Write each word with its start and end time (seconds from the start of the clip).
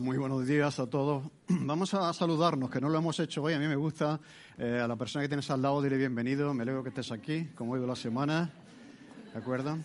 Muy 0.00 0.16
buenos 0.16 0.46
días 0.46 0.80
a 0.80 0.90
todos. 0.90 1.22
Vamos 1.48 1.94
a 1.94 2.12
saludarnos, 2.12 2.70
que 2.70 2.80
no 2.80 2.88
lo 2.88 2.98
hemos 2.98 3.20
hecho 3.20 3.42
hoy. 3.42 3.54
A 3.54 3.58
mí 3.58 3.68
me 3.68 3.76
gusta. 3.76 4.20
Eh, 4.58 4.80
a 4.82 4.88
la 4.88 4.96
persona 4.96 5.22
que 5.22 5.28
tienes 5.28 5.50
al 5.50 5.62
lado, 5.62 5.80
dile 5.80 5.96
bienvenido. 5.96 6.52
Me 6.54 6.62
alegro 6.64 6.82
que 6.82 6.88
estés 6.88 7.12
aquí, 7.12 7.50
como 7.54 7.72
hoy 7.72 7.80
de 7.80 7.86
la 7.86 7.96
semana. 7.96 8.50
¿De 9.32 9.38
acuerdo? 9.38 9.78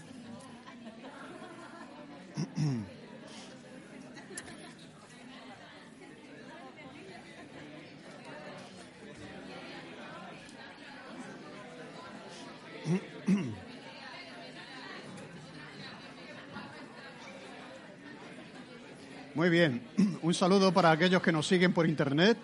Muy 19.33 19.49
bien. 19.49 19.81
Un 20.21 20.33
saludo 20.33 20.73
para 20.73 20.91
aquellos 20.91 21.21
que 21.21 21.31
nos 21.31 21.47
siguen 21.47 21.73
por 21.73 21.87
Internet, 21.87 22.37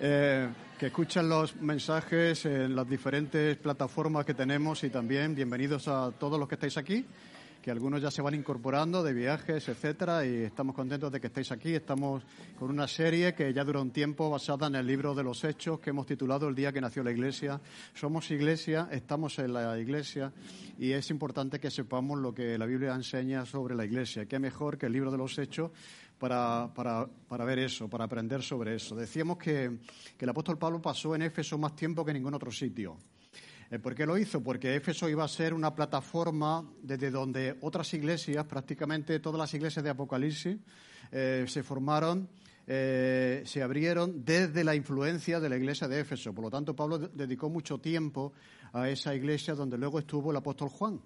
eh, 0.00 0.48
que 0.78 0.86
escuchan 0.86 1.28
los 1.28 1.56
mensajes 1.56 2.44
en 2.44 2.74
las 2.74 2.88
diferentes 2.88 3.56
plataformas 3.56 4.24
que 4.24 4.34
tenemos 4.34 4.82
y 4.84 4.90
también 4.90 5.34
bienvenidos 5.34 5.88
a 5.88 6.12
todos 6.12 6.38
los 6.38 6.48
que 6.48 6.54
estáis 6.54 6.76
aquí, 6.76 7.04
que 7.62 7.70
algunos 7.70 8.00
ya 8.00 8.10
se 8.10 8.22
van 8.22 8.34
incorporando 8.34 9.02
de 9.02 9.12
viajes, 9.12 9.68
etcétera, 9.68 10.24
y 10.24 10.44
estamos 10.44 10.74
contentos 10.74 11.10
de 11.12 11.20
que 11.20 11.26
estéis 11.26 11.50
aquí. 11.52 11.74
Estamos 11.74 12.22
con 12.58 12.70
una 12.70 12.86
serie 12.86 13.34
que 13.34 13.52
ya 13.52 13.64
dura 13.64 13.80
un 13.80 13.90
tiempo 13.90 14.30
basada 14.30 14.68
en 14.68 14.76
el 14.76 14.86
libro 14.86 15.14
de 15.14 15.24
los 15.24 15.42
Hechos 15.44 15.80
que 15.80 15.90
hemos 15.90 16.06
titulado 16.06 16.48
El 16.48 16.54
día 16.54 16.72
que 16.72 16.80
nació 16.80 17.02
la 17.02 17.10
Iglesia. 17.10 17.60
Somos 17.94 18.30
Iglesia, 18.30 18.88
estamos 18.92 19.38
en 19.38 19.52
la 19.52 19.78
Iglesia 19.78 20.32
y 20.78 20.92
es 20.92 21.10
importante 21.10 21.58
que 21.58 21.70
sepamos 21.70 22.18
lo 22.18 22.32
que 22.34 22.56
la 22.56 22.66
Biblia 22.66 22.94
enseña 22.94 23.44
sobre 23.44 23.74
la 23.74 23.84
Iglesia. 23.84 24.26
Qué 24.26 24.38
mejor 24.38 24.78
que 24.78 24.86
el 24.86 24.92
libro 24.92 25.10
de 25.10 25.18
los 25.18 25.38
Hechos 25.38 25.70
para, 26.18 26.70
para, 26.74 27.06
para, 27.28 27.44
ver 27.44 27.60
eso, 27.60 27.88
para 27.88 28.04
aprender 28.04 28.42
sobre 28.42 28.74
eso. 28.74 28.96
Decíamos 28.96 29.38
que, 29.38 29.78
el 30.18 30.28
apóstol 30.28 30.58
Pablo 30.58 30.82
pasó 30.82 31.14
en 31.14 31.22
Éfeso 31.22 31.56
más 31.58 31.74
tiempo 31.76 32.04
que 32.04 32.10
en 32.10 32.16
ningún 32.16 32.34
otro 32.34 32.50
sitio. 32.50 32.96
Eh, 33.70 33.78
¿Por 33.78 33.94
qué 33.94 34.06
lo 34.06 34.16
hizo? 34.16 34.42
Porque 34.42 34.76
Éfeso 34.76 35.08
iba 35.08 35.24
a 35.24 35.28
ser 35.28 35.52
una 35.52 35.74
plataforma 35.74 36.66
desde 36.82 37.10
donde 37.10 37.56
otras 37.60 37.92
iglesias, 37.92 38.46
prácticamente 38.46 39.20
todas 39.20 39.38
las 39.38 39.52
iglesias 39.52 39.84
de 39.84 39.90
Apocalipsis, 39.90 40.56
eh, 41.12 41.44
se 41.46 41.62
formaron, 41.62 42.28
eh, 42.66 43.42
se 43.44 43.62
abrieron 43.62 44.24
desde 44.24 44.64
la 44.64 44.74
influencia 44.74 45.38
de 45.38 45.50
la 45.50 45.56
iglesia 45.56 45.86
de 45.86 46.00
Éfeso. 46.00 46.32
Por 46.32 46.44
lo 46.44 46.50
tanto, 46.50 46.74
Pablo 46.74 46.98
dedicó 46.98 47.50
mucho 47.50 47.78
tiempo 47.78 48.32
a 48.72 48.88
esa 48.88 49.14
iglesia 49.14 49.54
donde 49.54 49.76
luego 49.76 49.98
estuvo 49.98 50.30
el 50.30 50.36
apóstol 50.38 50.68
Juan. 50.70 51.00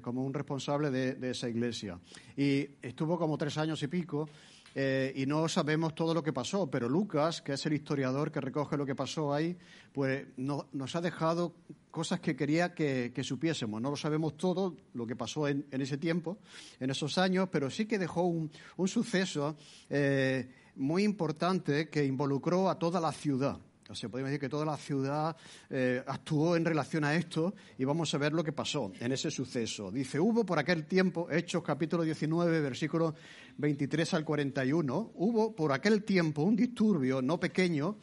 Como 0.00 0.24
un 0.24 0.32
responsable 0.32 0.92
de, 0.92 1.30
esa 1.30 1.48
iglesia. 1.48 1.98
Y 2.36 2.68
estuvo 2.80 3.18
como 3.18 3.36
tres 3.36 3.58
años 3.58 3.82
y 3.82 3.88
pico 3.88 4.28
eh, 4.74 5.12
y 5.16 5.26
no 5.26 5.48
sabemos 5.48 5.94
todo 5.94 6.14
lo 6.14 6.22
que 6.22 6.32
pasó, 6.32 6.70
pero 6.70 6.88
Lucas, 6.88 7.42
que 7.42 7.54
es 7.54 7.66
el 7.66 7.72
historiador 7.72 8.30
que 8.30 8.40
recoge 8.40 8.76
lo 8.76 8.86
que 8.86 8.94
pasó 8.94 9.34
ahí, 9.34 9.56
pues 9.92 10.26
no, 10.36 10.68
nos 10.72 10.94
ha 10.94 11.00
dejado 11.00 11.54
cosas 11.90 12.20
que 12.20 12.36
quería 12.36 12.74
que, 12.74 13.12
supiésemos. 13.22 13.80
No 13.82 13.90
lo 13.90 13.96
sabemos 13.96 14.36
todo, 14.36 14.76
lo 14.94 15.06
que 15.06 15.16
pasó 15.16 15.48
en, 15.48 15.66
ese 15.70 15.98
tiempo, 15.98 16.38
en 16.78 16.90
esos 16.90 17.18
años, 17.18 17.48
pero 17.50 17.70
sí 17.70 17.86
que 17.86 17.98
dejó 17.98 18.22
un, 18.22 18.50
suceso 18.86 19.56
eh, 19.88 20.48
muy 20.76 21.02
importante 21.04 21.88
que 21.88 22.04
involucró 22.04 22.70
a 22.70 22.78
toda 22.78 23.00
la 23.00 23.12
ciudad. 23.12 23.58
O 23.90 23.94
sea, 23.94 24.08
podemos 24.08 24.30
decir 24.30 24.40
que 24.40 24.48
toda 24.48 24.64
la 24.64 24.76
ciudad 24.76 25.36
eh, 25.68 26.00
actuó 26.06 26.54
en 26.54 26.64
relación 26.64 27.02
a 27.02 27.16
esto 27.16 27.54
y 27.76 27.84
vamos 27.84 28.14
a 28.14 28.18
ver 28.18 28.32
lo 28.32 28.44
que 28.44 28.52
pasó 28.52 28.92
en 29.00 29.10
ese 29.10 29.32
suceso. 29.32 29.90
Dice, 29.90 30.20
hubo 30.20 30.46
por 30.46 30.60
aquel 30.60 30.86
tiempo, 30.86 31.28
Hechos 31.28 31.64
capítulo 31.64 32.04
19, 32.04 32.60
versículos 32.60 33.14
23 33.60 34.14
al 34.14 34.24
41, 34.24 35.12
hubo 35.14 35.54
por 35.54 35.72
aquel 35.72 36.04
tiempo 36.04 36.42
un 36.42 36.56
disturbio 36.56 37.20
no 37.20 37.38
pequeño 37.38 37.98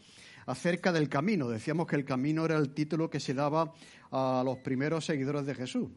acerca 0.46 0.92
del 0.92 1.10
camino. 1.10 1.50
Decíamos 1.50 1.88
que 1.88 1.96
el 1.96 2.06
camino 2.06 2.46
era 2.46 2.58
el 2.58 2.74
título 2.74 3.10
que 3.10 3.20
se 3.20 3.34
daba 3.34 3.74
a 4.12 4.44
los 4.46 4.60
primeros 4.60 5.06
seguidores 5.06 5.46
de 5.46 5.56
Jesús. 5.56 5.90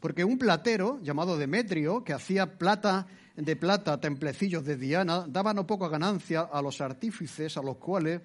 Porque 0.00 0.24
un 0.24 0.38
platero 0.38 1.00
llamado 1.02 1.38
Demetrio, 1.38 2.04
que 2.04 2.12
hacía 2.12 2.58
plata 2.58 3.06
de 3.34 3.56
plata 3.56 4.00
templecillos 4.00 4.64
de 4.64 4.76
Diana, 4.76 5.26
daba 5.28 5.54
no 5.54 5.66
poca 5.66 5.88
ganancia 5.88 6.42
a 6.42 6.62
los 6.62 6.80
artífices 6.80 7.56
a 7.56 7.62
los 7.62 7.78
cuales 7.78 8.20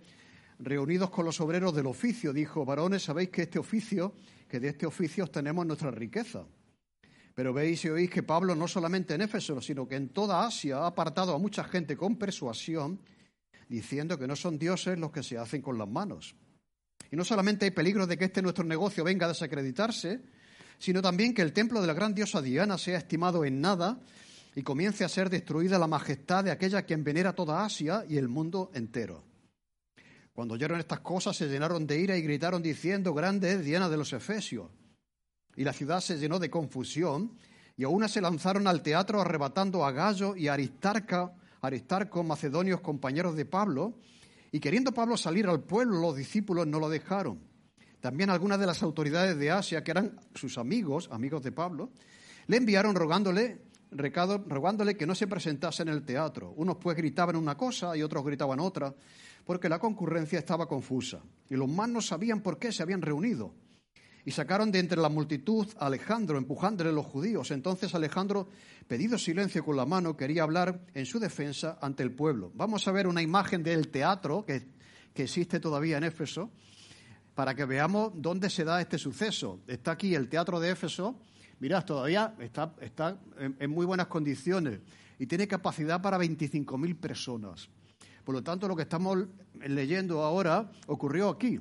reunidos 0.60 1.10
con 1.10 1.26
los 1.26 1.42
obreros 1.42 1.74
del 1.76 1.88
oficio, 1.88 2.34
dijo, 2.34 2.66
varones, 2.66 3.04
sabéis 3.04 3.30
que 3.30 3.44
este 3.44 3.58
oficio, 3.58 4.14
que 4.48 4.60
de 4.60 4.70
este 4.70 4.86
oficio 4.86 5.24
obtenemos 5.24 5.66
nuestra 5.66 5.90
riqueza. 5.90 6.46
Pero 7.34 7.54
veis 7.54 7.86
y 7.86 7.90
oís 7.90 8.10
que 8.10 8.24
Pablo 8.24 8.56
no 8.56 8.68
solamente 8.68 9.14
en 9.14 9.22
Éfeso, 9.22 9.62
sino 9.62 9.88
que 9.88 9.96
en 9.96 10.10
toda 10.10 10.46
Asia 10.46 10.80
ha 10.80 10.88
apartado 10.88 11.34
a 11.34 11.40
mucha 11.40 11.64
gente 11.64 11.96
con 11.96 12.18
persuasión, 12.18 13.00
diciendo 13.70 14.18
que 14.18 14.28
no 14.28 14.36
son 14.36 14.60
dioses 14.60 15.00
los 15.00 15.12
que 15.12 15.24
se 15.24 15.38
hacen 15.38 15.62
con 15.62 15.78
las 15.78 15.88
manos. 15.88 16.36
Y 17.10 17.16
no 17.16 17.24
solamente 17.24 17.66
hay 17.66 17.72
peligro 17.72 18.06
de 18.06 18.18
que 18.18 18.26
este 18.26 18.42
nuestro 18.42 18.64
negocio 18.64 19.04
venga 19.04 19.26
a 19.26 19.30
desacreditarse, 19.30 20.22
sino 20.78 21.02
también 21.02 21.34
que 21.34 21.42
el 21.42 21.54
templo 21.54 21.80
de 21.80 21.88
la 21.88 21.94
gran 21.94 22.14
diosa 22.14 22.42
Diana 22.42 22.78
sea 22.78 22.98
estimado 22.98 23.46
en 23.46 23.62
nada 23.62 24.00
y 24.56 24.64
comience 24.64 25.04
a 25.04 25.10
ser 25.10 25.30
destruida 25.30 25.80
la 25.80 25.88
majestad 25.88 26.44
de 26.44 26.52
aquella 26.52 26.84
quien 26.84 27.04
venera 27.04 27.34
toda 27.34 27.64
Asia 27.64 28.04
y 28.08 28.18
el 28.18 28.28
mundo 28.28 28.72
entero. 28.74 29.24
Cuando 30.34 30.56
oyeron 30.56 30.80
estas 30.80 31.02
cosas 31.02 31.36
se 31.36 31.48
llenaron 31.48 31.86
de 31.86 32.00
ira 32.00 32.18
y 32.18 32.22
gritaron 32.22 32.62
diciendo, 32.62 33.14
grande 33.14 33.54
es 33.54 33.66
Diana 33.66 33.90
de 33.90 33.98
los 33.98 34.12
Efesios. 34.14 34.70
Y 35.56 35.64
la 35.64 35.74
ciudad 35.74 36.00
se 36.00 36.18
llenó 36.18 36.40
de 36.40 36.50
confusión 36.50 37.32
y 37.78 37.84
aún 37.84 38.08
se 38.08 38.22
lanzaron 38.22 38.68
al 38.68 38.82
teatro 38.82 39.22
arrebatando 39.22 39.86
a 39.86 39.92
Gallo 39.92 40.36
y 40.36 40.48
a 40.48 40.54
Aristarca, 40.54 41.34
Aristarco, 41.62 42.24
macedonios 42.24 42.82
compañeros 42.82 43.36
de 43.36 43.46
Pablo, 43.46 43.94
y 44.52 44.60
queriendo 44.60 44.94
Pablo 44.94 45.16
salir 45.18 45.48
al 45.48 45.62
pueblo, 45.62 46.00
los 46.00 46.16
discípulos 46.16 46.68
no 46.68 46.80
lo 46.80 46.90
dejaron. 46.90 47.40
También 48.02 48.30
algunas 48.30 48.60
de 48.60 48.66
las 48.66 48.84
autoridades 48.84 49.38
de 49.38 49.52
Asia, 49.52 49.84
que 49.84 49.92
eran 49.92 50.20
sus 50.36 50.58
amigos, 50.58 51.08
amigos 51.12 51.44
de 51.44 51.52
Pablo, 51.52 51.92
le 52.48 52.58
enviaron 52.58 52.96
rogándole, 52.96 53.62
recado, 53.92 54.44
rogándole 54.48 54.98
que 54.98 55.06
no 55.06 55.16
se 55.16 55.28
presentase 55.28 55.84
en 55.84 55.90
el 55.90 56.04
teatro. 56.04 56.54
Unos 56.58 56.78
pues 56.78 56.98
gritaban 56.98 57.36
una 57.36 57.56
cosa 57.56 57.96
y 57.96 58.02
otros 58.02 58.26
gritaban 58.26 58.60
otra 58.60 58.94
porque 59.46 59.70
la 59.70 59.80
concurrencia 59.80 60.40
estaba 60.40 60.68
confusa 60.68 61.22
y 61.50 61.56
los 61.56 61.70
más 61.70 61.90
no 61.90 62.02
sabían 62.02 62.42
por 62.42 62.58
qué 62.58 62.72
se 62.72 62.84
habían 62.84 63.02
reunido. 63.02 63.54
Y 64.26 64.32
sacaron 64.32 64.72
de 64.72 64.80
entre 64.80 65.02
la 65.02 65.10
multitud 65.10 65.68
a 65.80 65.88
Alejandro, 65.88 66.38
empujándole 66.38 66.92
los 66.92 67.06
judíos. 67.06 67.52
Entonces 67.52 67.96
Alejandro, 67.96 68.48
pedido 68.88 69.18
silencio 69.18 69.66
con 69.66 69.76
la 69.76 69.86
mano, 69.86 70.16
quería 70.16 70.44
hablar 70.44 70.80
en 70.94 71.06
su 71.06 71.20
defensa 71.20 71.80
ante 71.82 72.04
el 72.04 72.12
pueblo. 72.12 72.52
Vamos 72.54 72.88
a 72.88 72.92
ver 72.92 73.08
una 73.08 73.22
imagen 73.22 73.64
del 73.64 73.88
teatro 73.88 74.46
que, 74.46 74.68
que 75.14 75.24
existe 75.24 75.60
todavía 75.60 75.98
en 75.98 76.04
Éfeso, 76.04 76.52
para 77.34 77.56
que 77.56 77.66
veamos 77.66 78.12
dónde 78.16 78.50
se 78.50 78.64
da 78.64 78.82
este 78.82 78.98
suceso. 78.98 79.62
Está 79.68 79.92
aquí 79.92 80.14
el 80.14 80.30
teatro 80.30 80.60
de 80.60 80.72
Éfeso. 80.72 81.16
Mirad, 81.60 81.86
todavía 81.86 82.36
está, 82.40 82.76
está 82.82 83.18
en, 83.40 83.56
en 83.60 83.70
muy 83.72 83.86
buenas 83.86 84.08
condiciones 84.08 84.80
y 85.18 85.28
tiene 85.28 85.48
capacidad 85.48 86.02
para 86.02 86.18
25.000 86.18 86.96
personas. 87.00 87.70
Por 88.24 88.36
lo 88.36 88.44
tanto, 88.44 88.68
lo 88.68 88.76
que 88.76 88.84
estamos 88.84 89.20
leyendo 89.60 90.24
ahora 90.24 90.72
ocurrió 90.88 91.30
aquí. 91.30 91.60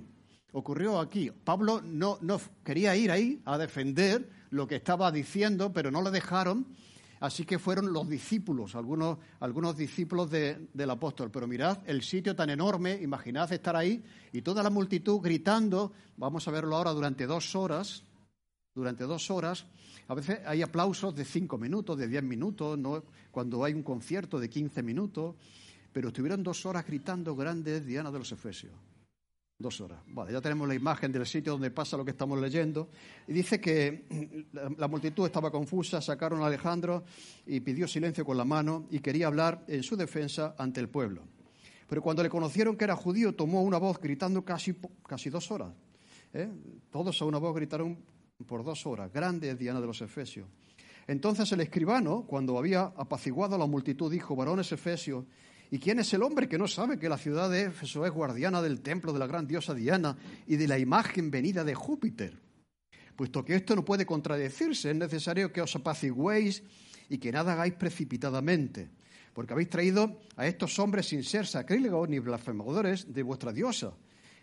Ocurrió 0.52 0.98
aquí. 1.00 1.30
Pablo 1.30 1.80
no, 1.82 2.18
no 2.20 2.40
quería 2.64 2.96
ir 2.96 3.10
ahí 3.10 3.40
a 3.44 3.58
defender 3.58 4.28
lo 4.50 4.66
que 4.66 4.76
estaba 4.76 5.12
diciendo, 5.12 5.72
pero 5.72 5.90
no 5.90 6.02
le 6.02 6.10
dejaron. 6.10 6.66
Así 7.20 7.44
que 7.44 7.58
fueron 7.58 7.92
los 7.92 8.08
discípulos, 8.08 8.74
algunos, 8.74 9.18
algunos 9.40 9.76
discípulos 9.76 10.30
de, 10.30 10.68
del 10.72 10.90
apóstol. 10.90 11.30
Pero 11.30 11.46
mirad 11.46 11.78
el 11.86 12.02
sitio 12.02 12.34
tan 12.34 12.48
enorme, 12.48 12.94
imaginad 13.00 13.52
estar 13.52 13.76
ahí 13.76 14.02
y 14.32 14.40
toda 14.42 14.62
la 14.62 14.70
multitud 14.70 15.20
gritando. 15.20 15.92
Vamos 16.16 16.48
a 16.48 16.50
verlo 16.50 16.76
ahora 16.76 16.92
durante 16.92 17.26
dos 17.26 17.54
horas. 17.54 18.04
Durante 18.74 19.04
dos 19.04 19.30
horas. 19.30 19.66
A 20.08 20.14
veces 20.14 20.40
hay 20.46 20.62
aplausos 20.62 21.14
de 21.14 21.24
cinco 21.24 21.58
minutos, 21.58 21.98
de 21.98 22.08
diez 22.08 22.22
minutos, 22.22 22.78
¿no? 22.78 23.04
cuando 23.30 23.64
hay 23.64 23.74
un 23.74 23.82
concierto 23.82 24.40
de 24.40 24.48
quince 24.48 24.82
minutos 24.82 25.34
pero 25.92 26.08
estuvieron 26.08 26.42
dos 26.42 26.66
horas 26.66 26.86
gritando 26.86 27.34
grande 27.34 27.80
Diana 27.80 28.10
de 28.10 28.18
los 28.18 28.32
Efesios. 28.32 28.72
Dos 29.60 29.78
horas. 29.82 30.00
Vale, 30.06 30.32
ya 30.32 30.40
tenemos 30.40 30.66
la 30.66 30.74
imagen 30.74 31.12
del 31.12 31.26
sitio 31.26 31.52
donde 31.52 31.70
pasa 31.70 31.94
lo 31.94 32.02
que 32.02 32.12
estamos 32.12 32.40
leyendo. 32.40 32.88
Y 33.28 33.34
dice 33.34 33.60
que 33.60 34.46
la 34.78 34.88
multitud 34.88 35.26
estaba 35.26 35.50
confusa, 35.50 36.00
sacaron 36.00 36.42
a 36.42 36.46
Alejandro 36.46 37.04
y 37.44 37.60
pidió 37.60 37.86
silencio 37.86 38.24
con 38.24 38.38
la 38.38 38.46
mano 38.46 38.86
y 38.90 39.00
quería 39.00 39.26
hablar 39.26 39.62
en 39.68 39.82
su 39.82 39.98
defensa 39.98 40.54
ante 40.56 40.80
el 40.80 40.88
pueblo. 40.88 41.24
Pero 41.86 42.00
cuando 42.00 42.22
le 42.22 42.30
conocieron 42.30 42.74
que 42.74 42.84
era 42.84 42.96
judío, 42.96 43.34
tomó 43.34 43.62
una 43.62 43.76
voz 43.76 44.00
gritando 44.00 44.42
casi, 44.42 44.74
casi 45.06 45.28
dos 45.28 45.50
horas. 45.50 45.74
¿eh? 46.32 46.48
Todos 46.90 47.20
a 47.20 47.26
una 47.26 47.36
voz 47.36 47.54
gritaron 47.54 47.98
por 48.46 48.64
dos 48.64 48.86
horas. 48.86 49.12
Grande 49.12 49.50
es 49.50 49.58
Diana 49.58 49.78
de 49.78 49.86
los 49.86 50.00
Efesios. 50.00 50.46
Entonces 51.06 51.52
el 51.52 51.60
escribano, 51.60 52.24
cuando 52.26 52.56
había 52.56 52.84
apaciguado 52.96 53.56
a 53.56 53.58
la 53.58 53.66
multitud, 53.66 54.10
dijo, 54.10 54.34
varones 54.34 54.72
efesios, 54.72 55.24
¿y 55.70 55.78
quién 55.78 55.98
es 56.00 56.12
el 56.12 56.22
hombre 56.22 56.48
que 56.48 56.58
no 56.58 56.66
sabe 56.66 56.98
que 56.98 57.08
la 57.08 57.18
ciudad 57.18 57.50
de 57.50 57.64
Éfeso 57.64 58.04
es 58.04 58.12
guardiana 58.12 58.60
del 58.60 58.80
templo 58.80 59.12
de 59.12 59.18
la 59.18 59.26
gran 59.26 59.46
diosa 59.46 59.74
Diana 59.74 60.16
y 60.46 60.56
de 60.56 60.68
la 60.68 60.78
imagen 60.78 61.30
venida 61.30 61.64
de 61.64 61.74
Júpiter? 61.74 62.38
Puesto 63.16 63.44
que 63.44 63.54
esto 63.54 63.76
no 63.76 63.84
puede 63.84 64.06
contradecirse, 64.06 64.90
es 64.90 64.96
necesario 64.96 65.52
que 65.52 65.60
os 65.60 65.76
apaciguéis 65.76 66.62
y 67.08 67.18
que 67.18 67.32
nada 67.32 67.52
hagáis 67.52 67.74
precipitadamente, 67.74 68.88
porque 69.34 69.52
habéis 69.52 69.68
traído 69.68 70.20
a 70.36 70.46
estos 70.46 70.78
hombres 70.78 71.08
sin 71.08 71.22
ser 71.22 71.46
sacrílegos 71.46 72.08
ni 72.08 72.18
blasfemadores 72.18 73.12
de 73.12 73.22
vuestra 73.22 73.52
diosa, 73.52 73.92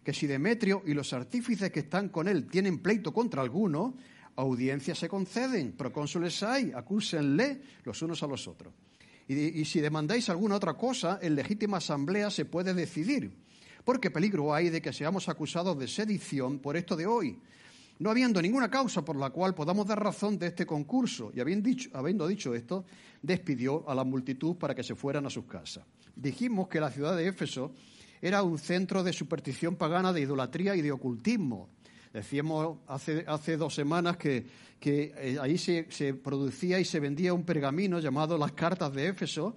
que 0.03 0.13
si 0.13 0.27
Demetrio 0.27 0.83
y 0.85 0.93
los 0.93 1.11
artífices 1.13 1.71
que 1.71 1.81
están 1.81 2.09
con 2.09 2.27
él 2.27 2.47
tienen 2.47 2.79
pleito 2.79 3.13
contra 3.13 3.41
alguno, 3.41 3.97
audiencias 4.35 4.99
se 4.99 5.09
conceden, 5.09 5.73
procónsules 5.73 6.43
hay, 6.43 6.71
acúsenle 6.73 7.61
los 7.83 8.01
unos 8.01 8.21
a 8.23 8.27
los 8.27 8.47
otros. 8.47 8.73
Y, 9.27 9.65
si 9.65 9.81
demandáis 9.81 10.29
alguna 10.29 10.55
otra 10.55 10.75
cosa, 10.75 11.19
en 11.21 11.35
legítima 11.35 11.77
asamblea 11.77 12.29
se 12.31 12.45
puede 12.45 12.73
decidir, 12.73 13.31
porque 13.83 14.09
peligro 14.09 14.53
hay 14.53 14.69
de 14.69 14.81
que 14.81 14.93
seamos 14.93 15.27
acusados 15.27 15.77
de 15.77 15.87
sedición 15.87 16.59
por 16.59 16.77
esto 16.77 16.95
de 16.95 17.07
hoy, 17.07 17.37
no 17.99 18.09
habiendo 18.09 18.41
ninguna 18.41 18.69
causa 18.69 19.03
por 19.03 19.17
la 19.17 19.31
cual 19.31 19.53
podamos 19.53 19.85
dar 19.85 20.01
razón 20.01 20.37
de 20.37 20.47
este 20.47 20.65
concurso. 20.65 21.31
Y 21.35 21.39
habiendo 21.39 21.67
dicho, 21.67 21.89
habiendo 21.93 22.27
dicho 22.27 22.53
esto, 22.53 22.85
despidió 23.21 23.89
a 23.89 23.95
la 23.95 24.03
multitud 24.03 24.55
para 24.55 24.75
que 24.75 24.83
se 24.83 24.95
fueran 24.95 25.25
a 25.25 25.29
sus 25.29 25.45
casas. 25.45 25.83
Dijimos 26.15 26.67
que 26.67 26.79
la 26.79 26.91
ciudad 26.91 27.17
de 27.17 27.27
Éfeso 27.27 27.73
era 28.21 28.43
un 28.43 28.57
centro 28.57 29.03
de 29.03 29.13
superstición 29.13 29.75
pagana, 29.75 30.13
de 30.13 30.21
idolatría 30.21 30.75
y 30.75 30.81
de 30.81 30.91
ocultismo. 30.91 31.69
Decíamos 32.13 32.77
hace, 32.87 33.23
hace 33.27 33.57
dos 33.57 33.73
semanas 33.73 34.17
que, 34.17 34.45
que 34.79 35.13
eh, 35.17 35.37
ahí 35.41 35.57
se, 35.57 35.87
se 35.89 36.13
producía 36.13 36.79
y 36.79 36.85
se 36.85 36.99
vendía 36.99 37.33
un 37.33 37.43
pergamino 37.43 37.99
llamado 37.99 38.37
las 38.37 38.53
cartas 38.53 38.93
de 38.93 39.07
Éfeso, 39.07 39.55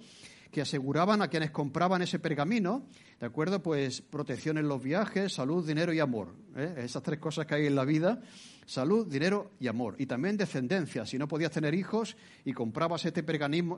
que 0.51 0.61
aseguraban 0.61 1.21
a 1.21 1.29
quienes 1.29 1.51
compraban 1.51 2.01
ese 2.01 2.19
pergamino, 2.19 2.85
¿de 3.19 3.25
acuerdo? 3.25 3.63
Pues 3.63 4.01
protección 4.01 4.57
en 4.57 4.67
los 4.67 4.83
viajes, 4.83 5.33
salud, 5.33 5.65
dinero 5.65 5.93
y 5.93 5.99
amor. 5.99 6.35
¿eh? 6.57 6.75
Esas 6.79 7.01
tres 7.01 7.19
cosas 7.19 7.45
que 7.45 7.55
hay 7.55 7.67
en 7.67 7.75
la 7.75 7.85
vida, 7.85 8.21
salud, 8.65 9.07
dinero 9.07 9.51
y 9.59 9.67
amor. 9.67 9.95
Y 9.97 10.05
también 10.05 10.35
descendencia. 10.35 11.05
Si 11.05 11.17
no 11.17 11.27
podías 11.27 11.51
tener 11.51 11.73
hijos 11.73 12.17
y 12.43 12.51
comprabas 12.51 13.05
este, 13.05 13.23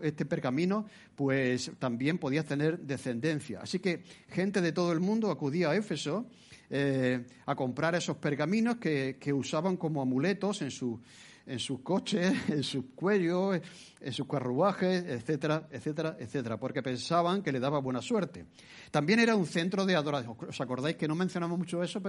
este 0.01 0.25
pergamino, 0.25 0.85
pues 1.15 1.71
también 1.77 2.17
podías 2.17 2.45
tener 2.45 2.79
descendencia. 2.79 3.59
Así 3.61 3.77
que 3.79 4.03
gente 4.29 4.59
de 4.59 4.71
todo 4.71 4.91
el 4.91 4.99
mundo 4.99 5.29
acudía 5.29 5.69
a 5.69 5.75
Éfeso 5.75 6.25
eh, 6.69 7.25
a 7.45 7.56
comprar 7.56 7.95
esos 7.95 8.18
pergaminos 8.18 8.77
que, 8.77 9.18
que 9.19 9.33
usaban 9.33 9.77
como 9.77 10.01
amuletos 10.01 10.62
en 10.62 10.71
su 10.71 11.00
en 11.45 11.59
sus 11.59 11.79
coches, 11.81 12.33
en 12.49 12.63
sus 12.63 12.85
cuellos, 12.95 13.59
en 13.99 14.13
sus 14.13 14.27
carruajes, 14.27 15.03
etcétera, 15.05 15.67
etcétera, 15.71 16.17
etcétera, 16.19 16.57
porque 16.57 16.81
pensaban 16.81 17.41
que 17.41 17.51
le 17.51 17.59
daba 17.59 17.79
buena 17.79 18.01
suerte. 18.01 18.45
También 18.91 19.19
era 19.19 19.35
un 19.35 19.45
centro 19.45 19.85
de 19.85 19.95
adoración. 19.95 20.35
¿Os 20.47 20.61
acordáis 20.61 20.97
que 20.97 21.07
no 21.07 21.15
mencionamos 21.15 21.57
mucho 21.57 21.81
eso? 21.83 22.01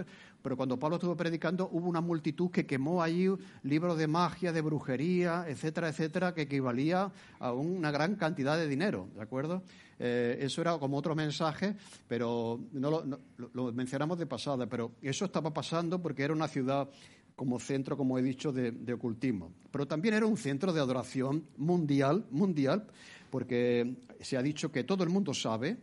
Pero, 0.43 0.57
cuando 0.57 0.79
Pablo 0.79 0.97
estuvo 0.97 1.17
predicando 1.17 1.69
hubo 1.73 1.89
una 1.89 2.01
multitud 2.01 2.51
que 2.51 2.67
quemó 2.67 3.03
allí 3.03 3.29
libros 3.63 3.97
de 3.97 4.07
magia, 4.07 4.53
de 4.53 4.61
brujería, 4.61 5.45
etcétera, 5.49 5.89
etcétera, 5.89 6.35
que 6.35 6.43
equivalía 6.43 7.11
a 7.39 7.53
una 7.53 7.91
gran 7.91 8.17
cantidad 8.17 8.57
de 8.57 8.69
dinero, 8.69 9.09
¿de 9.15 9.23
acuerdo? 9.23 9.63
Eh, 9.99 10.39
eso 10.41 10.61
era 10.61 10.77
como 10.79 10.97
otro 10.97 11.15
mensaje, 11.15 11.77
pero 12.09 12.61
no 12.73 12.91
lo, 12.91 13.21
lo 13.53 13.73
mencionamos 13.73 14.19
de 14.19 14.27
pasada, 14.27 14.67
pero 14.67 14.93
eso 15.01 15.25
estaba 15.25 15.53
pasando 15.53 16.03
porque 16.03 16.25
era 16.25 16.35
una 16.35 16.49
ciudad 16.49 16.89
como 17.37 17.59
centro, 17.59 17.97
como 17.97 18.19
he 18.19 18.23
dicho, 18.23 18.53
de, 18.53 18.93
ocultismo. 18.93 19.53
Pero 19.71 19.87
también 19.87 20.15
era 20.15 20.27
un 20.27 20.37
centro 20.37 20.73
de 20.73 20.81
adoración 20.81 21.45
mundial, 21.57 22.27
mundial, 22.31 22.87
porque 23.31 23.97
se 24.21 24.37
ha 24.37 24.43
dicho 24.43 24.71
que 24.71 24.85
todo 24.85 25.03
el 25.03 25.11
mundo 25.11 25.35
sabe 25.35 25.77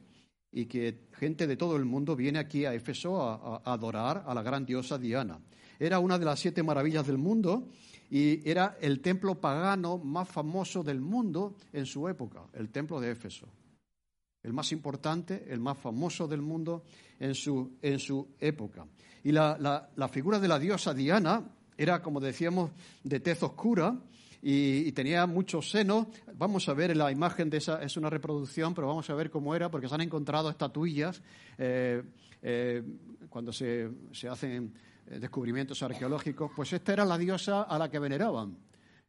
y 0.51 0.65
que 0.65 1.07
gente 1.13 1.47
de 1.47 1.57
todo 1.57 1.75
el 1.75 1.85
mundo 1.85 2.15
viene 2.15 2.39
aquí 2.39 2.65
a 2.65 2.73
Éfeso 2.73 3.21
a, 3.21 3.61
adorar 3.65 4.23
a 4.25 4.33
la 4.33 4.41
gran 4.41 4.65
diosa 4.65 4.97
Diana. 4.97 5.39
Era 5.79 5.99
una 5.99 6.19
de 6.19 6.25
las 6.25 6.39
siete 6.39 6.63
maravillas 6.63 7.07
del 7.07 7.17
mundo 7.17 7.67
y 8.09 8.47
era 8.49 8.77
el 8.81 9.01
templo 9.01 9.39
pagano 9.39 9.97
más 9.97 10.29
famoso 10.29 10.83
del 10.83 11.01
mundo 11.01 11.55
en 11.73 11.85
su 11.85 12.07
época, 12.07 12.43
el 12.53 12.69
templo 12.69 12.99
de 12.99 13.11
Éfeso. 13.11 13.47
El 14.43 14.53
más 14.53 14.71
importante, 14.71 15.45
el 15.49 15.59
más 15.59 15.77
famoso 15.77 16.27
del 16.27 16.41
mundo 16.41 16.83
en 17.19 17.35
su, 17.35 17.77
en 17.81 17.99
su 17.99 18.29
época. 18.39 18.85
Y 19.23 19.31
la, 19.31 20.09
figura 20.11 20.39
de 20.39 20.47
la 20.47 20.57
diosa 20.57 20.93
Diana 20.93 21.43
era, 21.77 22.01
como 22.01 22.19
decíamos, 22.19 22.71
de 23.03 23.19
tez 23.19 23.43
oscura 23.43 23.95
y, 24.41 24.91
tenía 24.93 25.27
muchos 25.27 25.69
senos. 25.69 26.07
Vamos 26.33 26.67
a 26.67 26.73
ver 26.73 26.97
la 26.97 27.11
imagen 27.11 27.49
de 27.49 27.57
esa, 27.57 27.81
es 27.83 27.97
una 27.97 28.09
reproducción, 28.09 28.73
pero 28.73 28.87
vamos 28.87 29.09
a 29.09 29.13
ver 29.13 29.29
cómo 29.29 29.55
era, 29.55 29.69
porque 29.69 29.87
se 29.87 29.93
han 29.93 30.01
encontrado 30.01 30.49
estatuillas 30.49 31.21
eh, 31.57 32.01
eh, 32.41 32.83
cuando 33.29 33.53
se, 33.53 33.91
hacen 34.29 34.73
eh, 35.07 35.19
descubrimientos 35.19 35.83
arqueológicos. 35.83 36.51
Pues 36.55 36.73
esta 36.73 36.93
era 36.93 37.05
la 37.05 37.17
diosa 37.17 37.63
a 37.63 37.77
la 37.77 37.91
que 37.91 37.99
veneraban, 37.99 38.57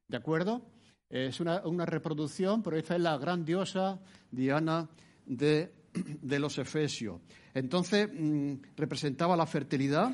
¿de 0.08 0.17
acuerdo? 0.17 0.62
Es 1.08 1.40
una, 1.40 1.61
reproducción, 1.85 2.62
pero 2.62 2.76
esta 2.78 2.96
es 2.96 3.02
la 3.02 3.19
gran 3.19 3.44
diosa 3.44 4.00
Diana 4.31 4.88
de, 5.26 5.72
de 5.92 6.38
los 6.38 6.58
Efesios. 6.58 7.20
Entonces 7.54 8.08
mm, 8.12 8.54
representaba 8.76 9.36
la 9.36 9.46
fertilidad 9.46 10.10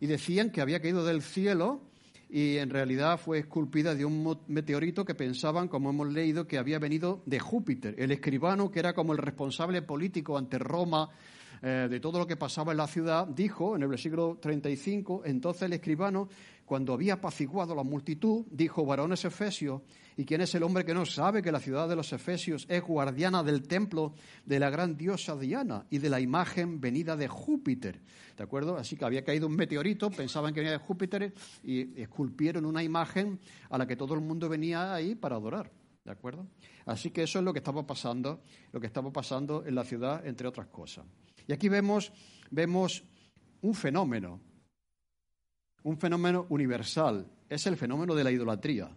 y 0.00 0.06
decían 0.06 0.50
que 0.50 0.60
había 0.60 0.80
caído 0.80 1.04
del 1.04 1.22
cielo 1.22 1.82
y 2.28 2.56
en 2.56 2.70
realidad 2.70 3.20
fue 3.20 3.40
esculpida 3.40 3.94
de 3.94 4.06
un 4.06 4.38
meteorito 4.48 5.04
que 5.04 5.14
pensaban, 5.14 5.68
como 5.68 5.90
hemos 5.90 6.10
leído, 6.10 6.46
que 6.46 6.56
había 6.56 6.78
venido 6.78 7.22
de 7.26 7.38
Júpiter. 7.38 7.94
El 7.98 8.10
escribano, 8.10 8.70
que 8.70 8.78
era 8.78 8.94
como 8.94 9.12
el 9.12 9.18
responsable 9.18 9.82
político 9.82 10.38
ante 10.38 10.58
Roma 10.58 11.10
eh, 11.64 11.86
de 11.88 12.00
todo 12.00 12.18
lo 12.18 12.26
que 12.26 12.36
pasaba 12.36 12.72
en 12.72 12.78
la 12.78 12.88
ciudad, 12.88 13.24
dijo 13.24 13.76
en 13.76 13.82
el 13.82 13.88
versículo 13.88 14.36
35, 14.40 15.22
entonces 15.24 15.62
el 15.62 15.74
escribano, 15.74 16.28
cuando 16.64 16.92
había 16.92 17.14
apaciguado 17.14 17.72
la 17.76 17.84
multitud, 17.84 18.44
dijo, 18.50 18.84
varones 18.84 19.24
efesios, 19.24 19.80
¿y 20.16 20.24
quién 20.24 20.40
es 20.40 20.52
el 20.56 20.64
hombre 20.64 20.84
que 20.84 20.92
no 20.92 21.06
sabe 21.06 21.40
que 21.40 21.52
la 21.52 21.60
ciudad 21.60 21.88
de 21.88 21.94
los 21.94 22.12
efesios 22.12 22.66
es 22.68 22.82
guardiana 22.82 23.44
del 23.44 23.62
templo 23.62 24.12
de 24.44 24.58
la 24.58 24.70
gran 24.70 24.96
diosa 24.96 25.36
Diana 25.36 25.86
y 25.88 25.98
de 25.98 26.10
la 26.10 26.18
imagen 26.18 26.80
venida 26.80 27.16
de 27.16 27.28
Júpiter? 27.28 28.00
¿De 28.36 28.42
acuerdo? 28.42 28.76
Así 28.76 28.96
que 28.96 29.04
había 29.04 29.22
caído 29.22 29.46
un 29.46 29.54
meteorito, 29.54 30.10
pensaban 30.10 30.52
que 30.52 30.60
venía 30.60 30.72
de 30.72 30.84
Júpiter 30.84 31.32
y 31.62 32.00
esculpieron 32.00 32.64
una 32.64 32.82
imagen 32.82 33.38
a 33.70 33.78
la 33.78 33.86
que 33.86 33.94
todo 33.94 34.14
el 34.14 34.20
mundo 34.20 34.48
venía 34.48 34.92
ahí 34.92 35.14
para 35.14 35.36
adorar. 35.36 35.70
¿De 36.04 36.10
acuerdo? 36.10 36.44
Así 36.86 37.10
que 37.12 37.22
eso 37.22 37.38
es 37.38 37.44
lo 37.44 37.52
que 37.52 37.60
estaba 37.60 37.86
pasando, 37.86 38.40
lo 38.72 38.80
que 38.80 38.88
estaba 38.88 39.12
pasando 39.12 39.64
en 39.64 39.76
la 39.76 39.84
ciudad, 39.84 40.26
entre 40.26 40.48
otras 40.48 40.66
cosas. 40.66 41.04
Y 41.46 41.52
aquí 41.52 41.68
vemos, 41.68 42.12
vemos 42.50 43.04
un 43.60 43.74
fenómeno, 43.74 44.40
un 45.82 45.98
fenómeno 45.98 46.46
universal, 46.48 47.30
es 47.48 47.66
el 47.66 47.76
fenómeno 47.76 48.14
de 48.14 48.24
la 48.24 48.30
idolatría. 48.30 48.96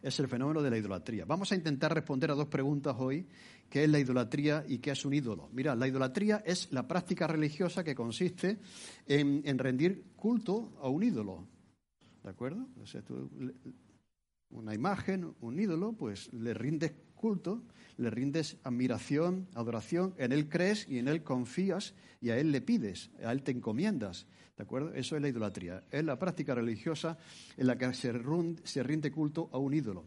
Es 0.00 0.18
el 0.18 0.26
fenómeno 0.26 0.60
de 0.62 0.70
la 0.70 0.78
idolatría. 0.78 1.24
Vamos 1.24 1.52
a 1.52 1.54
intentar 1.54 1.94
responder 1.94 2.32
a 2.32 2.34
dos 2.34 2.48
preguntas 2.48 2.96
hoy, 2.98 3.28
qué 3.70 3.84
es 3.84 3.88
la 3.88 4.00
idolatría 4.00 4.64
y 4.66 4.78
qué 4.78 4.90
es 4.90 5.04
un 5.04 5.14
ídolo. 5.14 5.48
Mira, 5.52 5.76
la 5.76 5.86
idolatría 5.86 6.42
es 6.44 6.72
la 6.72 6.88
práctica 6.88 7.28
religiosa 7.28 7.84
que 7.84 7.94
consiste 7.94 8.58
en, 9.06 9.42
en 9.44 9.58
rendir 9.58 10.12
culto 10.16 10.76
a 10.82 10.88
un 10.88 11.04
ídolo. 11.04 11.46
¿De 12.24 12.30
acuerdo? 12.30 12.66
una 14.50 14.74
imagen, 14.74 15.34
un 15.40 15.58
ídolo, 15.58 15.92
pues 15.94 16.32
le 16.32 16.52
rindes 16.52 16.92
culto, 17.22 17.62
le 17.98 18.10
rindes 18.10 18.56
admiración, 18.64 19.46
adoración, 19.54 20.12
en 20.18 20.32
Él 20.32 20.48
crees 20.48 20.88
y 20.88 20.98
en 20.98 21.06
Él 21.06 21.22
confías 21.22 21.94
y 22.20 22.30
a 22.30 22.36
Él 22.36 22.50
le 22.50 22.60
pides, 22.60 23.10
a 23.24 23.30
Él 23.30 23.42
te 23.42 23.52
encomiendas. 23.52 24.26
¿De 24.56 24.64
acuerdo? 24.64 24.92
Eso 24.92 25.14
es 25.16 25.22
la 25.22 25.28
idolatría. 25.28 25.84
Es 25.90 26.04
la 26.04 26.18
práctica 26.18 26.54
religiosa 26.54 27.16
en 27.56 27.66
la 27.68 27.78
que 27.78 27.94
se, 27.94 28.82
rinde 28.82 29.12
culto 29.12 29.48
a 29.52 29.58
un 29.58 29.72
ídolo. 29.72 30.04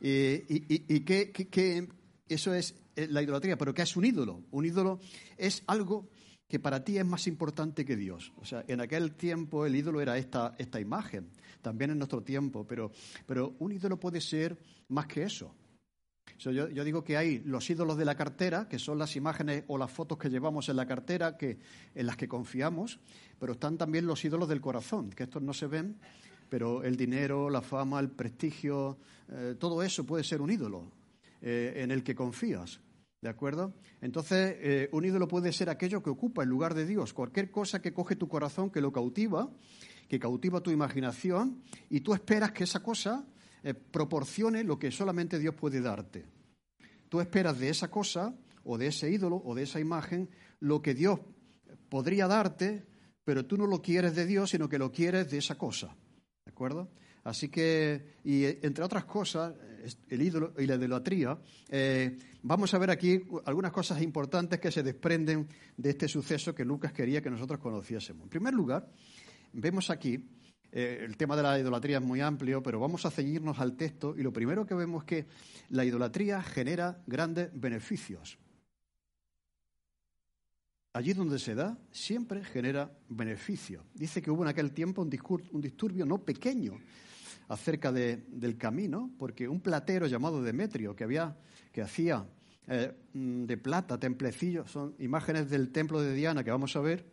¿Y, 0.00 1.00
qué, 1.00 1.88
eso 2.28 2.54
es 2.54 2.74
eh, 2.96 3.08
la 3.10 3.22
idolatría? 3.22 3.56
¿Pero 3.56 3.72
qué 3.72 3.82
es 3.82 3.96
un 3.96 4.04
ídolo? 4.04 4.42
Un 4.50 4.66
ídolo 4.66 5.00
es 5.36 5.62
algo 5.66 6.10
que 6.48 6.60
para 6.60 6.84
ti 6.84 6.98
es 6.98 7.06
más 7.06 7.26
importante 7.26 7.84
que 7.84 7.96
Dios. 7.96 8.32
O 8.36 8.44
sea, 8.44 8.62
en 8.68 8.82
aquel 8.82 9.14
tiempo 9.14 9.64
el 9.64 9.74
ídolo 9.74 10.02
era 10.02 10.18
esta, 10.18 10.54
esta 10.58 10.78
imagen, 10.78 11.30
también 11.62 11.92
en 11.92 11.98
nuestro 11.98 12.22
tiempo, 12.22 12.66
pero, 12.66 12.92
pero 13.26 13.56
un 13.58 13.72
ídolo 13.72 13.98
puede 13.98 14.20
ser 14.20 14.58
más 14.88 15.06
que 15.06 15.22
eso. 15.22 15.54
Yo, 16.50 16.66
digo 16.84 17.04
que 17.04 17.16
hay 17.16 17.38
los 17.44 17.68
ídolos 17.70 17.96
de 17.96 18.04
la 18.04 18.16
cartera, 18.16 18.68
que 18.68 18.78
son 18.78 18.98
las 18.98 19.14
imágenes 19.14 19.64
o 19.68 19.78
las 19.78 19.90
fotos 19.90 20.18
que 20.18 20.28
llevamos 20.28 20.68
en 20.68 20.76
la 20.76 20.86
cartera, 20.86 21.36
que, 21.36 21.58
en 21.94 22.06
las 22.06 22.16
que 22.16 22.26
confiamos, 22.26 22.98
pero 23.38 23.52
están 23.52 23.78
también 23.78 24.06
los 24.06 24.24
ídolos 24.24 24.48
del 24.48 24.60
corazón, 24.60 25.10
que 25.10 25.24
estos 25.24 25.42
no 25.42 25.52
se 25.52 25.66
ven, 25.66 25.98
pero 26.48 26.82
el 26.82 26.96
dinero, 26.96 27.48
la 27.48 27.62
fama, 27.62 28.00
el 28.00 28.10
prestigio, 28.10 28.98
eh, 29.30 29.54
todo 29.58 29.82
eso 29.82 30.04
puede 30.04 30.24
ser 30.24 30.40
un 30.40 30.50
ídolo 30.50 30.90
eh, 31.40 31.74
en 31.76 31.90
el 31.90 32.02
que 32.02 32.14
confías. 32.14 32.80
¿De 33.20 33.28
acuerdo? 33.28 33.72
Entonces, 34.00 34.56
eh, 34.58 34.88
un 34.90 35.04
ídolo 35.04 35.28
puede 35.28 35.52
ser 35.52 35.70
aquello 35.70 36.02
que 36.02 36.10
ocupa 36.10 36.42
el 36.42 36.48
lugar 36.48 36.74
de 36.74 36.84
Dios, 36.84 37.12
cualquier 37.12 37.52
cosa 37.52 37.80
que 37.80 37.92
coge 37.92 38.16
tu 38.16 38.26
corazón, 38.26 38.68
que 38.68 38.80
lo 38.80 38.90
cautiva, 38.90 39.48
que 40.08 40.18
cautiva 40.18 40.60
tu 40.60 40.72
imaginación, 40.72 41.62
y 41.88 42.00
tú 42.00 42.14
esperas 42.14 42.50
que 42.50 42.64
esa 42.64 42.82
cosa 42.82 43.24
eh, 43.62 43.74
proporcione 43.74 44.64
lo 44.64 44.78
que 44.78 44.90
solamente 44.90 45.38
Dios 45.38 45.54
puede 45.54 45.80
darte. 45.80 46.24
Tú 47.08 47.20
esperas 47.20 47.58
de 47.58 47.68
esa 47.68 47.90
cosa 47.90 48.34
o 48.64 48.78
de 48.78 48.88
ese 48.88 49.10
ídolo 49.10 49.42
o 49.44 49.54
de 49.54 49.64
esa 49.64 49.80
imagen 49.80 50.30
lo 50.60 50.80
que 50.80 50.94
Dios 50.94 51.20
podría 51.88 52.26
darte, 52.26 52.86
pero 53.24 53.44
tú 53.44 53.56
no 53.56 53.66
lo 53.66 53.82
quieres 53.82 54.14
de 54.14 54.26
Dios, 54.26 54.50
sino 54.50 54.68
que 54.68 54.78
lo 54.78 54.90
quieres 54.90 55.30
de 55.30 55.38
esa 55.38 55.56
cosa. 55.56 55.94
¿De 56.44 56.50
acuerdo? 56.50 56.90
Así 57.24 57.48
que, 57.48 58.16
y 58.24 58.44
entre 58.44 58.82
otras 58.82 59.04
cosas, 59.04 59.54
el 60.08 60.22
ídolo 60.22 60.54
y 60.58 60.66
la 60.66 60.74
idolatría, 60.74 61.38
eh, 61.68 62.18
vamos 62.42 62.74
a 62.74 62.78
ver 62.78 62.90
aquí 62.90 63.22
algunas 63.44 63.72
cosas 63.72 64.02
importantes 64.02 64.58
que 64.58 64.72
se 64.72 64.82
desprenden 64.82 65.46
de 65.76 65.90
este 65.90 66.08
suceso 66.08 66.54
que 66.54 66.64
Lucas 66.64 66.92
quería 66.92 67.22
que 67.22 67.30
nosotros 67.30 67.60
conociésemos. 67.60 68.24
En 68.24 68.28
primer 68.28 68.54
lugar, 68.54 68.88
vemos 69.52 69.90
aquí, 69.90 70.30
eh, 70.72 71.02
el 71.04 71.16
tema 71.16 71.36
de 71.36 71.42
la 71.42 71.58
idolatría 71.58 71.98
es 71.98 72.04
muy 72.04 72.20
amplio, 72.20 72.62
pero 72.62 72.80
vamos 72.80 73.04
a 73.04 73.10
ceñirnos 73.10 73.60
al 73.60 73.76
texto 73.76 74.14
y 74.16 74.22
lo 74.22 74.32
primero 74.32 74.66
que 74.66 74.74
vemos 74.74 75.02
es 75.02 75.06
que 75.06 75.26
la 75.68 75.84
idolatría 75.84 76.42
genera 76.42 77.02
grandes 77.06 77.50
beneficios. 77.52 78.38
Allí 80.94 81.12
donde 81.12 81.38
se 81.38 81.54
da, 81.54 81.78
siempre 81.90 82.44
genera 82.44 82.90
beneficio. 83.08 83.84
Dice 83.94 84.20
que 84.20 84.30
hubo 84.30 84.42
en 84.42 84.48
aquel 84.48 84.72
tiempo 84.72 85.00
un, 85.00 85.10
un 85.52 85.60
disturbio 85.60 86.04
no 86.04 86.18
pequeño 86.18 86.78
acerca 87.48 87.92
del 87.92 88.56
camino, 88.56 89.10
porque 89.18 89.48
un 89.48 89.60
platero 89.60 90.06
llamado 90.06 90.42
Demetrio, 90.42 90.96
que, 90.96 91.04
había, 91.04 91.36
que 91.70 91.82
hacía 91.82 92.26
eh, 92.66 92.92
mm, 93.12 93.44
de 93.44 93.56
plata 93.58 93.98
templecillos, 93.98 94.70
son 94.70 94.94
imágenes 94.98 95.50
del 95.50 95.70
templo 95.70 96.00
de 96.00 96.14
Diana 96.14 96.44
que 96.44 96.50
vamos 96.50 96.74
a 96.76 96.80
ver. 96.80 97.04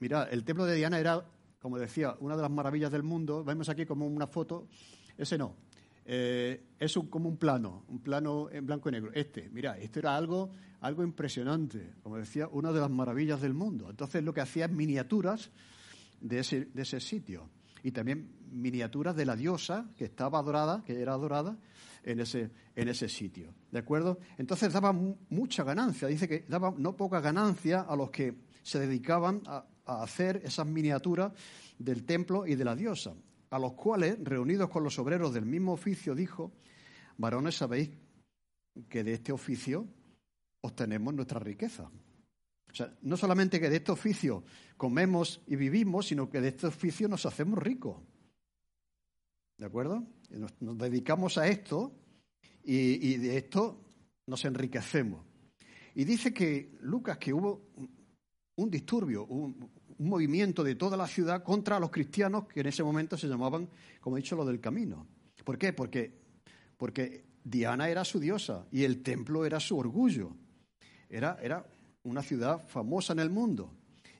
Mira, 0.00 0.24
el 0.24 0.44
templo 0.44 0.66
de 0.66 0.76
Diana 0.76 0.98
era, 0.98 1.24
como 1.64 1.78
decía, 1.78 2.14
una 2.20 2.36
de 2.36 2.42
las 2.42 2.50
maravillas 2.50 2.92
del 2.92 3.02
mundo. 3.02 3.42
Vemos 3.42 3.70
aquí 3.70 3.86
como 3.86 4.06
una 4.06 4.26
foto, 4.26 4.68
ese 5.16 5.38
no, 5.38 5.56
eh, 6.04 6.62
es 6.78 6.98
como 7.08 7.26
un 7.26 7.38
plano, 7.38 7.86
un 7.88 8.00
plano 8.00 8.50
en 8.50 8.66
blanco 8.66 8.90
y 8.90 8.92
negro. 8.92 9.10
Este, 9.14 9.48
mira, 9.48 9.78
esto 9.78 10.00
era 10.00 10.14
algo, 10.14 10.50
algo 10.82 11.02
impresionante, 11.02 11.94
como 12.02 12.18
decía, 12.18 12.48
una 12.48 12.70
de 12.70 12.80
las 12.80 12.90
maravillas 12.90 13.40
del 13.40 13.54
mundo. 13.54 13.88
Entonces 13.88 14.22
lo 14.22 14.34
que 14.34 14.42
hacía 14.42 14.66
es 14.66 14.72
miniaturas 14.72 15.52
de 16.20 16.40
ese, 16.40 16.66
de 16.66 16.82
ese 16.82 17.00
sitio 17.00 17.48
y 17.82 17.92
también 17.92 18.28
miniaturas 18.52 19.16
de 19.16 19.24
la 19.24 19.34
diosa 19.34 19.88
que 19.96 20.04
estaba 20.04 20.40
adorada, 20.40 20.82
que 20.84 21.00
era 21.00 21.14
adorada 21.14 21.56
en 22.02 22.20
ese, 22.20 22.50
en 22.76 22.88
ese 22.90 23.08
sitio. 23.08 23.54
¿De 23.72 23.78
acuerdo? 23.78 24.18
Entonces 24.36 24.70
daba 24.70 24.92
mucha 24.92 25.64
ganancia, 25.64 26.08
dice 26.08 26.28
que 26.28 26.44
daba 26.46 26.74
no 26.76 26.94
poca 26.94 27.22
ganancia 27.22 27.80
a 27.80 27.96
los 27.96 28.10
que 28.10 28.34
se 28.62 28.78
dedicaban 28.78 29.40
a, 29.46 29.64
a 29.86 30.02
hacer 30.02 30.40
esas 30.44 30.66
miniaturas 30.66 31.32
del 31.78 32.04
templo 32.04 32.46
y 32.46 32.54
de 32.54 32.64
la 32.64 32.76
diosa, 32.76 33.14
a 33.50 33.58
los 33.58 33.74
cuales, 33.74 34.16
reunidos 34.22 34.70
con 34.70 34.82
los 34.84 34.98
obreros 34.98 35.32
del 35.34 35.46
mismo 35.46 35.72
oficio, 35.72 36.14
dijo, 36.14 36.52
varones, 37.16 37.56
sabéis 37.56 37.90
que 38.88 39.04
de 39.04 39.14
este 39.14 39.32
oficio 39.32 39.86
obtenemos 40.62 41.14
nuestra 41.14 41.38
riqueza. 41.38 41.90
O 42.70 42.74
sea, 42.74 42.92
no 43.02 43.16
solamente 43.16 43.60
que 43.60 43.70
de 43.70 43.76
este 43.76 43.92
oficio 43.92 44.42
comemos 44.76 45.40
y 45.46 45.54
vivimos, 45.54 46.08
sino 46.08 46.28
que 46.28 46.40
de 46.40 46.48
este 46.48 46.66
oficio 46.66 47.06
nos 47.06 47.24
hacemos 47.24 47.58
ricos. 47.58 48.02
¿De 49.58 49.66
acuerdo? 49.66 50.02
Nos, 50.30 50.78
dedicamos 50.78 51.38
a 51.38 51.46
esto 51.46 51.92
y, 52.64 53.16
de 53.18 53.36
esto 53.36 53.80
nos 54.26 54.44
enriquecemos. 54.44 55.24
Y 55.94 56.04
dice 56.04 56.34
que 56.34 56.76
Lucas 56.80 57.18
que 57.18 57.32
hubo 57.32 57.70
un 58.56 58.70
disturbio, 58.70 59.26
un, 59.26 59.70
movimiento 59.96 60.64
de 60.64 60.74
toda 60.74 60.96
la 60.96 61.06
ciudad 61.06 61.44
contra 61.44 61.78
los 61.78 61.90
cristianos 61.90 62.46
que 62.48 62.60
en 62.60 62.66
ese 62.66 62.82
momento 62.82 63.16
se 63.16 63.28
llamaban, 63.28 63.68
como 64.00 64.16
he 64.16 64.20
dicho, 64.20 64.34
lo 64.34 64.44
del 64.44 64.60
camino. 64.60 65.06
¿Por 65.44 65.56
qué? 65.56 65.72
Porque, 65.72 66.12
porque 66.76 67.24
Diana 67.44 67.88
era 67.88 68.04
su 68.04 68.18
diosa 68.18 68.66
y 68.72 68.82
el 68.82 69.02
templo 69.04 69.46
era 69.46 69.60
su 69.60 69.78
orgullo. 69.78 70.32
Era, 71.08 71.38
era 71.40 71.64
una 72.02 72.22
ciudad 72.22 72.66
famosa 72.66 73.12
en 73.12 73.20
el 73.20 73.30
mundo. 73.30 73.70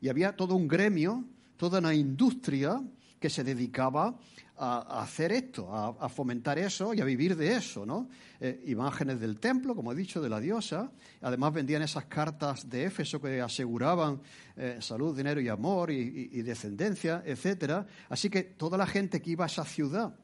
Y 0.01 0.09
había 0.09 0.37
todo 0.37 0.55
un 0.55 0.69
gremio, 0.69 1.25
toda 1.57 1.81
una 1.81 1.93
industria 1.93 2.81
que 3.25 3.31
se 3.31 3.43
dedicaba 3.43 4.15
a, 4.59 5.01
hacer 5.01 5.33
esto, 5.33 5.75
a, 5.75 6.11
fomentar 6.11 6.59
eso 6.59 6.93
y 6.93 7.01
a 7.01 7.07
vivir 7.07 7.35
de 7.35 7.57
eso, 7.57 7.87
¿no? 7.87 8.11
Eh, 8.39 8.65
imágenes 8.67 9.19
del 9.19 9.41
templo, 9.41 9.75
como 9.75 9.93
he 9.93 9.95
dicho, 9.95 10.21
de 10.21 10.29
la 10.29 10.41
diosa. 10.41 10.93
Además 11.23 11.55
vendían 11.55 11.81
esas 11.81 12.05
cartas 12.05 12.69
de 12.69 12.85
Éfeso 12.85 13.23
que 13.23 13.41
aseguraban 13.41 14.21
eh, 14.59 14.77
salud, 14.81 15.17
dinero 15.17 15.41
y 15.41 15.49
amor 15.49 15.91
y, 15.91 16.43
descendencia, 16.43 17.23
etcétera. 17.25 17.87
Así 18.11 18.29
que 18.29 18.43
toda 18.43 18.77
la 18.77 18.87
gente 18.87 19.23
que 19.23 19.31
iba 19.31 19.45
a 19.45 19.47
esa 19.47 19.65
ciudad, 19.65 20.15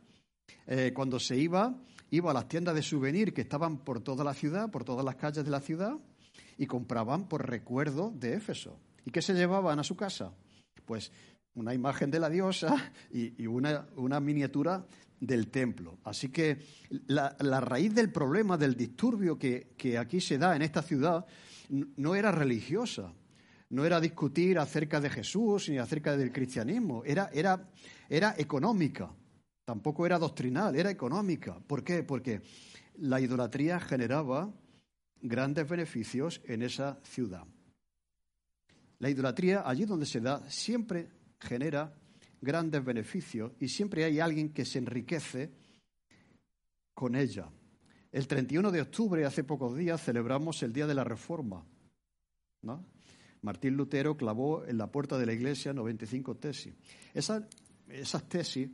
eh, 0.67 0.93
cuando 0.95 1.19
se 1.19 1.39
iba, 1.39 1.75
iba 2.11 2.33
a 2.33 2.35
las 2.35 2.49
tiendas 2.49 2.75
de 2.75 2.83
souvenir 2.83 3.33
que 3.33 3.41
estaban 3.41 3.79
por 3.79 4.03
toda 4.03 4.25
la 4.25 4.35
ciudad, 4.35 4.71
por 4.71 4.85
todas 4.85 5.07
las 5.07 5.17
calles 5.17 5.43
de 5.43 5.51
la 5.51 5.61
ciudad, 5.61 5.95
y 6.59 6.67
compraban 6.67 7.31
por 7.31 7.49
recuerdo 7.49 8.13
de 8.15 8.35
Éfeso. 8.35 8.79
¿Y 9.07 9.11
qué 9.11 9.23
se 9.23 9.33
llevaban 9.33 9.79
a 9.79 9.85
su 9.85 9.97
casa? 9.97 10.35
Pues 10.85 11.13
una 11.55 11.75
imagen 11.75 12.11
de 12.11 12.21
la 12.21 12.31
diosa 12.31 12.93
y, 13.13 13.47
una, 13.47 14.21
miniatura 14.21 14.87
del 15.19 15.49
templo. 15.49 15.99
Así 16.05 16.31
que 16.31 16.59
la, 17.07 17.61
raíz 17.61 17.95
del 17.95 18.11
problema, 18.11 18.57
del 18.57 18.77
disturbio 18.77 19.39
que, 19.39 19.99
aquí 19.99 20.21
se 20.21 20.39
da 20.39 20.57
en 20.57 20.63
esta 20.63 20.83
ciudad, 20.83 21.27
no 21.69 22.15
era 22.15 22.33
religiosa, 22.33 23.13
no 23.71 23.85
era 23.85 24.01
discutir 24.01 24.59
acerca 24.59 25.01
de 25.01 25.11
Jesús 25.11 25.69
ni 25.69 25.79
acerca 25.79 26.17
del 26.17 26.33
cristianismo, 26.33 27.05
era, 27.05 27.31
era, 27.33 27.69
era 28.09 28.35
económica, 28.37 29.13
tampoco 29.65 30.07
era 30.07 30.19
doctrinal, 30.19 30.75
era 30.75 30.91
económica. 30.91 31.61
¿Por 31.67 31.85
qué? 31.85 32.03
Porque 32.03 32.43
la 32.99 33.21
idolatría 33.21 33.79
generaba 33.79 34.53
grandes 35.23 35.69
beneficios 35.69 36.41
en 36.45 36.63
esa 36.63 36.99
ciudad. 37.03 37.45
La 38.99 39.09
idolatría, 39.09 39.63
allí 39.65 39.85
donde 39.85 40.07
se 40.07 40.21
da, 40.21 40.43
siempre 40.51 41.09
genera 41.41 41.95
grandes 42.41 42.85
beneficios 42.85 43.53
y 43.61 43.69
siempre 43.69 44.05
hay 44.05 44.21
alguien 44.21 44.53
que 44.53 44.65
se 44.65 44.79
enriquece 44.79 45.51
con 46.95 47.15
ella. 47.17 47.49
El 48.13 48.27
31 48.27 48.71
de 48.71 48.81
octubre, 48.81 49.25
hace 49.25 49.45
pocos 49.45 49.77
días, 49.77 50.03
celebramos 50.03 50.63
el 50.63 50.73
Día 50.73 50.87
de 50.87 50.95
la 50.95 51.05
Reforma. 51.05 51.65
Martín 53.43 53.77
Lutero 53.77 54.17
clavó 54.17 54.65
en 54.67 54.79
la 54.79 54.91
puerta 54.91 55.17
de 55.17 55.27
la 55.27 55.33
iglesia 55.33 55.73
95 55.73 56.37
tesis. 56.37 56.75
esas 57.15 58.29
tesis, 58.29 58.69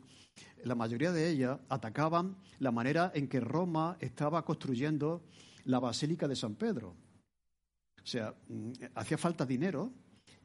la 0.64 0.74
mayoría 0.74 1.12
de 1.12 1.28
ellas, 1.28 1.58
atacaban 1.68 2.36
la 2.58 2.72
manera 2.72 3.12
en 3.14 3.28
que 3.28 3.40
Roma 3.40 3.96
estaba 4.00 4.44
construyendo 4.44 5.22
la 5.64 5.78
Basílica 5.78 6.26
de 6.26 6.36
San 6.36 6.54
Pedro. 6.54 6.96
O 8.02 8.06
sea, 8.06 8.34
mm, 8.48 8.72
hacía 8.94 9.18
falta 9.18 9.44
dinero 9.44 9.92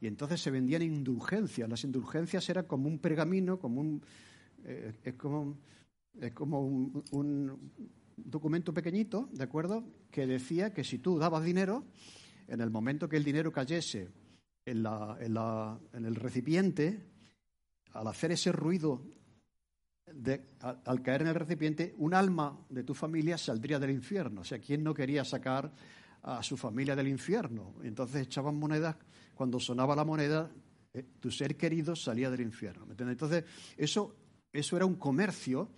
y 0.02 0.08
entonces 0.08 0.40
se 0.40 0.50
vendían 0.50 0.82
indulgencias. 0.82 1.68
Las 1.68 1.84
indulgencias 1.84 2.48
eran 2.50 2.64
como 2.64 2.88
un 2.88 2.98
pergamino, 2.98 3.60
como 3.60 3.80
un, 3.80 4.02
eh, 4.64 4.94
es 5.04 5.14
como, 5.14 5.56
es 6.20 6.32
como 6.32 6.60
un, 6.60 7.70
documento 8.16 8.74
pequeñito, 8.74 9.28
¿de 9.32 9.44
acuerdo? 9.44 9.84
Que 10.10 10.26
decía 10.26 10.74
que 10.74 10.82
si 10.82 10.98
tú 10.98 11.18
dabas 11.18 11.44
dinero, 11.44 11.84
en 12.48 12.60
el 12.60 12.70
momento 12.70 13.08
que 13.08 13.16
el 13.16 13.22
dinero 13.22 13.52
cayese 13.52 14.10
en, 14.66 14.82
la, 14.82 15.16
en, 15.20 15.34
la, 15.34 15.78
en 15.92 16.04
el 16.04 16.16
recipiente, 16.16 17.00
al 17.92 18.08
hacer 18.08 18.32
ese 18.32 18.50
ruido 18.50 19.02
al, 20.84 21.02
caer 21.02 21.22
en 21.22 21.28
el 21.28 21.34
recipiente, 21.36 21.94
un 21.98 22.12
alma 22.12 22.58
de 22.68 22.82
tu 22.82 22.92
familia 22.92 23.38
saldría 23.38 23.78
del 23.78 23.90
infierno. 23.90 24.40
O 24.40 24.44
sea, 24.44 24.58
¿quién 24.58 24.82
no 24.82 24.94
quería 24.94 25.24
sacar 25.24 25.72
a 26.22 26.42
su 26.42 26.56
familia 26.56 26.96
del 26.96 27.06
infierno? 27.06 27.76
Entonces 27.84 28.22
echaban 28.22 28.56
monedas, 28.56 28.96
cuando 29.42 29.58
sonaba 29.58 29.96
la 29.96 30.04
moneda, 30.04 30.48
eh, 30.94 31.04
tu 31.18 31.28
ser 31.28 31.56
querido 31.56 31.96
salía 31.96 32.30
del 32.30 32.42
infierno. 32.42 32.86
Entonces, 32.96 33.42
eso, 33.76 34.14
eso 34.52 34.76
era 34.76 34.86
un 34.86 34.94
comercio 34.94 35.70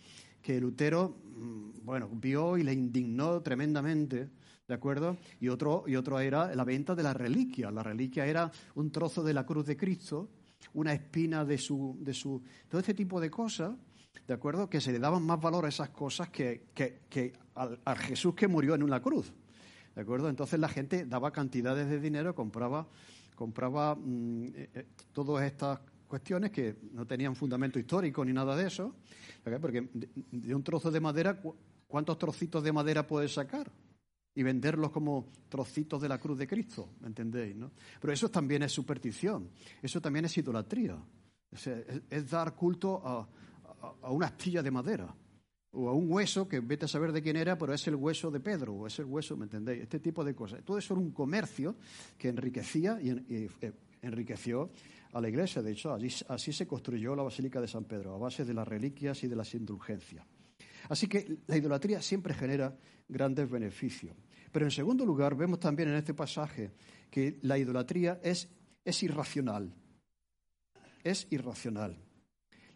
que 0.42 0.60
Lutero, 0.60 1.16
mm, 1.24 1.82
bueno, 1.82 2.10
vio 2.12 2.58
y 2.58 2.62
le 2.62 2.74
indignó 2.74 3.40
tremendamente. 3.40 4.28
¿De 4.68 4.74
acuerdo? 4.74 5.16
Y 5.40 5.48
otro, 5.48 5.84
y 5.86 5.96
otro 5.96 6.20
era 6.20 6.54
la 6.54 6.64
venta 6.64 6.94
de 6.94 7.04
la 7.04 7.14
reliquia. 7.14 7.70
La 7.70 7.82
reliquia 7.82 8.26
era 8.26 8.52
un 8.74 8.92
trozo 8.92 9.22
de 9.22 9.32
la 9.32 9.46
cruz 9.46 9.64
de 9.64 9.78
Cristo, 9.78 10.28
una 10.74 10.92
espina 10.92 11.42
de 11.46 11.56
su, 11.56 11.96
de 12.02 12.12
su. 12.12 12.42
Todo 12.68 12.80
este 12.80 12.92
tipo 12.92 13.18
de 13.18 13.30
cosas 13.30 13.72
¿de 14.28 14.34
acuerdo? 14.34 14.68
Que 14.68 14.82
se 14.82 14.92
le 14.92 14.98
daban 14.98 15.22
más 15.22 15.40
valor 15.40 15.64
a 15.64 15.68
esas 15.68 15.88
cosas 15.88 16.28
que, 16.28 16.66
al, 17.54 17.98
Jesús 17.98 18.34
que 18.34 18.46
murió 18.46 18.74
en 18.74 18.82
una 18.82 19.00
cruz, 19.00 19.32
¿de 19.94 20.02
acuerdo? 20.02 20.28
Entonces 20.28 20.60
la 20.60 20.68
gente 20.68 21.06
daba 21.06 21.32
cantidades 21.32 21.88
de 21.88 21.98
dinero, 21.98 22.34
compraba, 22.34 22.88
compraba 23.34 23.94
mm, 23.94 24.44
eh, 24.54 24.70
eh, 24.74 24.86
todas 25.12 25.44
estas 25.44 25.80
cuestiones 26.06 26.50
que 26.50 26.76
no 26.92 27.06
tenían 27.06 27.34
fundamento 27.34 27.78
histórico 27.78 28.24
ni 28.24 28.32
nada 28.32 28.56
de 28.56 28.66
eso, 28.66 28.94
porque 29.60 29.88
de, 29.92 30.54
un 30.54 30.62
trozo 30.62 30.90
de 30.90 31.00
madera, 31.00 31.40
¿cuántos 31.86 32.18
trocitos 32.18 32.62
de 32.62 32.72
madera 32.72 33.06
puedes 33.06 33.32
sacar? 33.32 33.70
y 34.36 34.42
venderlos 34.42 34.90
como 34.90 35.28
trocitos 35.48 36.02
de 36.02 36.08
la 36.08 36.18
cruz 36.18 36.36
de 36.36 36.48
Cristo, 36.48 36.88
¿me 37.00 37.06
entendéis? 37.06 37.54
No? 37.54 37.70
Pero 38.00 38.12
eso 38.12 38.28
también 38.28 38.64
es 38.64 38.72
superstición, 38.72 39.48
eso 39.80 40.00
también 40.00 40.24
es 40.24 40.36
idolatría, 40.36 40.98
es 42.10 42.30
dar 42.30 42.52
culto 42.56 43.00
a, 43.06 43.28
a 44.02 44.10
una 44.10 44.26
astilla 44.26 44.60
de 44.60 44.72
madera 44.72 45.14
o 45.74 45.88
a 45.88 45.92
un 45.92 46.10
hueso 46.10 46.48
que 46.48 46.60
vete 46.60 46.84
a 46.84 46.88
saber 46.88 47.12
de 47.12 47.22
quién 47.22 47.36
era, 47.36 47.58
pero 47.58 47.74
es 47.74 47.86
el 47.86 47.96
hueso 47.96 48.30
de 48.30 48.40
Pedro, 48.40 48.74
o 48.74 48.86
es 48.86 48.98
el 48.98 49.06
hueso, 49.06 49.36
¿me 49.36 49.44
entendéis? 49.44 49.82
Este 49.82 50.00
tipo 50.00 50.24
de 50.24 50.34
cosas. 50.34 50.64
Todo 50.64 50.78
eso 50.78 50.94
era 50.94 51.00
un 51.00 51.10
comercio 51.10 51.76
que 52.16 52.28
enriquecía 52.28 52.98
y, 53.00 53.10
eh, 53.10 53.72
enriqueció 54.02 54.70
a 55.12 55.20
la 55.20 55.28
iglesia. 55.28 55.62
De 55.62 55.72
hecho, 55.72 55.96
así 56.28 56.52
se 56.52 56.66
construyó 56.66 57.14
la 57.14 57.22
Basílica 57.22 57.60
de 57.60 57.68
San 57.68 57.84
Pedro, 57.84 58.14
a 58.14 58.18
base 58.18 58.44
de 58.44 58.54
las 58.54 58.66
reliquias 58.66 59.22
y 59.24 59.28
de 59.28 59.36
las 59.36 59.54
indulgencias. 59.54 60.24
Así 60.88 61.08
que 61.08 61.38
la 61.46 61.56
idolatría 61.56 62.02
siempre 62.02 62.34
genera 62.34 62.76
grandes 63.08 63.50
beneficios. 63.50 64.14
Pero 64.52 64.66
en 64.66 64.70
segundo 64.70 65.04
lugar, 65.04 65.34
vemos 65.34 65.58
también 65.58 65.88
en 65.88 65.96
este 65.96 66.14
pasaje 66.14 66.72
que 67.10 67.38
la 67.42 67.58
idolatría 67.58 68.20
es, 68.22 68.48
es 68.84 69.02
irracional. 69.02 69.74
Es 71.02 71.26
irracional. 71.30 72.03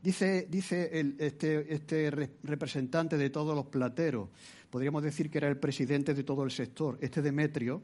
Dice, 0.02 0.47
dice 0.49 0.90
este, 1.19 1.75
este 1.75 2.11
representante 2.45 3.17
de 3.17 3.31
todos 3.31 3.55
los 3.55 3.67
plateros, 3.67 4.28
podríamos 4.71 5.02
decir 5.02 5.28
que 5.31 5.38
era 5.38 5.49
el 5.49 5.59
presidente 5.59 6.14
de 6.14 6.23
todo 6.23 6.45
el 6.45 6.52
sector. 6.52 6.99
Este 7.00 7.21
Demetrio 7.21 7.83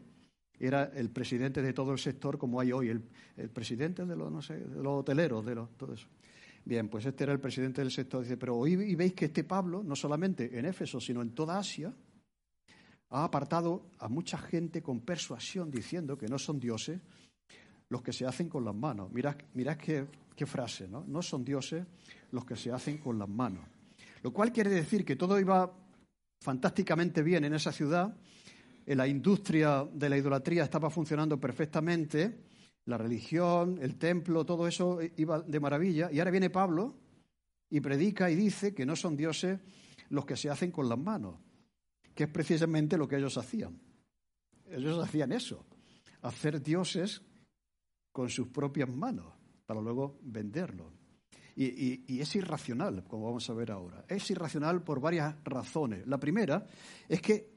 era 0.58 0.84
el 0.94 1.10
presidente 1.10 1.60
de 1.60 1.72
todo 1.72 1.92
el 1.92 1.98
sector, 1.98 2.38
como 2.38 2.60
hay 2.60 2.70
hoy, 2.70 2.88
el, 2.88 3.50
presidente 3.50 4.06
de 4.06 4.14
los, 4.14 4.30
no 4.30 4.40
sé, 4.40 4.58
de 4.58 4.82
los 4.82 5.00
hoteleros, 5.00 5.44
de 5.44 5.56
los, 5.56 5.76
todo 5.76 5.94
eso. 5.94 6.06
Bien, 6.64 6.88
pues 6.88 7.04
este 7.04 7.24
era 7.24 7.32
el 7.32 7.40
presidente 7.40 7.80
del 7.82 7.90
sector. 7.90 8.22
Dice, 8.22 8.36
pero 8.36 8.56
hoy 8.56 8.94
veis 8.94 9.12
que 9.12 9.26
este 9.26 9.44
Pablo, 9.44 9.82
no 9.82 9.96
solamente 9.96 10.56
en 10.58 10.64
Éfeso, 10.66 11.00
sino 11.00 11.20
en 11.20 11.34
toda 11.34 11.58
Asia, 11.58 11.92
ha 13.10 13.24
apartado 13.24 13.90
a 13.98 14.08
mucha 14.08 14.38
gente 14.38 14.82
con 14.82 15.00
persuasión 15.00 15.70
diciendo 15.70 16.16
que 16.16 16.28
no 16.28 16.38
son 16.38 16.58
dioses 16.58 17.00
los 17.88 18.02
que 18.02 18.12
se 18.12 18.26
hacen 18.26 18.48
con 18.48 18.64
las 18.64 18.74
manos. 18.74 19.12
Mirad, 19.12 19.36
mirad 19.54 19.76
qué, 19.76 20.06
frase, 20.46 20.88
¿no? 20.88 21.04
No 21.06 21.22
son 21.22 21.44
dioses 21.44 21.86
los 22.32 22.44
que 22.44 22.56
se 22.56 22.72
hacen 22.72 22.98
con 22.98 23.18
las 23.18 23.28
manos. 23.28 23.64
Lo 24.22 24.32
cual 24.32 24.52
quiere 24.52 24.70
decir 24.70 25.04
que 25.04 25.16
todo 25.16 25.38
iba 25.38 25.72
fantásticamente 26.40 27.22
bien 27.22 27.44
en 27.44 27.54
esa 27.54 27.72
ciudad, 27.72 28.14
la 28.86 29.08
industria 29.08 29.86
de 29.90 30.08
la 30.08 30.18
idolatría 30.18 30.64
estaba 30.64 30.90
funcionando 30.90 31.38
perfectamente, 31.40 32.44
la 32.86 32.98
religión, 32.98 33.78
el 33.80 33.96
templo, 33.96 34.44
todo 34.44 34.68
eso 34.68 34.98
iba 35.16 35.40
de 35.40 35.60
maravilla, 35.60 36.10
y 36.12 36.18
ahora 36.18 36.30
viene 36.30 36.50
Pablo 36.50 36.94
y 37.70 37.80
predica 37.80 38.30
y 38.30 38.34
dice 38.34 38.74
que 38.74 38.84
no 38.84 38.94
son 38.94 39.16
dioses 39.16 39.58
los 40.10 40.26
que 40.26 40.36
se 40.36 40.50
hacen 40.50 40.70
con 40.70 40.88
las 40.88 40.98
manos, 40.98 41.36
que 42.14 42.24
es 42.24 42.30
precisamente 42.30 42.98
lo 42.98 43.08
que 43.08 43.16
ellos 43.16 43.38
hacían. 43.38 43.80
Ellos 44.70 45.02
hacían 45.02 45.32
eso, 45.32 45.64
hacer 46.22 46.62
dioses 46.62 47.22
con 48.14 48.30
sus 48.30 48.46
propias 48.46 48.88
manos 48.88 49.26
para 49.66 49.80
luego 49.80 50.20
venderlo. 50.22 50.92
Y, 51.56 52.20
es 52.20 52.36
irracional, 52.36 53.02
como 53.08 53.26
vamos 53.26 53.50
a 53.50 53.54
ver 53.54 53.72
ahora. 53.72 54.04
Es 54.08 54.30
irracional 54.30 54.84
por 54.84 55.00
varias 55.00 55.34
razones. 55.42 56.06
La 56.06 56.18
primera 56.18 56.64
es 57.08 57.20
que 57.20 57.56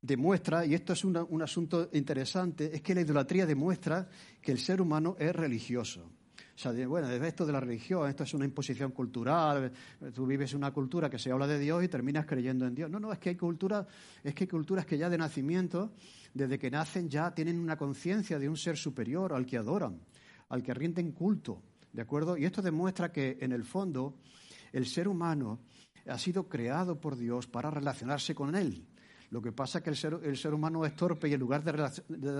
demuestra, 0.00 0.64
y 0.64 0.74
esto 0.74 0.92
es 0.92 1.04
un 1.04 1.42
asunto 1.42 1.90
interesante, 1.92 2.70
es 2.72 2.80
que 2.80 2.94
la 2.94 3.00
idolatría 3.00 3.44
demuestra 3.44 4.08
que 4.40 4.52
el 4.52 4.58
ser 4.58 4.80
humano 4.80 5.16
es 5.18 5.34
religioso. 5.34 6.08
O 6.58 6.60
sea, 6.60 6.88
bueno, 6.88 7.06
desde 7.06 7.28
esto 7.28 7.46
de 7.46 7.52
la 7.52 7.60
religión, 7.60 8.08
esto 8.08 8.24
es 8.24 8.34
una 8.34 8.44
imposición 8.44 8.90
cultural, 8.90 9.70
tú 10.12 10.26
vives 10.26 10.54
una 10.54 10.72
cultura 10.72 11.08
que 11.08 11.16
se 11.16 11.30
habla 11.30 11.46
de 11.46 11.56
Dios 11.56 11.84
y 11.84 11.88
terminas 11.88 12.26
creyendo 12.26 12.66
en 12.66 12.74
Dios. 12.74 12.90
No, 12.90 12.98
no, 12.98 13.12
es 13.12 13.20
que 13.20 13.28
hay 13.28 13.36
culturas, 13.36 13.86
es 14.24 14.34
que 14.34 14.42
hay 14.42 14.48
culturas 14.48 14.84
que 14.84 14.98
ya 14.98 15.08
de 15.08 15.16
nacimiento, 15.16 15.92
desde 16.34 16.58
que 16.58 16.68
nacen 16.68 17.08
ya 17.08 17.32
tienen 17.32 17.60
una 17.60 17.76
conciencia 17.76 18.40
de 18.40 18.48
un 18.48 18.56
ser 18.56 18.76
superior 18.76 19.32
al 19.32 19.46
que 19.46 19.56
adoran 19.56 20.00
al 20.48 20.62
que 20.62 20.74
rinden 20.74 21.12
culto, 21.12 21.62
¿de 21.92 22.02
acuerdo? 22.02 22.36
Y 22.36 22.44
esto 22.44 22.62
demuestra 22.62 23.12
que, 23.12 23.38
en 23.40 23.52
el 23.52 23.64
fondo, 23.64 24.16
el 24.72 24.86
ser 24.86 25.08
humano 25.08 25.60
ha 26.06 26.18
sido 26.18 26.48
creado 26.48 27.00
por 27.00 27.16
Dios 27.16 27.46
para 27.46 27.70
relacionarse 27.70 28.34
con 28.34 28.54
Él. 28.54 28.86
Lo 29.30 29.42
que 29.42 29.52
pasa 29.52 29.78
es 29.78 29.84
que 29.84 29.90
el 29.90 30.36
ser, 30.36 30.54
humano 30.54 30.86
es 30.86 30.96
torpe 30.96 31.28
y 31.28 31.34
en 31.34 31.40
lugar 31.40 31.62
de, 31.62 31.72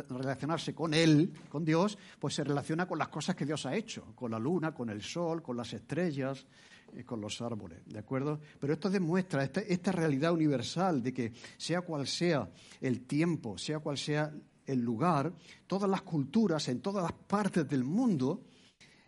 relacionarse 0.09 0.74
con 0.74 0.94
Él, 0.94 1.33
con 1.51 1.64
Dios, 1.64 1.98
pues 2.18 2.35
se 2.35 2.44
relaciona 2.44 2.87
con 2.87 2.98
las 2.98 3.09
cosas 3.09 3.37
que 3.37 3.44
Dios 3.44 3.66
ha 3.66 3.77
hecho, 3.77 4.14
con 4.14 4.31
la 4.31 4.38
luna, 4.38 4.72
con 4.72 4.88
el 4.88 5.03
sol, 5.03 5.42
con 5.42 5.57
las 5.57 5.72
estrellas, 5.74 6.46
eh, 6.94 7.05
con 7.05 7.20
los 7.20 7.42
árboles, 7.42 7.81
¿de 7.87 7.98
acuerdo? 7.98 8.40
Pero 8.59 8.72
esto 8.72 8.88
demuestra 8.88 9.44
esta, 9.44 9.61
esta 9.61 9.92
realidad 9.92 10.33
universal 10.33 11.03
de 11.03 11.12
que 11.12 11.33
sea 11.59 11.83
cual 11.83 12.07
sea 12.07 12.48
el 12.81 13.03
tiempo, 13.03 13.59
sea 13.59 13.81
cual 13.81 13.98
sea 13.98 14.33
el 14.64 14.81
lugar, 14.81 15.33
todas 15.66 15.90
las 15.90 16.03
culturas 16.03 16.68
en 16.68 16.81
todas 16.81 17.03
las 17.03 17.12
partes 17.12 17.68
del 17.68 17.85
mundo 17.85 18.44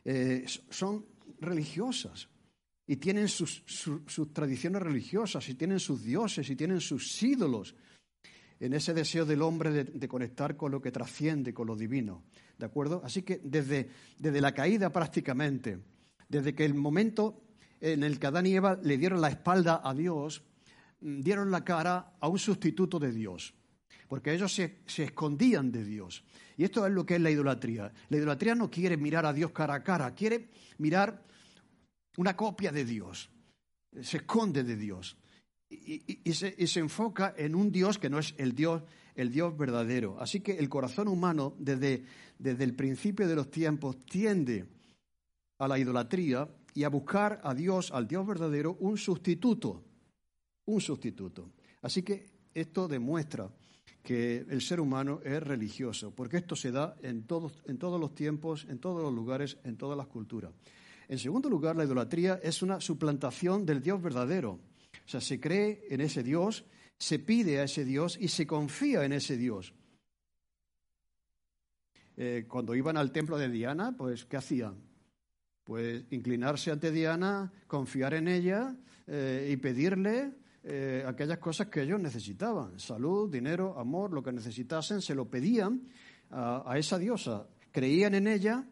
eh, 0.04 0.44
son 0.68 1.06
religiosas 1.40 2.28
y 2.90 2.96
tienen 2.96 3.29
sus, 3.29 3.62
tradiciones 4.33 4.83
religiosas 4.83 5.48
y 5.48 5.55
tienen 5.55 5.79
sus 5.79 6.03
dioses 6.03 6.50
y 6.50 6.57
tienen 6.57 6.81
sus 6.81 7.22
ídolos 7.22 7.76
en 8.59 8.72
ese 8.72 8.92
deseo 8.92 9.24
del 9.24 9.42
hombre 9.42 9.85
de, 9.85 10.09
conectar 10.09 10.57
con 10.57 10.72
lo 10.72 10.81
que 10.81 10.90
trasciende, 10.90 11.55
con 11.55 11.68
lo 11.68 11.76
divino. 11.76 12.24
¿De 12.59 12.66
acuerdo? 12.66 13.00
Así 13.05 13.22
que 13.22 13.40
desde, 13.44 13.88
desde 14.18 14.40
la 14.40 14.53
caída 14.53 14.90
prácticamente, 14.90 15.79
desde 16.29 16.53
que 16.53 16.64
el 16.64 16.74
momento 16.74 17.44
en 17.81 18.03
el 18.03 18.18
que 18.18 18.26
Adán 18.26 18.46
y 18.46 18.57
Eva 18.57 18.76
le 18.83 18.98
dieron 18.98 19.20
la 19.20 19.29
espalda 19.29 19.83
a 19.85 19.94
Dios, 19.94 20.42
mm, 21.00 21.20
dieron 21.20 21.53
la 21.53 21.62
cara 21.62 22.14
a 22.18 22.26
un 22.26 22.40
sustituto 22.40 22.98
de 22.98 23.12
Dios 23.12 23.55
porque 24.09 24.35
ellos 24.35 24.53
se, 24.53 24.81
escondían 25.05 25.70
de 25.70 25.85
Dios. 25.85 26.24
Y 26.57 26.64
esto 26.64 26.85
es 26.85 26.92
lo 26.92 27.07
que 27.07 27.14
es 27.14 27.20
la 27.20 27.31
idolatría. 27.31 27.92
La 28.09 28.16
idolatría 28.16 28.57
no 28.57 28.68
quiere 28.68 28.96
mirar 28.96 29.24
a 29.24 29.33
Dios 29.33 29.53
cara 29.53 29.74
a 29.74 29.85
cara, 29.85 30.16
quiere 30.16 30.48
mirar 30.79 31.22
una 32.20 32.37
copia 32.37 32.70
de 32.70 32.85
Dios. 32.85 33.30
Se 34.02 34.18
esconde 34.18 34.62
de 34.62 34.76
Dios. 34.76 35.16
Y, 35.70 36.35
se, 36.35 36.54
enfoca 36.78 37.33
en 37.35 37.54
un 37.54 37.72
Dios 37.72 37.98
que 37.98 38.11
no 38.11 38.18
es 38.18 38.35
el 38.37 38.54
Dios, 38.54 38.83
el 39.14 39.33
Dios 39.33 39.56
verdadero. 39.56 40.20
Así 40.20 40.40
que 40.40 40.59
el 40.59 40.68
corazón 40.68 41.09
humano, 41.09 41.54
desde, 41.59 42.04
desde 42.38 42.64
el 42.64 42.74
principio 42.74 43.26
de 43.26 43.37
los 43.37 43.50
tiempos, 43.50 44.04
tiende 44.04 44.66
a 45.59 45.66
la 45.66 45.78
idolatría 45.78 46.46
y 46.74 46.85
a 46.85 46.90
buscar 46.90 47.40
a 47.42 47.54
Dios, 47.54 47.90
al 47.90 48.06
Dios 48.06 48.26
verdadero, 48.26 48.76
un 48.80 48.98
sustituto. 48.98 49.83
Un 50.66 50.83
sustituto. 50.83 51.48
Así 51.80 52.02
que 52.02 52.26
esto 52.52 52.87
demuestra 52.87 53.50
que 54.02 54.44
el 54.46 54.61
ser 54.61 54.80
humano 54.80 55.20
es 55.24 55.42
religioso, 55.42 56.14
porque 56.14 56.37
esto 56.37 56.54
se 56.54 56.70
da 56.70 56.96
en 57.00 57.22
todos, 57.22 57.62
en 57.64 57.78
todos 57.78 57.98
los 57.98 58.14
tiempos, 58.14 58.66
en 58.68 58.78
todos 58.78 59.02
los 59.02 59.14
lugares, 59.14 59.56
en 59.64 59.78
todas 59.78 59.96
las 59.96 60.06
culturas. 60.06 60.52
En 61.10 61.18
segundo 61.18 61.50
lugar, 61.50 61.74
la 61.74 61.82
idolatría 61.82 62.38
es 62.40 62.62
una 62.62 62.80
suplantación 62.80 63.66
del 63.66 63.82
Dios 63.82 64.00
verdadero. 64.00 64.52
O 64.52 65.08
sea, 65.08 65.20
se 65.20 65.40
cree 65.40 65.84
en 65.90 66.00
ese 66.00 66.22
Dios, 66.22 66.64
se 66.96 67.18
pide 67.18 67.58
a 67.58 67.64
ese 67.64 67.84
Dios 67.84 68.16
y 68.20 68.28
se 68.28 68.46
confía 68.46 69.04
en 69.04 69.14
ese 69.14 69.36
Dios. 69.36 69.74
Eh, 72.16 72.46
cuando 72.46 72.76
iban 72.76 72.96
al 72.96 73.10
templo 73.10 73.38
de 73.38 73.48
Diana, 73.48 73.96
pues, 73.98 74.24
¿qué 74.24 74.36
hacían? 74.36 74.76
Pues 75.64 76.04
inclinarse 76.10 76.70
ante 76.70 76.92
Diana, 76.92 77.52
confiar 77.66 78.14
en 78.14 78.28
ella 78.28 78.76
eh, 79.08 79.50
y 79.52 79.56
pedirle 79.56 80.34
eh, 80.62 81.02
aquellas 81.04 81.38
cosas 81.38 81.66
que 81.66 81.82
ellos 81.82 82.00
necesitaban, 82.00 82.78
salud, 82.78 83.28
dinero, 83.28 83.76
amor, 83.80 84.12
lo 84.12 84.22
que 84.22 84.30
necesitasen, 84.30 85.02
se 85.02 85.16
lo 85.16 85.28
pedían 85.28 85.88
a, 86.30 86.78
esa 86.78 86.98
diosa, 86.98 87.48
creían 87.72 88.14
en 88.14 88.28
ella, 88.28 88.64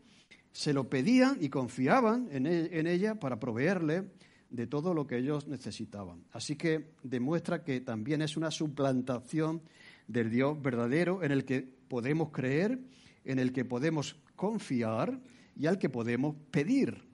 se 0.52 0.72
lo 0.72 0.88
pedían 0.88 1.38
y 1.40 1.48
confiaban 1.48 2.28
en, 2.30 2.46
e, 2.46 2.78
en 2.78 2.86
ella 2.86 3.18
para 3.18 3.38
proveerle 3.38 4.10
de 4.50 4.66
todo 4.66 4.94
lo 4.94 5.06
que 5.06 5.18
ellos 5.18 5.46
necesitaban. 5.46 6.24
Así 6.32 6.56
que 6.56 6.94
demuestra 7.02 7.62
que 7.62 7.80
también 7.80 8.22
es 8.22 8.36
una 8.36 8.50
suplantación 8.50 9.62
del 10.06 10.30
Dios 10.30 10.60
verdadero 10.60 11.22
en 11.22 11.32
el 11.32 11.44
que 11.44 11.60
podemos 11.62 12.30
creer, 12.30 12.80
en 13.24 13.38
el 13.38 13.52
que 13.52 13.64
podemos 13.64 14.16
confiar 14.36 15.20
y 15.54 15.66
al 15.66 15.78
que 15.78 15.90
podemos 15.90 16.36
pedir. 16.50 17.04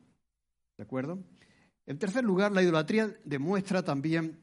¿De 0.77 0.85
acuerdo? 0.85 1.25
En 1.87 1.99
tercer 1.99 2.25
lugar, 2.25 2.53
la 2.53 2.63
idolatría 2.63 3.15
demuestra 3.25 3.83
también 3.83 4.41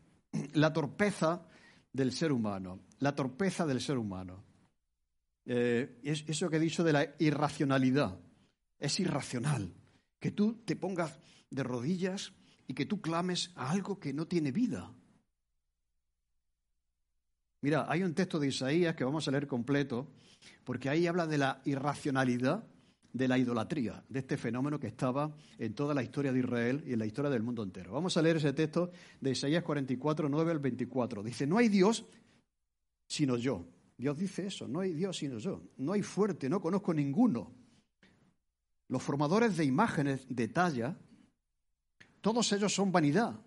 la 0.53 0.73
torpeza 0.73 1.47
del 1.91 2.11
ser 2.11 2.31
humano, 2.31 2.79
la 2.99 3.15
torpeza 3.15 3.65
del 3.65 3.81
ser 3.81 3.97
humano. 3.97 4.43
Eh, 5.45 5.99
es 6.03 6.23
eso 6.27 6.49
que 6.49 6.57
he 6.57 6.59
dicho 6.59 6.83
de 6.83 6.93
la 6.93 7.15
irracionalidad. 7.19 8.19
Es 8.81 8.99
irracional 8.99 9.73
que 10.19 10.31
tú 10.31 10.61
te 10.65 10.75
pongas 10.75 11.17
de 11.49 11.63
rodillas 11.63 12.33
y 12.67 12.73
que 12.73 12.85
tú 12.85 12.99
clames 12.99 13.51
a 13.55 13.71
algo 13.71 13.99
que 13.99 14.13
no 14.13 14.27
tiene 14.27 14.51
vida. 14.51 14.93
Mira, 17.61 17.85
hay 17.87 18.03
un 18.03 18.13
texto 18.13 18.39
de 18.39 18.47
Isaías 18.47 18.95
que 18.95 19.03
vamos 19.03 19.27
a 19.27 19.31
leer 19.31 19.47
completo, 19.47 20.07
porque 20.63 20.89
ahí 20.89 21.07
habla 21.07 21.27
de 21.27 21.37
la 21.37 21.61
irracionalidad 21.63 22.63
de 23.13 23.27
la 23.27 23.37
idolatría, 23.37 24.03
de 24.09 24.19
este 24.19 24.37
fenómeno 24.37 24.79
que 24.79 24.87
estaba 24.87 25.35
en 25.57 25.73
toda 25.73 25.93
la 25.93 26.01
historia 26.01 26.31
de 26.31 26.39
Israel 26.39 26.83
y 26.87 26.93
en 26.93 26.99
la 26.99 27.05
historia 27.05 27.29
del 27.29 27.43
mundo 27.43 27.61
entero. 27.61 27.93
Vamos 27.93 28.15
a 28.17 28.21
leer 28.21 28.37
ese 28.37 28.53
texto 28.53 28.91
de 29.19 29.31
Isaías 29.31 29.63
44, 29.63 30.29
9 30.29 30.51
al 30.51 30.59
24. 30.59 31.23
Dice, 31.23 31.45
no 31.45 31.57
hay 31.57 31.69
Dios 31.69 32.05
sino 33.07 33.37
yo. 33.37 33.67
Dios 33.97 34.17
dice 34.17 34.47
eso, 34.47 34.67
no 34.67 34.79
hay 34.79 34.93
Dios 34.93 35.17
sino 35.17 35.37
yo. 35.37 35.61
No 35.77 35.91
hay 35.91 36.01
fuerte, 36.01 36.49
no 36.49 36.61
conozco 36.61 36.93
ninguno. 36.93 37.60
Los 38.91 39.01
formadores 39.01 39.55
de 39.55 39.63
imágenes 39.63 40.25
de 40.27 40.49
talla, 40.49 40.97
todos 42.19 42.51
ellos 42.51 42.75
son 42.75 42.91
vanidad. 42.91 43.39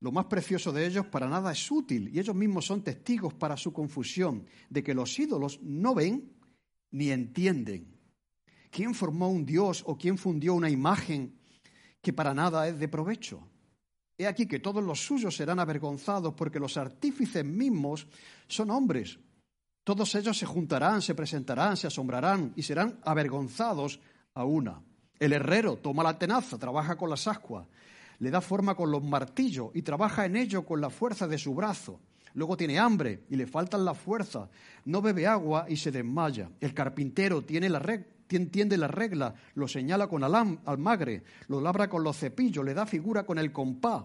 lo 0.00 0.12
más 0.12 0.26
precioso 0.26 0.72
de 0.72 0.84
ellos 0.84 1.06
para 1.06 1.26
nada 1.26 1.52
es 1.52 1.70
útil 1.70 2.10
y 2.12 2.18
ellos 2.18 2.36
mismos 2.36 2.66
son 2.66 2.82
testigos 2.82 3.32
para 3.32 3.56
su 3.56 3.72
confusión 3.72 4.44
de 4.68 4.82
que 4.82 4.92
los 4.92 5.18
ídolos 5.18 5.58
no 5.62 5.94
ven 5.94 6.34
ni 6.90 7.10
entienden. 7.10 7.98
¿Quién 8.70 8.94
formó 8.94 9.30
un 9.30 9.46
dios 9.46 9.82
o 9.86 9.96
quién 9.96 10.18
fundió 10.18 10.52
una 10.52 10.68
imagen 10.68 11.38
que 12.02 12.12
para 12.12 12.34
nada 12.34 12.68
es 12.68 12.78
de 12.78 12.88
provecho? 12.88 13.48
He 14.18 14.26
aquí 14.26 14.46
que 14.46 14.58
todos 14.58 14.84
los 14.84 15.02
suyos 15.02 15.34
serán 15.34 15.60
avergonzados 15.60 16.34
porque 16.34 16.60
los 16.60 16.76
artífices 16.76 17.44
mismos 17.44 18.06
son 18.48 18.70
hombres. 18.70 19.18
Todos 19.82 20.14
ellos 20.14 20.36
se 20.36 20.44
juntarán, 20.44 21.00
se 21.00 21.14
presentarán, 21.14 21.78
se 21.78 21.86
asombrarán 21.86 22.52
y 22.54 22.62
serán 22.62 23.00
avergonzados 23.02 23.98
a 24.34 24.44
una. 24.44 24.82
El 25.18 25.32
herrero 25.32 25.76
toma 25.76 26.02
la 26.02 26.18
tenaza, 26.18 26.58
trabaja 26.58 26.96
con 26.96 27.10
las 27.10 27.26
ascuas, 27.28 27.66
le 28.18 28.30
da 28.30 28.40
forma 28.40 28.74
con 28.74 28.90
los 28.90 29.02
martillos 29.02 29.70
y 29.74 29.82
trabaja 29.82 30.26
en 30.26 30.36
ello 30.36 30.64
con 30.64 30.80
la 30.80 30.90
fuerza 30.90 31.26
de 31.28 31.38
su 31.38 31.54
brazo. 31.54 32.00
Luego 32.34 32.56
tiene 32.56 32.78
hambre 32.78 33.24
y 33.28 33.36
le 33.36 33.46
faltan 33.46 33.84
la 33.84 33.94
fuerza, 33.94 34.48
no 34.86 35.02
bebe 35.02 35.26
agua 35.26 35.66
y 35.68 35.76
se 35.76 35.92
desmaya. 35.92 36.50
El 36.60 36.72
carpintero 36.72 37.42
tiene 37.42 37.68
la 37.68 37.78
entiende 38.36 38.76
la 38.76 38.88
regla, 38.88 39.34
lo 39.54 39.68
señala 39.68 40.08
con 40.08 40.24
almagre, 40.24 41.22
lo 41.48 41.60
labra 41.60 41.88
con 41.88 42.02
los 42.02 42.16
cepillos, 42.16 42.64
le 42.64 42.74
da 42.74 42.86
figura 42.86 43.24
con 43.24 43.38
el 43.38 43.52
compás, 43.52 44.04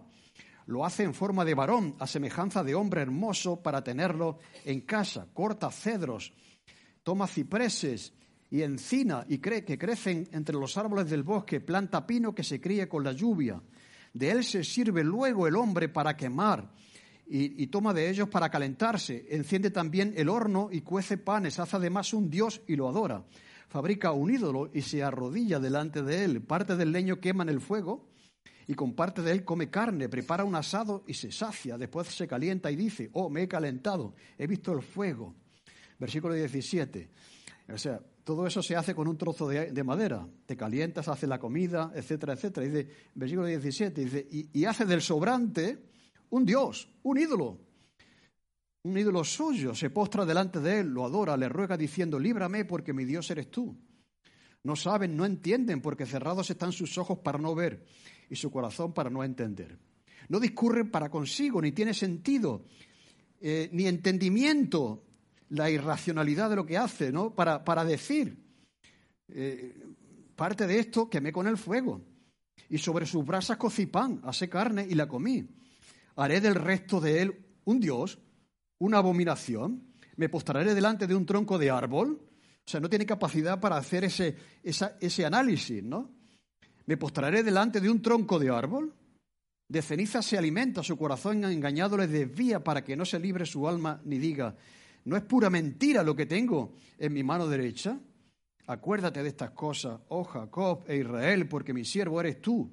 lo 0.66 0.86
hace 0.86 1.04
en 1.04 1.14
forma 1.14 1.46
de 1.46 1.54
varón, 1.54 1.96
a 2.00 2.08
semejanza 2.08 2.64
de 2.64 2.76
hombre 2.76 3.02
hermoso 3.02 3.62
para 3.62 3.84
tenerlo 3.84 4.40
en 4.66 4.82
casa, 4.82 5.28
corta 5.34 5.72
cedros, 5.72 6.34
toma 7.04 7.28
cipreses 7.28 8.14
y 8.50 8.62
encina 8.62 9.26
y 9.28 9.40
cree 9.40 9.64
que 9.66 9.78
crecen 9.78 10.28
entre 10.32 10.56
los 10.56 10.78
árboles 10.78 11.10
del 11.10 11.24
bosque, 11.24 11.60
planta 11.60 12.06
pino 12.06 12.34
que 12.34 12.44
se 12.44 12.62
críe 12.62 12.88
con 12.88 13.04
la 13.04 13.12
lluvia. 13.12 13.62
De 14.14 14.32
él 14.32 14.44
se 14.44 14.64
sirve 14.64 15.04
luego 15.04 15.48
el 15.48 15.56
hombre 15.56 15.90
para 15.90 16.16
quemar 16.16 16.72
y, 17.28 17.62
y, 17.62 17.68
toma 17.68 17.94
de 17.94 18.10
ellos 18.10 18.30
para 18.30 18.50
calentarse. 18.50 19.26
Enciende 19.30 19.70
también 19.70 20.14
el 20.16 20.30
horno 20.30 20.70
y 20.72 20.82
cuece 20.82 21.18
panes, 21.18 21.60
hace 21.60 21.76
además 21.76 22.14
un 22.14 22.30
dios 22.30 22.62
y 22.68 22.76
lo 22.76 22.88
adora 22.88 23.24
fabrica 23.68 24.12
un 24.12 24.32
ídolo 24.32 24.70
y 24.74 24.82
se 24.82 25.04
arrodilla 25.04 25.60
delante 25.60 26.02
de 26.02 26.24
él. 26.24 26.42
Parte 26.42 26.76
del 26.76 26.92
leño 26.92 27.20
quema 27.20 27.44
en 27.44 27.50
el 27.50 27.62
fuego 27.62 28.08
y 28.68 28.74
con 28.74 28.94
parte 28.94 29.22
de 29.22 29.32
él 29.32 29.46
come 29.46 29.70
carne, 29.70 30.10
prepara 30.10 30.44
un 30.44 30.56
asado 30.56 31.04
y 31.08 31.14
se 31.14 31.32
sacia. 31.32 31.78
Después 31.78 32.08
se 32.08 32.28
calienta 32.28 32.72
y 32.72 32.76
dice, 32.76 33.10
oh, 33.14 33.30
me 33.30 33.44
he 33.44 33.48
calentado, 33.48 34.16
he 34.38 34.48
visto 34.48 34.74
el 34.74 34.82
fuego. 34.82 35.36
Versículo 36.00 36.34
17. 36.34 37.10
O 37.74 37.78
sea, 37.78 38.00
todo 38.28 38.46
eso 38.46 38.62
se 38.62 38.76
hace 38.76 38.94
con 38.94 39.08
un 39.08 39.18
trozo 39.18 39.48
de, 39.48 39.84
madera. 39.86 40.28
Te 40.46 40.58
calientas, 40.58 41.08
hace 41.08 41.28
la 41.28 41.40
comida, 41.40 41.94
etcétera, 41.96 42.34
etcétera. 42.34 42.68
Dice, 42.68 42.90
versículo 43.16 43.48
17, 43.48 44.04
dice, 44.04 44.28
y 44.30 44.66
hace 44.66 44.86
del 44.86 45.02
sobrante 45.02 45.88
un 46.32 46.44
dios, 46.44 46.90
un 47.04 47.18
ídolo 47.18 47.68
un 48.84 48.98
ídolo 48.98 49.24
suyo, 49.24 49.76
se 49.76 49.90
postra 49.90 50.26
delante 50.26 50.60
de 50.60 50.80
él, 50.80 50.88
lo 50.88 51.06
adora, 51.06 51.36
le 51.36 51.50
ruega 51.50 51.78
diciendo, 51.78 52.20
líbrame 52.20 52.66
porque 52.66 52.94
mi 52.94 53.06
Dios 53.06 53.30
eres 53.32 53.50
tú. 53.50 53.78
No 54.64 54.76
saben, 54.76 55.16
no 55.16 55.26
entienden, 55.26 55.82
porque 55.82 56.06
cerrados 56.06 56.50
están 56.50 56.72
sus 56.72 56.98
ojos 56.98 57.20
para 57.20 57.38
no 57.38 57.54
ver 57.56 57.86
y 58.30 58.36
su 58.36 58.52
corazón 58.52 58.94
para 58.94 59.10
no 59.10 59.24
entender. 59.24 59.78
No 60.30 60.40
discurren 60.40 60.90
para 60.90 61.10
consigo, 61.10 61.62
ni 61.62 61.72
tiene 61.72 61.94
sentido, 61.94 62.66
eh, 63.40 63.70
ni 63.72 63.88
entendimiento 63.88 65.07
la 65.50 65.70
irracionalidad 65.70 66.50
de 66.50 66.56
lo 66.56 66.66
que 66.66 66.78
hace, 66.78 67.12
¿no? 67.12 67.34
Para, 67.34 67.64
para 67.64 67.86
decir, 67.86 68.38
eh, 69.30 69.76
parte 70.36 70.68
de 70.68 70.80
esto 70.80 71.10
quemé 71.10 71.32
con 71.32 71.48
el 71.48 71.58
fuego, 71.58 72.02
y 72.70 72.78
sobre 72.78 73.06
sus 73.06 73.26
brasas 73.26 73.58
cocí 73.58 73.86
pan, 73.86 74.20
hace 74.24 74.50
carne 74.50 74.86
y 74.90 74.96
la 74.96 75.08
comí. 75.08 75.48
Haré 76.16 76.42
del 76.42 76.56
resto 76.56 77.00
de 77.00 77.22
él 77.22 77.46
un 77.66 77.80
Dios 77.80 78.20
una 78.80 79.00
abominación, 79.00 79.94
me 80.18 80.30
postraré 80.30 80.74
delante 80.76 81.08
de 81.08 81.16
un 81.16 81.26
tronco 81.26 81.58
de 81.58 81.70
árbol. 81.70 82.22
O 82.22 82.70
sea, 82.70 82.80
no 82.80 82.90
tiene 82.90 83.06
capacidad 83.06 83.60
para 83.60 83.78
hacer 83.78 84.04
ese, 84.04 84.36
ese 84.64 85.26
análisis, 85.26 85.84
¿no? 85.84 86.12
Me 86.86 86.98
postraré 86.98 87.44
delante 87.44 87.80
de 87.80 87.90
un 87.90 88.02
tronco 88.02 88.40
de 88.40 88.50
árbol. 88.50 88.94
De 89.70 89.82
ceniza 89.82 90.22
se 90.22 90.38
alimenta, 90.38 90.84
su 90.84 90.98
corazón 90.98 91.44
engañado 91.44 91.98
le 91.98 92.08
desvía 92.08 92.64
para 92.64 92.84
que 92.84 92.96
no 92.96 93.04
se 93.04 93.20
libre 93.20 93.46
su 93.46 93.68
alma 93.68 94.02
ni 94.06 94.18
diga, 94.18 94.56
no 95.08 95.16
es 95.16 95.24
pura 95.24 95.50
mentira 95.50 96.04
lo 96.04 96.14
que 96.14 96.26
tengo 96.26 96.74
en 96.98 97.14
mi 97.14 97.24
mano 97.24 97.48
derecha. 97.48 97.98
Acuérdate 98.68 99.24
de 99.24 99.30
estas 99.30 99.52
cosas, 99.52 100.02
oh 100.10 100.26
Jacob 100.26 100.84
e 100.86 100.98
Israel, 100.98 101.48
porque 101.48 101.74
mi 101.74 101.86
siervo 101.86 102.20
eres 102.20 102.42
tú. 102.42 102.70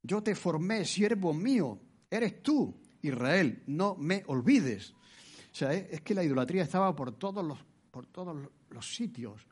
Yo 0.00 0.22
te 0.22 0.36
formé, 0.36 0.84
siervo 0.84 1.34
mío, 1.34 1.80
eres 2.08 2.40
tú, 2.44 2.80
Israel, 3.02 3.64
no 3.66 3.96
me 3.96 4.22
olvides. 4.28 4.92
O 4.92 5.54
sea, 5.54 5.72
es 5.74 6.00
que 6.02 6.14
la 6.14 6.22
idolatría 6.22 6.62
estaba 6.62 6.94
por 6.94 7.18
todos 7.18 7.44
los, 7.44 7.58
por 7.90 8.06
todos 8.06 8.48
los 8.70 8.94
sitios. 8.94 9.44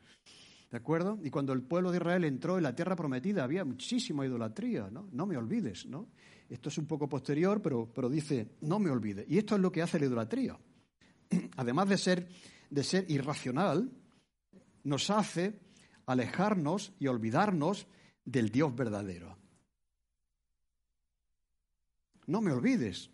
¿De 0.70 0.76
acuerdo? 0.76 1.18
Y 1.24 1.30
cuando 1.30 1.52
el 1.52 1.62
pueblo 1.62 1.90
de 1.90 1.96
Israel 1.96 2.22
entró 2.22 2.56
en 2.56 2.62
la 2.62 2.76
tierra 2.76 2.94
prometida 2.94 3.42
había 3.42 3.64
muchísima 3.64 4.24
idolatría, 4.24 4.88
¿no? 4.92 5.08
No 5.10 5.26
me 5.26 5.36
olvides, 5.36 5.86
¿no? 5.86 6.06
Esto 6.48 6.68
es 6.68 6.78
un 6.78 6.86
poco 6.86 7.08
posterior, 7.08 7.60
pero, 7.60 7.90
pero 7.92 8.08
dice, 8.08 8.52
no 8.60 8.78
me 8.78 8.90
olvides. 8.90 9.26
Y 9.28 9.38
esto 9.38 9.56
es 9.56 9.60
lo 9.60 9.72
que 9.72 9.82
hace 9.82 9.98
la 9.98 10.06
idolatría. 10.06 10.56
Además 11.56 11.88
de 11.88 11.98
ser, 11.98 12.28
de 12.70 12.84
ser 12.84 13.10
irracional, 13.10 13.90
nos 14.84 15.10
hace 15.10 15.60
alejarnos 16.06 16.92
y 16.98 17.06
olvidarnos 17.06 17.86
del 18.24 18.50
Dios 18.50 18.74
verdadero. 18.74 19.36
No 22.26 22.40
me 22.40 22.52
olvides. 22.52 23.10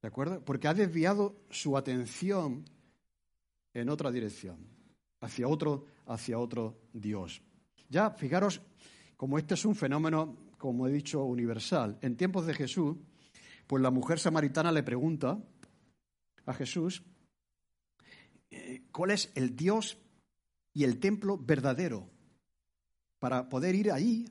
¿De 0.00 0.08
acuerdo? 0.08 0.44
Porque 0.44 0.68
ha 0.68 0.74
desviado 0.74 1.40
su 1.50 1.76
atención 1.76 2.64
en 3.74 3.88
otra 3.88 4.10
dirección, 4.10 4.58
hacia 5.20 5.48
otro, 5.48 5.86
hacia 6.06 6.38
otro 6.38 6.78
Dios. 6.92 7.42
Ya, 7.88 8.10
fijaros, 8.10 8.60
como 9.16 9.38
este 9.38 9.54
es 9.54 9.64
un 9.64 9.74
fenómeno, 9.74 10.36
como 10.58 10.86
he 10.86 10.92
dicho, 10.92 11.24
universal. 11.24 11.98
En 12.00 12.16
tiempos 12.16 12.46
de 12.46 12.54
Jesús, 12.54 12.96
pues 13.66 13.82
la 13.82 13.90
mujer 13.90 14.18
samaritana 14.18 14.70
le 14.70 14.82
pregunta 14.82 15.38
a 16.48 16.54
Jesús 16.54 17.02
eh, 18.50 18.82
cuál 18.90 19.10
es 19.10 19.30
el 19.34 19.54
Dios 19.54 19.98
y 20.72 20.84
el 20.84 20.98
templo 20.98 21.36
verdadero 21.36 22.08
para 23.18 23.48
poder 23.48 23.74
ir 23.74 23.92
ahí 23.92 24.24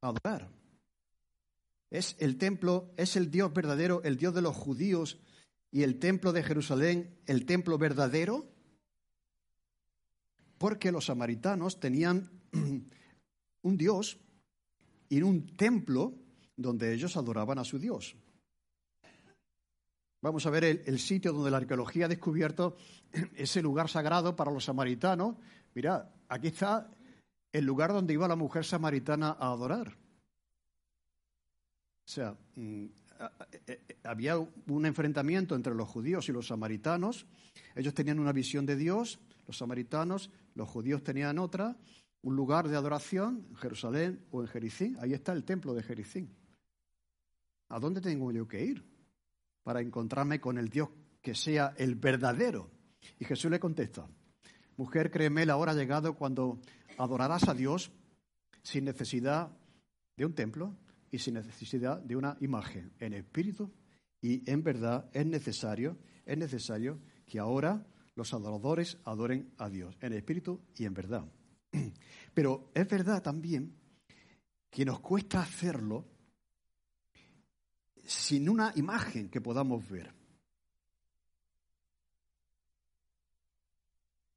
a 0.00 0.08
adorar. 0.08 0.50
Es 1.90 2.16
el 2.18 2.38
templo, 2.38 2.90
es 2.96 3.16
el 3.16 3.30
Dios 3.30 3.52
verdadero, 3.52 4.02
el 4.02 4.16
Dios 4.16 4.34
de 4.34 4.42
los 4.42 4.56
judíos 4.56 5.18
y 5.70 5.82
el 5.82 5.98
templo 5.98 6.32
de 6.32 6.42
Jerusalén, 6.42 7.18
el 7.26 7.44
templo 7.44 7.76
verdadero, 7.76 8.46
porque 10.56 10.90
los 10.90 11.06
samaritanos 11.06 11.80
tenían 11.80 12.30
un 13.62 13.76
Dios 13.76 14.18
y 15.10 15.20
un 15.22 15.56
templo 15.56 16.14
donde 16.56 16.94
ellos 16.94 17.16
adoraban 17.16 17.58
a 17.58 17.64
su 17.64 17.78
Dios. 17.78 18.16
Vamos 20.20 20.44
a 20.46 20.50
ver 20.50 20.64
el, 20.64 20.98
sitio 20.98 21.32
donde 21.32 21.50
la 21.50 21.58
arqueología 21.58 22.06
ha 22.06 22.08
descubierto 22.08 22.76
ese 23.36 23.62
lugar 23.62 23.88
sagrado 23.88 24.34
para 24.34 24.50
los 24.50 24.64
samaritanos. 24.64 25.36
Mira, 25.74 26.12
aquí 26.28 26.48
está 26.48 26.90
el 27.52 27.64
lugar 27.64 27.92
donde 27.92 28.14
iba 28.14 28.26
la 28.26 28.34
mujer 28.34 28.64
samaritana 28.64 29.36
a 29.38 29.52
adorar. 29.52 29.96
O 32.04 32.10
sea, 32.10 32.36
mm, 32.56 32.84
eh, 32.84 33.60
eh, 33.66 33.96
había 34.02 34.38
un 34.38 34.86
enfrentamiento 34.86 35.54
entre 35.54 35.74
los 35.74 35.88
judíos 35.88 36.28
y 36.28 36.32
los 36.32 36.48
samaritanos. 36.48 37.26
Ellos 37.76 37.94
tenían 37.94 38.18
una 38.18 38.32
visión 38.32 38.66
de 38.66 38.74
Dios, 38.74 39.20
los 39.46 39.58
samaritanos, 39.58 40.30
los 40.54 40.68
judíos 40.68 41.04
tenían 41.04 41.38
otra, 41.38 41.76
un 42.22 42.34
lugar 42.34 42.66
de 42.66 42.76
adoración 42.76 43.46
en 43.50 43.56
Jerusalén 43.56 44.26
o 44.32 44.40
en 44.40 44.48
Jericín. 44.48 44.96
Ahí 45.00 45.12
está 45.12 45.32
el 45.32 45.44
templo 45.44 45.74
de 45.74 45.84
Jericín. 45.84 46.34
¿A 47.68 47.78
dónde 47.78 48.00
tengo 48.00 48.32
yo 48.32 48.48
que 48.48 48.64
ir 48.64 48.97
para 49.68 49.82
encontrarme 49.82 50.40
con 50.40 50.56
el 50.56 50.70
Dios 50.70 50.88
que 51.20 51.34
sea 51.34 51.74
el 51.76 51.94
verdadero? 51.94 52.70
Y 53.18 53.26
Jesús 53.26 53.50
le 53.50 53.60
contesta, 53.60 54.08
mujer, 54.78 55.10
créeme, 55.10 55.44
la 55.44 55.58
hora 55.58 55.72
ha 55.72 55.74
llegado 55.74 56.14
cuando 56.14 56.58
adorarás 56.96 57.46
a 57.50 57.52
Dios 57.52 57.92
sin 58.62 58.86
necesidad 58.86 59.50
de 60.16 60.24
un 60.24 60.32
templo, 60.32 60.74
y 61.10 61.18
sin 61.18 61.34
necesidad 61.34 62.00
de 62.00 62.16
una 62.16 62.38
imagen 62.40 62.94
en 62.98 63.12
espíritu 63.12 63.70
y 64.22 64.50
en 64.50 64.62
verdad 64.62 65.10
es 65.12 65.26
necesario, 65.26 65.98
es 66.24 66.38
necesario 66.38 66.98
que 67.26 67.38
ahora 67.38 67.86
los 68.14 68.32
adoradores 68.32 68.96
adoren 69.04 69.52
a 69.58 69.68
Dios 69.68 69.94
en 70.00 70.14
espíritu 70.14 70.62
y 70.78 70.86
en 70.86 70.94
verdad. 70.94 71.30
Pero 72.34 72.70
es 72.72 72.88
verdad 72.88 73.22
también 73.22 73.76
que 74.70 74.86
nos 74.86 75.00
cuesta 75.00 75.42
hacerlo 75.42 76.06
sin 78.08 78.48
una 78.48 78.72
imagen 78.74 79.28
que 79.28 79.40
podamos 79.40 79.88
ver. 79.88 80.12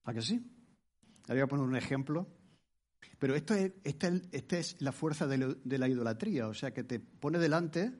¿A 0.03 0.13
que 0.13 0.21
sí? 0.21 0.39
Le 1.27 1.33
voy 1.33 1.41
a 1.41 1.47
poner 1.47 1.65
un 1.65 1.75
ejemplo 1.75 2.27
pero 3.21 3.35
esto 3.35 3.53
es, 3.53 3.71
esta, 3.83 4.07
es 4.57 4.81
la 4.81 4.91
fuerza 4.91 5.27
de, 5.27 5.77
la 5.77 5.87
idolatría, 5.87 6.47
o 6.47 6.55
sea, 6.55 6.73
que 6.73 6.83
te 6.83 6.99
pone 6.99 7.37
delante 7.37 7.91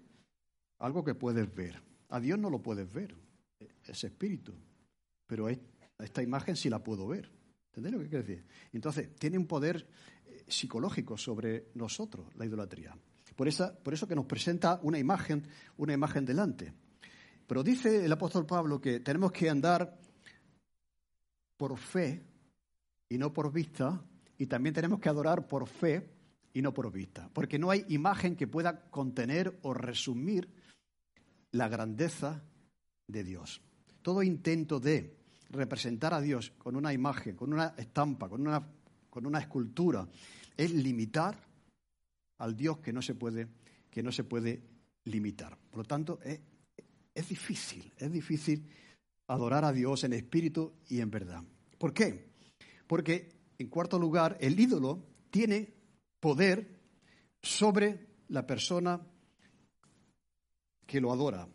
algo 0.80 1.04
que 1.04 1.14
puedes 1.14 1.54
ver. 1.54 1.80
A 2.10 2.20
Dios 2.20 2.40
no 2.40 2.50
lo 2.50 2.64
puedes 2.64 2.92
ver, 2.92 3.16
es 3.86 4.04
espíritu, 4.04 4.54
pero 5.28 5.48
esta 5.48 6.24
imagen 6.24 6.56
sí 6.56 6.72
la 6.72 6.84
puedo 6.84 7.08
ver. 7.08 7.32
¿Entendéis 7.68 7.96
lo 7.96 8.02
que 8.02 8.10
quiero 8.10 8.26
decir? 8.26 8.46
Entonces, 8.74 9.16
tiene 9.16 9.38
un 9.38 9.46
poder 9.46 9.88
eh, 10.26 10.44
psicológico 10.48 11.16
sobre 11.18 11.70
nosotros, 11.76 12.36
la 12.36 12.46
idolatría. 12.46 12.98
Por, 13.42 13.48
eso 13.48 14.08
que 14.08 14.14
nos 14.14 14.28
presenta 14.28 14.80
una 14.84 15.00
imagen, 15.00 15.42
una 15.78 15.94
imagen 15.94 16.24
delante. 16.24 16.72
Pero 17.48 17.64
dice 17.64 18.06
el 18.06 18.12
apóstol 18.12 18.46
Pablo 18.46 18.80
que 18.80 19.00
tenemos 19.00 19.32
que 19.32 19.50
andar 19.50 19.98
por 21.58 21.76
fe 21.76 22.24
y 23.10 23.18
no 23.18 23.34
por 23.34 23.52
vista, 23.52 24.00
y 24.38 24.46
también 24.46 24.76
tenemos 24.76 25.00
que 25.00 25.10
adorar 25.10 25.48
por 25.48 25.68
fe 25.68 26.08
y 26.54 26.62
no 26.62 26.72
por 26.72 26.92
vista, 26.92 27.32
porque 27.34 27.58
no 27.58 27.72
hay 27.72 27.84
imagen 27.90 28.36
que 28.36 28.46
pueda 28.46 28.84
contener 28.92 29.58
o 29.64 29.74
resumir 29.74 30.48
la 31.50 31.68
grandeza 31.68 32.44
de 33.08 33.24
Dios. 33.24 33.60
Todo 34.04 34.22
intento 34.22 34.80
de 34.80 35.18
representar 35.50 36.14
a 36.14 36.22
Dios 36.22 36.52
con 36.60 36.76
una 36.76 36.94
imagen, 36.94 37.36
con 37.36 37.54
una 37.54 37.74
estampa, 37.76 38.30
con 38.30 39.26
una 39.26 39.40
escultura, 39.40 40.08
es 40.56 40.72
limitar 40.72 41.51
al 42.42 42.56
Dios 42.56 42.80
que 42.80 42.92
no 42.92 43.02
se 43.02 43.14
puede, 43.14 43.48
que 43.90 44.02
no 44.02 44.12
se 44.12 44.24
puede 44.24 44.62
limitar. 45.06 45.58
Por 45.70 45.80
lo 45.80 45.84
tanto, 45.84 46.20
es, 46.24 46.40
es 47.14 47.30
difícil, 47.30 47.94
es 47.98 48.12
difícil 48.12 48.68
adorar 49.28 49.64
a 49.64 49.72
Dios 49.72 50.04
en 50.04 50.14
espíritu 50.14 50.74
y 50.90 51.02
en 51.02 51.12
verdad. 51.12 51.44
¿Por 51.78 51.94
qué? 51.94 52.32
Porque, 52.88 53.30
en 53.60 53.68
cuarto 53.68 54.00
lugar, 54.00 54.38
el 54.42 54.60
ídolo 54.60 55.06
tiene 55.30 55.72
poder 56.20 56.80
sobre 57.44 58.08
la 58.30 58.46
persona 58.48 59.00
que 60.88 61.00
lo 61.00 61.12
adora. 61.12 61.48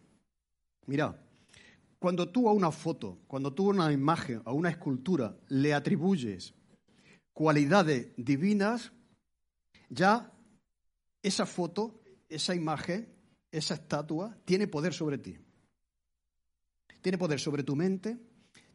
Mira, 0.87 1.21
cuando 1.99 2.29
tú 2.29 2.49
a 2.49 2.53
una 2.53 2.71
foto, 2.71 3.19
cuando 3.27 3.53
tú 3.53 3.71
a 3.71 3.75
una 3.75 3.93
imagen, 3.93 4.41
a 4.45 4.53
una 4.53 4.71
escultura 4.71 5.37
le 5.49 5.75
atribuyes 5.75 6.55
cualidades 7.33 8.13
divinas, 8.17 8.93
ya 9.91 10.33
esa 11.23 11.47
foto, 11.47 12.01
esa 12.29 12.55
imagen, 12.55 13.13
esa 13.51 13.75
estatua 13.75 14.37
tiene 14.45 14.67
poder 14.67 14.93
sobre 14.93 15.19
ti. 15.19 15.39
Tiene 17.01 17.19
poder 17.19 17.41
sobre 17.41 17.63
tu 17.63 17.77
mente, 17.77 18.19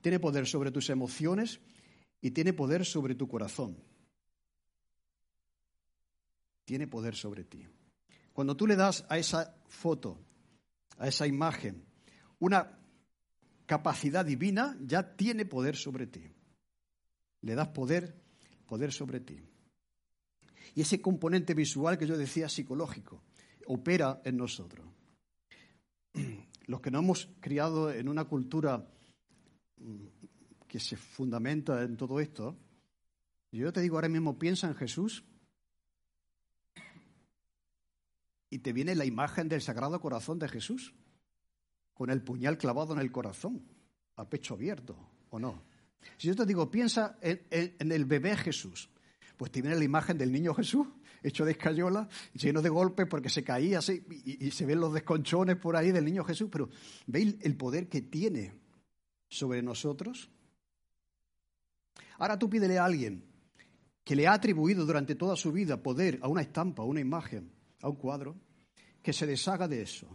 tiene 0.01 0.19
poder 0.19 0.47
sobre 0.47 0.71
tus 0.71 0.89
emociones 0.89 1.59
y 2.21 2.31
tiene 2.31 2.53
poder 2.53 2.85
sobre 2.85 3.15
tu 3.15 3.27
corazón. 3.27 3.77
Tiene 6.65 6.87
poder 6.87 7.15
sobre 7.15 7.43
ti. 7.43 7.67
Cuando 8.33 8.55
tú 8.55 8.65
le 8.67 8.75
das 8.75 9.05
a 9.09 9.17
esa 9.17 9.55
foto, 9.67 10.17
a 10.97 11.07
esa 11.07 11.27
imagen, 11.27 11.83
una 12.39 12.79
capacidad 13.65 14.25
divina, 14.25 14.77
ya 14.81 15.15
tiene 15.15 15.45
poder 15.45 15.75
sobre 15.75 16.07
ti. 16.07 16.31
Le 17.41 17.55
das 17.55 17.69
poder, 17.69 18.15
poder 18.65 18.91
sobre 18.91 19.19
ti. 19.19 19.50
Y 20.75 20.81
ese 20.81 21.01
componente 21.01 21.53
visual 21.53 21.97
que 21.97 22.07
yo 22.07 22.17
decía 22.17 22.49
psicológico 22.49 23.21
opera 23.67 24.21
en 24.23 24.37
nosotros. 24.37 24.85
Los 26.67 26.81
que 26.81 26.91
no 26.91 26.99
hemos 26.99 27.29
criado 27.39 27.91
en 27.91 28.07
una 28.07 28.25
cultura 28.25 28.87
que 30.67 30.79
se 30.79 30.95
fundamenta 30.95 31.81
en 31.83 31.97
todo 31.97 32.19
esto, 32.19 32.57
yo 33.51 33.73
te 33.73 33.81
digo 33.81 33.97
ahora 33.97 34.07
mismo, 34.07 34.39
piensa 34.39 34.67
en 34.67 34.75
Jesús 34.75 35.25
y 38.49 38.59
te 38.59 38.73
viene 38.73 38.95
la 38.95 39.05
imagen 39.05 39.49
del 39.49 39.61
Sagrado 39.61 39.99
Corazón 39.99 40.39
de 40.39 40.47
Jesús, 40.47 40.93
con 41.93 42.09
el 42.09 42.21
puñal 42.21 42.57
clavado 42.57 42.93
en 42.93 42.99
el 42.99 43.11
corazón, 43.11 43.63
a 44.15 44.29
pecho 44.29 44.53
abierto, 44.53 44.97
¿o 45.29 45.39
no? 45.39 45.63
Si 46.17 46.27
yo 46.27 46.35
te 46.35 46.45
digo, 46.45 46.69
piensa 46.69 47.17
en, 47.21 47.91
el 47.91 48.05
bebé 48.05 48.35
Jesús, 48.35 48.89
pues 49.41 49.51
te 49.51 49.59
viene 49.59 49.75
la 49.75 49.83
imagen 49.83 50.19
del 50.19 50.31
niño 50.31 50.53
Jesús, 50.53 50.85
hecho 51.23 51.45
de 51.45 51.53
escayola, 51.53 52.07
lleno 52.33 52.61
de 52.61 52.69
golpes 52.69 53.07
porque 53.07 53.27
se 53.27 53.43
caía 53.43 53.79
así, 53.79 54.05
y, 54.23 54.45
y 54.45 54.51
se 54.51 54.67
ven 54.67 54.79
los 54.79 54.93
desconchones 54.93 55.55
por 55.55 55.75
ahí 55.75 55.91
del 55.91 56.05
niño 56.05 56.23
Jesús, 56.23 56.47
pero 56.51 56.69
¿veis 57.07 57.37
el 57.41 57.57
poder 57.57 57.89
que 57.89 58.03
tiene 58.03 58.53
sobre 59.27 59.63
nosotros? 59.63 60.29
Ahora 62.19 62.37
tú 62.37 62.51
pídele 62.51 62.77
a 62.77 62.85
alguien 62.85 63.25
que 64.03 64.15
le 64.15 64.27
ha 64.27 64.33
atribuido 64.33 64.85
durante 64.85 65.15
toda 65.15 65.35
su 65.35 65.51
vida 65.51 65.81
poder 65.81 66.19
a 66.21 66.27
una 66.27 66.43
estampa, 66.43 66.83
a 66.83 66.85
una 66.85 66.99
imagen, 66.99 67.51
a 67.81 67.89
un 67.89 67.95
cuadro, 67.95 68.35
que 69.01 69.11
se 69.11 69.25
deshaga 69.25 69.67
de 69.67 69.81
eso. 69.81 70.07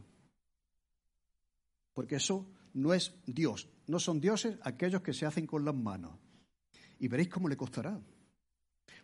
Porque 1.95 2.15
eso 2.15 2.47
no 2.75 2.95
es 2.95 3.13
Dios. 3.27 3.69
No 3.89 3.99
son 3.99 4.21
dioses 4.21 4.57
aquellos 4.63 5.03
que 5.03 5.13
se 5.13 5.27
hacen 5.27 5.49
con 5.49 5.65
las 5.65 5.75
manos. 5.75 6.13
Y 7.01 7.09
veréis 7.09 7.29
cómo 7.29 7.49
le 7.49 7.57
costará. 7.57 8.01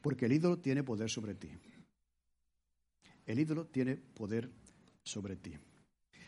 Porque 0.02 0.26
el 0.26 0.32
ídolo 0.32 0.58
tiene 0.58 0.82
poder 0.82 1.08
sobre 1.08 1.34
ti. 1.34 1.50
El 3.24 3.38
ídolo 3.38 3.66
tiene 3.66 3.96
poder 3.96 4.50
sobre 5.02 5.36
ti. 5.36 5.56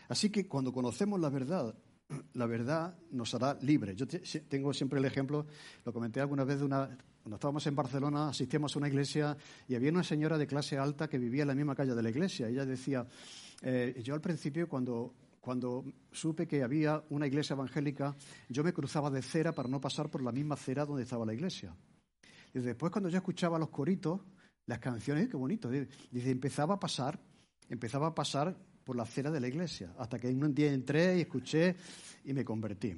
Así 0.08 0.30
que 0.30 0.46
cuando 0.46 0.72
conocemos 0.72 1.20
la 1.20 1.28
verdad, 1.28 1.74
la 2.34 2.46
verdad 2.46 2.96
nos 3.10 3.34
hará 3.34 3.58
libres. 3.60 3.96
Yo 3.96 4.06
tengo 4.48 4.72
siempre 4.72 4.98
el 4.98 5.04
ejemplo, 5.04 5.46
lo 5.84 5.92
comenté 5.92 6.20
alguna 6.20 6.44
vez, 6.44 6.58
de 6.58 6.64
una, 6.64 6.86
cuando 7.22 7.36
estábamos 7.36 7.66
en 7.66 7.74
Barcelona, 7.74 8.28
asistíamos 8.28 8.74
a 8.74 8.78
una 8.78 8.88
iglesia 8.88 9.36
y 9.68 9.74
había 9.74 9.90
una 9.90 10.04
señora 10.04 10.38
de 10.38 10.46
clase 10.46 10.78
alta 10.78 11.08
que 11.08 11.18
vivía 11.18 11.42
en 11.42 11.48
la 11.48 11.54
misma 11.54 11.74
calle 11.74 11.94
de 11.94 12.02
la 12.02 12.10
iglesia. 12.10 12.48
Ella 12.48 12.64
decía, 12.64 13.06
eh, 13.62 14.00
yo 14.04 14.14
al 14.14 14.20
principio 14.20 14.68
cuando, 14.68 15.14
cuando 15.40 15.84
supe 16.12 16.46
que 16.46 16.62
había 16.62 17.02
una 17.10 17.26
iglesia 17.26 17.54
evangélica, 17.54 18.14
yo 18.48 18.62
me 18.62 18.72
cruzaba 18.72 19.10
de 19.10 19.22
cera 19.22 19.52
para 19.52 19.68
no 19.68 19.80
pasar 19.80 20.10
por 20.10 20.22
la 20.22 20.32
misma 20.32 20.56
cera 20.56 20.84
donde 20.84 21.02
estaba 21.02 21.26
la 21.26 21.34
iglesia. 21.34 21.74
Y 22.54 22.60
después 22.60 22.92
cuando 22.92 23.08
yo 23.08 23.18
escuchaba 23.18 23.58
los 23.58 23.68
coritos, 23.68 24.20
las 24.66 24.78
canciones, 24.78 25.28
qué 25.28 25.36
bonito, 25.36 25.68
dice, 25.68 26.30
empezaba 26.30 26.74
a 26.74 26.80
pasar, 26.80 27.20
empezaba 27.68 28.06
a 28.06 28.14
pasar 28.14 28.56
por 28.84 28.96
la 28.96 29.02
acera 29.02 29.30
de 29.30 29.40
la 29.40 29.48
iglesia, 29.48 29.92
hasta 29.98 30.18
que 30.18 30.28
un 30.28 30.54
día 30.54 30.72
entré 30.72 31.18
y 31.18 31.22
escuché 31.22 31.74
y 32.24 32.32
me 32.32 32.44
convertí. 32.44 32.94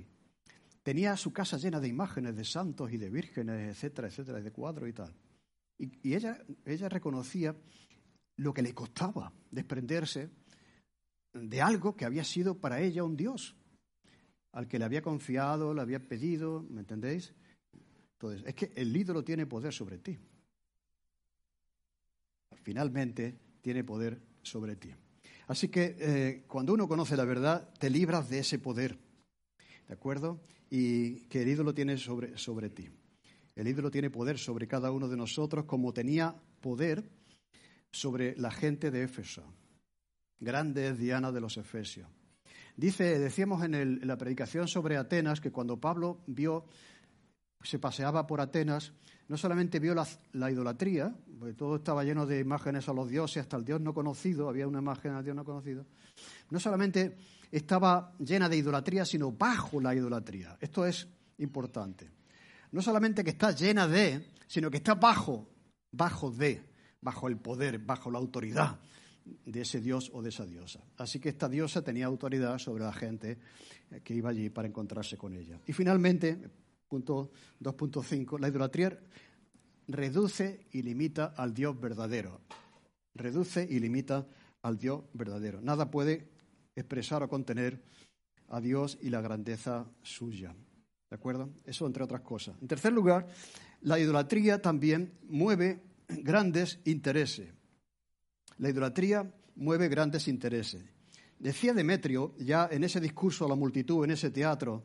Tenía 0.83 1.17
su 1.17 1.33
casa 1.33 1.57
llena 1.57 1.81
de 1.81 1.89
imágenes 1.89 2.37
de 2.37 2.45
santos 2.45 2.93
y 2.93 2.99
de 2.99 3.11
vírgenes, 3.11 3.71
etcétera, 3.71 4.09
etcétera, 4.09 4.41
de 4.41 4.53
cuadros 4.53 4.89
y 4.89 4.93
tal. 4.93 5.13
Y, 5.79 6.15
ella, 6.15 6.39
ella 6.65 6.89
reconocía 6.89 7.57
lo 8.37 8.53
que 8.53 8.63
le 8.63 8.75
costaba 8.75 9.33
desprenderse 9.51 10.31
de 11.33 11.63
algo 11.63 11.97
que 11.97 12.05
había 12.05 12.25
sido 12.25 12.59
para 12.59 12.81
ella 12.81 13.05
un 13.05 13.17
Dios, 13.17 13.57
al 14.53 14.69
que 14.69 14.79
le 14.79 14.85
había 14.85 15.03
confiado, 15.03 15.75
le 15.75 15.81
había 15.81 16.09
pedido, 16.09 16.63
¿me 16.71 16.81
entendéis? 16.81 17.35
Entonces, 18.17 18.47
es 18.47 18.55
que 18.55 18.73
el 18.75 18.97
ídolo 18.97 19.23
tiene 19.23 19.47
poder 19.47 19.73
sobre 19.75 19.99
ti. 19.99 20.19
Finalmente, 22.63 23.39
tiene 23.61 23.85
poder 23.85 24.19
sobre 24.43 24.77
ti. 24.77 24.91
Así 25.49 25.69
que 25.69 25.97
eh, 25.99 26.45
cuando 26.49 26.73
uno 26.73 26.89
conoce 26.89 27.17
la 27.17 27.25
verdad, 27.25 27.69
te 27.79 27.91
libras 27.91 28.29
de 28.31 28.39
ese 28.39 28.59
poder. 28.59 28.99
¿De 29.87 29.95
acuerdo? 29.95 30.41
Y 30.71 31.27
que 31.29 31.43
el 31.43 31.49
ídolo 31.49 31.75
tiene 31.75 31.99
sobre, 31.99 32.37
sobre 32.39 32.71
ti. 32.71 32.89
El 33.55 33.69
ídolo 33.69 33.91
tiene 33.91 34.11
poder 34.11 34.39
sobre 34.39 34.67
cada 34.67 34.91
uno 34.91 35.09
de 35.09 35.17
nosotros 35.17 35.67
como 35.67 35.93
tenía 35.93 36.35
poder 36.61 37.09
sobre 37.93 38.35
la 38.37 38.51
gente 38.51 38.91
de 38.91 39.03
Éfeso. 39.03 39.45
Grande 40.41 40.89
es 40.89 40.99
Diana 40.99 41.33
de 41.33 41.41
los 41.41 41.57
Efesios. 41.57 42.09
Dice, 42.77 43.19
decíamos 43.19 43.65
en, 43.65 44.07
la 44.07 44.19
predicación 44.19 44.69
sobre 44.69 44.99
Atenas 44.99 45.41
que 45.41 45.51
cuando 45.51 45.81
Pablo 45.81 46.21
vio, 46.27 46.67
se 47.67 47.79
paseaba 47.81 48.27
por 48.27 48.41
Atenas, 48.41 48.93
no 49.29 49.37
solamente 49.37 49.81
vio 49.81 49.95
la, 49.95 50.51
idolatría, 50.51 51.13
porque 51.39 51.55
todo 51.55 51.77
estaba 51.77 52.05
lleno 52.05 52.25
de 52.25 52.39
imágenes 52.39 52.89
a 52.89 52.93
los 52.93 53.09
dioses, 53.09 53.43
hasta 53.43 53.57
el 53.57 53.65
Dios 53.65 53.81
no 53.81 53.93
conocido, 53.93 54.49
había 54.49 54.69
una 54.69 54.79
imagen 54.79 55.13
al 55.13 55.25
Dios 55.25 55.35
no 55.35 55.45
conocido. 55.45 55.85
No 56.51 56.61
solamente 56.61 57.17
estaba 57.51 58.15
llena 58.21 58.49
de 58.49 58.57
idolatría, 58.57 59.05
sino 59.05 59.33
bajo 59.33 59.81
la 59.81 59.95
idolatría. 59.95 60.57
Esto 60.61 60.87
es 60.87 61.09
importante. 61.39 62.09
No 62.71 62.81
solamente 62.81 63.25
que 63.25 63.31
está 63.31 63.51
llena 63.51 63.89
de, 63.89 64.31
sino 64.47 64.71
que 64.71 64.77
está 64.77 64.95
bajo, 64.95 65.49
bajo 65.91 66.31
de, 66.31 66.63
bajo 67.01 67.27
el 67.27 67.37
poder, 67.37 67.81
bajo 67.81 68.13
la 68.13 68.19
autoridad 68.19 68.79
de 69.45 69.61
ese 69.61 69.81
dios 69.81 70.09
o 70.15 70.23
de 70.23 70.29
esa 70.29 70.47
diosa. 70.47 70.81
Así 70.99 71.19
que 71.19 71.31
esta 71.31 71.49
diosa 71.49 71.83
tenía 71.83 72.07
autoridad 72.07 72.59
sobre 72.59 72.85
la 72.85 72.93
gente 72.93 73.39
que 74.05 74.15
iba 74.15 74.31
allí 74.31 74.51
para 74.51 74.69
encontrarse 74.69 75.17
con 75.17 75.35
ella. 75.35 75.59
Y 75.67 75.73
finalmente, 75.73 76.39
punto 76.89 77.31
2.5, 77.61 78.39
la 78.39 78.49
idolatría 78.49 78.99
reduce 79.89 80.67
y 80.73 80.83
limita 80.83 81.35
al 81.37 81.55
Dios 81.55 81.79
verdadero. 81.81 82.41
Reduce 83.15 83.67
y 83.69 83.81
limita 83.81 84.27
al 84.63 84.79
Dios 84.79 85.03
verdadero. 85.13 85.61
Nada 85.61 85.91
puede 85.91 86.29
expresar 86.75 87.23
o 87.23 87.29
contener 87.29 87.83
a 88.49 88.61
Dios 88.61 88.99
y 89.01 89.11
la 89.11 89.21
grandeza 89.21 89.87
suya. 90.03 90.55
¿De 91.11 91.17
acuerdo? 91.17 91.51
Eso 91.65 91.87
entre 91.87 92.05
otras 92.05 92.21
cosas. 92.21 92.57
En 92.61 92.69
tercer 92.69 92.93
lugar, 92.93 93.27
la 93.83 93.99
idolatría 93.99 94.61
también 94.61 95.13
mueve 95.29 95.83
grandes 96.09 96.81
intereses. 96.85 97.49
La 98.59 98.71
idolatría 98.71 99.33
mueve 99.57 99.89
grandes 99.89 100.29
intereses. 100.29 100.83
decía 101.39 101.75
Demetrio 101.75 102.35
ya 102.39 102.69
en 102.71 102.85
ese 102.85 103.01
discurso 103.01 103.45
a 103.45 103.49
la 103.49 103.55
multitud, 103.55 104.05
en 104.05 104.11
ese 104.11 104.31
teatro, 104.31 104.85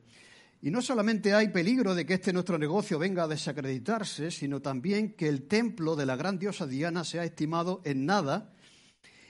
y 0.61 0.69
no 0.69 0.81
solamente 0.81 1.33
hay 1.33 1.49
peligro 1.49 1.95
de 1.95 2.05
que 2.05 2.13
este 2.13 2.31
nuestro 2.31 2.57
negocio 2.57 2.99
venga 2.99 3.23
a 3.23 3.27
desacreditarse, 3.27 4.29
sino 4.29 4.61
también 4.61 5.15
que 5.15 5.27
el 5.27 5.47
templo 5.47 5.95
de 5.95 6.05
la 6.05 6.15
gran 6.15 6.37
diosa 6.37 6.67
Diana 6.67 7.03
sea 7.03 7.23
estimado 7.23 7.81
en 7.83 8.05
nada 8.05 8.53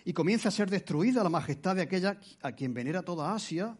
y 0.04 0.14
comience 0.14 0.48
a 0.48 0.52
ser 0.52 0.70
destruida 0.70 1.24
la 1.24 1.30
majestad 1.30 1.76
de 1.76 1.84
aquella 1.84 2.20
a 2.42 2.52
quien 2.52 2.74
venera 2.74 3.04
toda 3.04 3.34
Asia, 3.34 3.78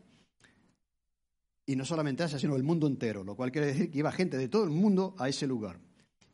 y 1.66 1.76
no 1.76 1.86
solamente 1.86 2.24
Asia, 2.24 2.40
sino 2.40 2.56
el 2.56 2.64
mundo 2.64 2.88
entero, 2.88 3.24
lo 3.24 3.36
cual 3.36 3.52
quiere 3.52 3.68
decir 3.68 3.92
que 3.92 4.00
iba 4.00 4.12
gente 4.12 4.38
de 4.38 4.48
todo 4.48 4.64
el 4.64 4.70
mundo 4.70 5.16
a 5.18 5.30
ese 5.30 5.48
lugar. 5.48 5.80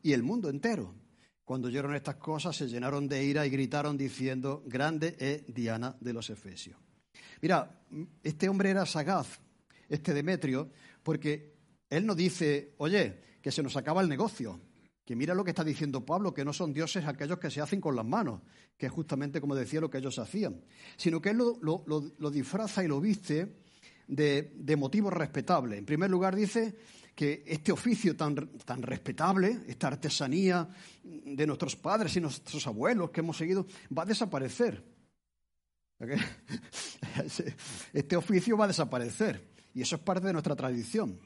Y 0.01 0.13
el 0.13 0.23
mundo 0.23 0.49
entero. 0.49 0.95
Cuando 1.43 1.67
oyeron 1.67 1.95
estas 1.95 2.15
cosas 2.15 2.56
se 2.56 2.67
llenaron 2.67 3.08
de 3.08 3.23
ira 3.23 3.45
y 3.45 3.49
gritaron 3.49 3.97
diciendo, 3.97 4.63
grande 4.65 5.15
es 5.19 5.43
Diana 5.53 5.95
de 6.01 6.13
los 6.13 6.30
Efesios. 6.30 6.77
Mira, 7.41 7.82
este 8.23 8.49
hombre 8.49 8.71
era 8.71 8.86
sagaz, 8.86 9.39
este 9.88 10.13
Demetrio, 10.13 10.71
porque 11.08 11.54
él 11.89 12.06
no 12.06 12.15
dice, 12.15 12.74
oye, 12.80 13.22
que 13.41 13.50
se 13.50 13.63
nos 13.63 13.78
acaba 13.78 14.02
el 14.02 14.10
negocio, 14.10 14.60
que 15.06 15.15
mira 15.15 15.34
lo 15.34 15.46
que 15.46 15.52
está 15.52 15.63
diciendo 15.63 16.06
Pablo, 16.06 16.34
que 16.34 16.43
no 16.43 16.52
son 16.52 16.74
dioses 16.74 17.06
aquellos 17.06 17.39
que 17.39 17.50
se 17.50 17.62
hacen 17.62 17.80
con 17.80 17.96
las 17.96 18.06
manos, 18.06 18.41
que 18.78 18.88
es 18.88 18.91
justamente 18.91 19.39
como 19.39 19.56
decía 19.56 19.80
lo 19.80 19.89
que 19.89 20.00
ellos 20.00 20.20
hacían, 20.20 20.65
sino 20.98 21.22
que 21.22 21.30
él 21.30 21.38
lo, 21.38 22.30
disfraza 22.30 22.84
y 22.84 22.89
lo 22.89 23.00
viste 23.00 23.56
de, 24.06 24.76
motivos 24.78 25.13
respetables. 25.13 25.80
En 25.80 25.86
primer 25.86 26.10
lugar 26.10 26.36
dice 26.36 26.76
que 27.15 27.41
este 27.48 27.72
oficio 27.72 28.17
tan 28.17 28.36
respetable, 28.82 29.62
esta 29.65 29.88
artesanía 29.88 30.67
de 31.06 31.48
nuestros 31.48 31.78
padres 31.78 32.17
y 32.17 32.20
nuestros 32.20 32.67
abuelos 32.67 33.12
que 33.12 33.22
hemos 33.22 33.38
seguido, 33.38 33.65
va 33.98 34.04
a 34.04 34.08
desaparecer. 34.08 34.84
Este 37.93 38.17
oficio 38.17 38.58
va 38.58 38.65
a 38.65 38.67
desaparecer. 38.67 39.57
Y 39.77 39.81
eso 39.81 39.95
es 39.95 40.01
parte 40.01 40.25
de 40.25 40.33
nuestra 40.33 40.55
tradición. 40.55 41.19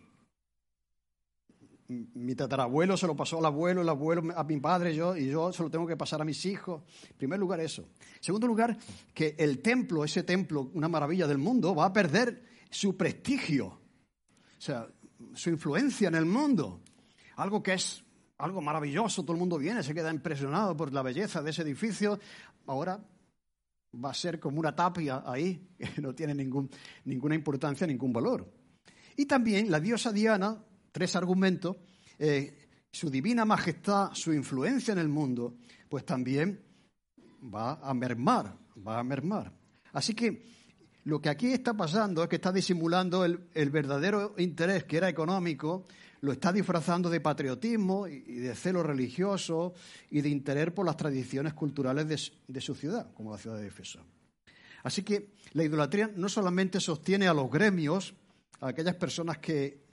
Mi 1.87 2.35
tatarabuelo 2.35 2.97
se 2.97 3.07
lo 3.07 3.15
pasó 3.15 3.37
al 3.37 3.45
abuelo, 3.45 3.81
el 3.81 3.87
abuelo 3.87 4.23
a 4.35 4.43
mi 4.43 4.59
padre, 4.59 4.93
yo, 4.93 5.15
y 5.15 5.29
yo 5.29 5.53
se 5.53 5.63
lo 5.63 5.69
tengo 5.69 5.87
que 5.87 5.95
pasar 5.95 6.21
a 6.21 6.25
mis 6.25 6.45
hijos. 6.45 6.83
En 7.11 7.15
primer 7.15 7.39
lugar, 7.39 7.61
eso. 7.61 7.83
En 7.83 8.23
segundo 8.23 8.47
lugar, 8.47 8.77
que 9.13 9.35
el 9.39 9.61
templo, 9.61 10.03
ese 10.03 10.23
templo, 10.23 10.69
una 10.73 10.89
maravilla 10.89 11.27
del 11.27 11.37
mundo, 11.37 11.73
va 11.73 11.85
a 11.85 11.93
perder 11.93 12.43
su 12.69 12.97
prestigio. 12.97 13.67
O 13.67 14.61
sea, 14.61 14.85
su 15.33 15.49
influencia 15.49 16.09
en 16.09 16.15
el 16.15 16.25
mundo. 16.25 16.81
Algo 17.37 17.63
que 17.63 17.75
es 17.75 18.03
algo 18.37 18.59
maravilloso, 18.59 19.23
todo 19.23 19.31
el 19.31 19.39
mundo 19.39 19.59
viene, 19.59 19.81
se 19.81 19.93
queda 19.93 20.11
impresionado 20.11 20.75
por 20.75 20.91
la 20.91 21.03
belleza 21.03 21.41
de 21.41 21.51
ese 21.51 21.61
edificio. 21.61 22.19
Ahora 22.67 22.99
va 23.93 24.12
a 24.12 24.13
ser 24.13 24.39
como 24.39 24.60
una 24.60 24.75
tapia 24.75 25.23
ahí, 25.25 25.69
que 25.95 26.01
no 26.01 26.13
tiene 26.13 26.34
ningún, 26.34 26.69
ninguna 27.06 27.36
importancia, 27.36 27.86
ningún 27.88 28.13
valor. 28.13 28.51
Y 29.17 29.25
también 29.25 29.69
la 29.69 29.80
diosa 29.80 30.12
Diana, 30.12 30.63
tres 30.91 31.15
argumentos, 31.15 31.77
eh, 32.17 32.58
su 32.91 33.10
divina 33.10 33.45
majestad, 33.45 34.12
su 34.13 34.34
influencia 34.34 34.91
en 34.91 34.99
el 34.99 35.10
mundo, 35.10 35.58
pues 35.89 36.06
también 36.06 36.62
va 37.54 37.73
a 37.82 37.93
mermar, 37.93 38.58
va 38.86 38.99
a 38.99 39.04
mermar. 39.04 39.51
Así 39.93 40.13
que 40.13 40.45
lo 41.04 41.21
que 41.21 41.30
aquí 41.30 41.47
está 41.51 41.73
pasando 41.73 42.23
es 42.23 42.30
que 42.30 42.36
está 42.36 42.51
disimulando 42.51 43.25
el, 43.25 43.47
el 43.54 43.69
verdadero 43.69 44.36
interés 44.38 44.84
que 44.84 44.97
era 44.97 45.10
económico 45.10 45.86
lo 46.21 46.31
está 46.31 46.53
disfrazando 46.53 47.10
de 47.10 47.19
patriotismo 47.19 48.07
y 48.07 48.36
de 48.36 48.55
celo 48.55 48.84
religioso 48.84 49.73
y 50.12 50.21
de 50.21 50.29
interés 50.29 50.71
por 50.71 50.86
las 50.86 50.95
tradiciones 50.95 51.53
culturales 51.53 52.31
de, 52.47 52.62
su 52.62 52.75
ciudad, 52.75 53.12
como 53.13 53.31
la 53.31 53.39
ciudad 53.39 53.57
de 53.57 53.67
Efeso. 53.67 53.99
Así 54.84 55.01
que 55.03 55.34
la 55.53 55.63
idolatría 55.63 56.12
no 56.15 56.29
solamente 56.29 56.79
sostiene 56.79 57.27
a 57.27 57.34
los 57.34 57.49
gremios, 57.49 58.13
a 58.60 58.67
aquellas 58.67 58.95
personas 58.95 59.39
que, 59.39 59.84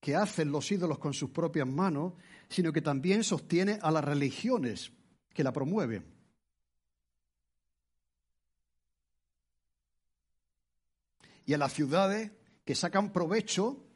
que 0.00 0.16
hacen 0.16 0.50
los 0.50 0.70
ídolos 0.72 0.98
con 0.98 1.12
sus 1.12 1.30
propias 1.30 1.68
manos, 1.68 2.14
sino 2.48 2.72
que 2.72 2.80
también 2.80 3.22
sostiene 3.22 3.78
a 3.82 3.90
las 3.90 4.04
religiones 4.04 4.92
que 5.34 5.44
la 5.44 5.52
promueven. 5.52 6.04
Y 11.44 11.52
a 11.52 11.58
las 11.58 11.74
ciudades 11.74 12.30
que 12.64 12.74
sacan 12.74 13.12
provecho 13.12 13.89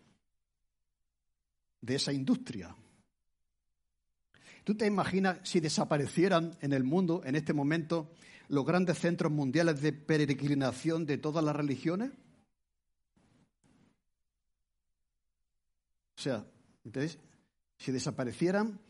de 1.84 1.96
esa 1.96 2.12
industria. 2.12 2.74
¿Tú 4.64 4.74
te 4.74 4.86
imaginas 4.86 5.38
si 5.42 5.60
desaparecieran 5.60 6.56
en 6.60 6.72
el 6.72 6.84
mundo 6.84 7.22
en 7.24 7.34
este 7.34 7.52
momento 7.52 8.10
los 8.48 8.64
grandes 8.64 8.98
centros 8.98 9.30
mundiales 9.30 9.82
de 9.82 9.92
peregrinación 9.92 11.04
de 11.04 11.18
todas 11.18 11.44
las 11.44 11.54
religiones? 11.54 12.12
O 16.16 16.22
sea, 16.22 16.46
entonces, 16.84 17.18
si 17.76 17.92
desaparecieran 17.92 18.80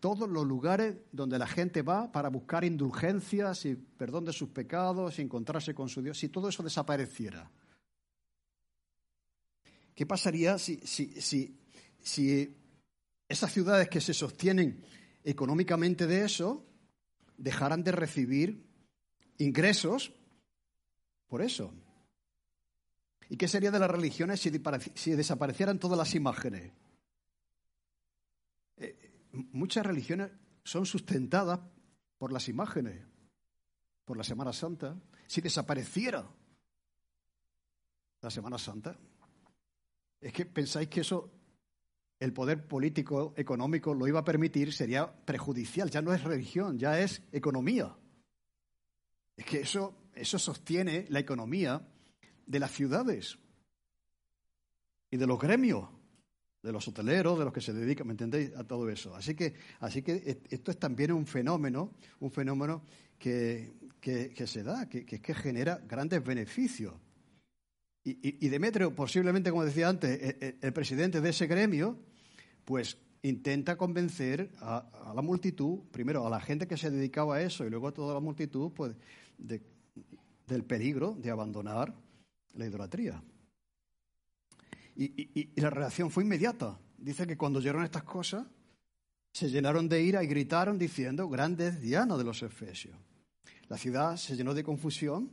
todos 0.00 0.28
los 0.28 0.46
lugares 0.46 0.96
donde 1.12 1.38
la 1.38 1.46
gente 1.46 1.82
va 1.82 2.10
para 2.10 2.30
buscar 2.30 2.64
indulgencias 2.64 3.66
y 3.66 3.74
perdón 3.74 4.24
de 4.24 4.32
sus 4.32 4.48
pecados 4.48 5.18
y 5.18 5.22
encontrarse 5.22 5.74
con 5.74 5.90
su 5.90 6.00
Dios, 6.00 6.18
si 6.18 6.30
todo 6.30 6.48
eso 6.48 6.62
desapareciera, 6.62 7.50
¿qué 9.94 10.06
pasaría 10.06 10.56
si, 10.56 10.76
si, 10.84 11.20
si 11.20 11.58
si 12.08 12.56
esas 13.28 13.52
ciudades 13.52 13.88
que 13.90 14.00
se 14.00 14.14
sostienen 14.14 14.82
económicamente 15.24 16.06
de 16.06 16.24
eso 16.24 16.64
dejaran 17.36 17.84
de 17.84 17.92
recibir 17.92 18.66
ingresos 19.36 20.12
por 21.28 21.42
eso. 21.42 21.72
¿Y 23.28 23.36
qué 23.36 23.46
sería 23.46 23.70
de 23.70 23.78
las 23.78 23.90
religiones 23.90 24.40
si, 24.40 25.10
desaparecieran 25.10 25.78
todas 25.78 25.98
las 25.98 26.14
imágenes? 26.14 26.72
Eh, 28.78 29.12
muchas 29.52 29.84
religiones 29.84 30.30
son 30.64 30.86
sustentadas 30.86 31.60
por 32.16 32.32
las 32.32 32.48
imágenes, 32.48 33.04
por 34.06 34.16
la 34.16 34.24
Semana 34.24 34.54
Santa. 34.54 34.96
Si 35.26 35.42
desapareciera 35.42 36.26
la 38.22 38.30
Semana 38.30 38.56
Santa, 38.56 38.96
es 40.22 40.32
que 40.32 40.46
pensáis 40.46 40.88
que 40.88 41.02
eso 41.02 41.37
el 42.20 42.32
poder 42.32 42.66
político 42.66 43.32
económico 43.36 43.94
lo 43.94 44.08
iba 44.08 44.20
a 44.20 44.24
permitir, 44.24 44.72
sería 44.72 45.10
prejudicial. 45.24 45.90
Ya 45.90 46.02
no 46.02 46.12
es 46.12 46.24
religión, 46.24 46.78
ya 46.78 47.00
es 47.00 47.22
economía. 47.32 47.96
Es 49.36 49.44
que 49.44 49.60
eso, 49.60 49.94
eso 50.14 50.38
sostiene 50.38 51.06
la 51.10 51.20
economía 51.20 51.86
de 52.46 52.58
las 52.58 52.72
ciudades 52.72 53.38
y 55.10 55.16
de 55.16 55.26
los 55.26 55.38
gremios, 55.38 55.88
de 56.62 56.72
los 56.72 56.88
hoteleros, 56.88 57.38
de 57.38 57.44
los 57.44 57.54
que 57.54 57.60
se 57.60 57.72
dedican, 57.72 58.06
¿me 58.06 58.14
entendéis? 58.14 58.54
A 58.56 58.64
todo 58.64 58.88
eso. 58.90 59.14
Así 59.14 59.34
que, 59.34 59.54
así 59.78 60.02
que 60.02 60.40
esto 60.50 60.72
es 60.72 60.78
también 60.78 61.12
un 61.12 61.26
fenómeno, 61.26 61.94
un 62.18 62.32
fenómeno 62.32 62.82
que, 63.16 63.72
se 64.44 64.62
da, 64.64 64.88
que, 64.88 65.04
que 65.06 65.34
genera 65.34 65.78
grandes 65.86 66.24
beneficios. 66.24 66.94
Y, 68.10 68.48
Demetrio, 68.48 68.94
posiblemente, 68.94 69.50
como 69.50 69.64
decía 69.64 69.88
antes, 69.88 70.10
e, 70.10 70.36
e, 70.40 70.58
el, 70.62 70.72
presidente 70.72 71.20
de 71.20 71.28
ese 71.28 71.46
gremio, 71.46 71.98
pues 72.68 72.98
intenta 73.22 73.78
convencer 73.78 74.52
a, 74.60 75.14
la 75.14 75.22
multitud, 75.22 75.78
primero 75.90 76.26
a 76.26 76.28
la 76.28 76.38
gente 76.38 76.68
que 76.68 76.76
se 76.76 76.90
dedicaba 76.90 77.36
a 77.36 77.40
eso 77.40 77.64
y 77.64 77.70
luego 77.70 77.88
a 77.88 77.94
toda 77.94 78.12
la 78.12 78.20
multitud, 78.20 78.72
pues 78.72 78.94
del 79.38 80.64
peligro 80.64 81.16
de 81.18 81.30
abandonar 81.30 81.94
la 82.52 82.66
idolatría. 82.66 83.22
Y, 84.96 85.48
la 85.58 85.70
reacción 85.70 86.10
fue 86.10 86.24
inmediata. 86.24 86.78
Dice 86.98 87.26
que 87.26 87.38
cuando 87.38 87.60
oyeron 87.60 87.84
estas 87.84 88.02
cosas, 88.02 88.46
se 89.32 89.48
llenaron 89.48 89.88
de 89.88 90.02
ira 90.02 90.22
y 90.22 90.26
gritaron 90.26 90.78
diciendo, 90.78 91.26
grande 91.26 91.68
es 91.68 91.80
de 91.80 92.24
los 92.24 92.42
Efesios. 92.42 92.98
La 93.68 93.78
ciudad 93.78 94.18
se 94.18 94.36
llenó 94.36 94.52
de 94.52 94.62
confusión 94.62 95.32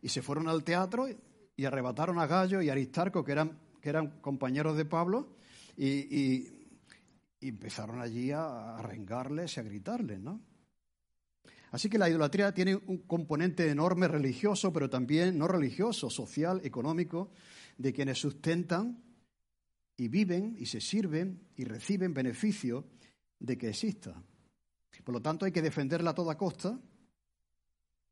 y 0.00 0.08
se 0.08 0.22
fueron 0.22 0.48
al 0.48 0.64
teatro 0.64 1.08
y 1.54 1.64
arrebataron 1.66 2.18
a 2.18 2.26
Gallo 2.26 2.62
y 2.62 2.70
Aristarco, 2.70 3.22
que 3.22 3.32
eran, 3.32 3.58
que 3.82 3.90
eran 3.90 4.18
compañeros 4.22 4.78
de 4.78 4.86
Pablo, 4.86 5.36
y, 5.76 6.59
empezaron 7.48 8.00
allí 8.00 8.30
a, 8.30 8.76
arrengarles 8.76 9.56
y 9.56 9.60
a 9.60 9.62
gritarles, 9.62 10.20
¿no? 10.20 10.40
Así 11.70 11.88
que 11.88 11.98
la 11.98 12.08
idolatría 12.10 12.52
tiene 12.52 12.74
un 12.74 12.98
componente 12.98 13.68
enorme 13.68 14.08
religioso, 14.08 14.72
pero 14.72 14.90
también 14.90 15.38
no 15.38 15.46
religioso, 15.46 16.10
social, 16.10 16.60
económico, 16.64 17.30
de 17.78 17.92
quienes 17.92 18.18
sustentan 18.18 19.02
y 19.96 20.08
viven 20.08 20.56
y 20.58 20.66
se 20.66 20.80
sirven 20.80 21.48
y 21.56 21.64
reciben 21.64 22.12
beneficio 22.12 22.86
de 23.38 23.56
que 23.56 23.68
exista. 23.68 24.20
Por 25.04 25.14
lo 25.14 25.22
tanto, 25.22 25.44
hay 25.44 25.52
que 25.52 25.62
defenderla 25.62 26.10
a 26.10 26.14
toda 26.14 26.36
costa, 26.36 26.78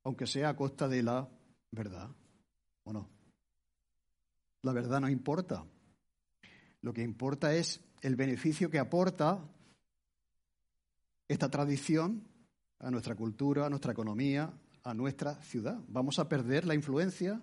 aunque 0.05 0.27
sea 0.27 0.51
a 0.51 0.57
costa 0.57 0.89
de 0.89 1.03
la 1.03 1.29
verdad, 1.71 2.11
¿o 2.85 2.93
no? 2.93 3.11
La 4.63 4.73
verdad 4.73 5.01
no 5.01 5.09
importa. 5.09 5.65
Lo 6.81 6.93
que 6.93 7.03
importa 7.03 7.55
es 7.55 7.81
el 8.03 8.17
beneficio 8.17 8.71
que 8.71 8.79
aporta 8.79 9.41
esta 11.29 11.51
tradición 11.51 12.25
a 12.79 12.91
nuestra 12.91 13.15
cultura, 13.15 13.67
a 13.67 13.71
nuestra 13.71 13.93
economía, 13.93 14.53
a 14.83 14.95
nuestra 14.95 15.35
ciudad. 15.43 15.81
Vamos 15.89 16.19
a 16.19 16.29
perder 16.29 16.67
la 16.67 16.75
influencia 16.75 17.43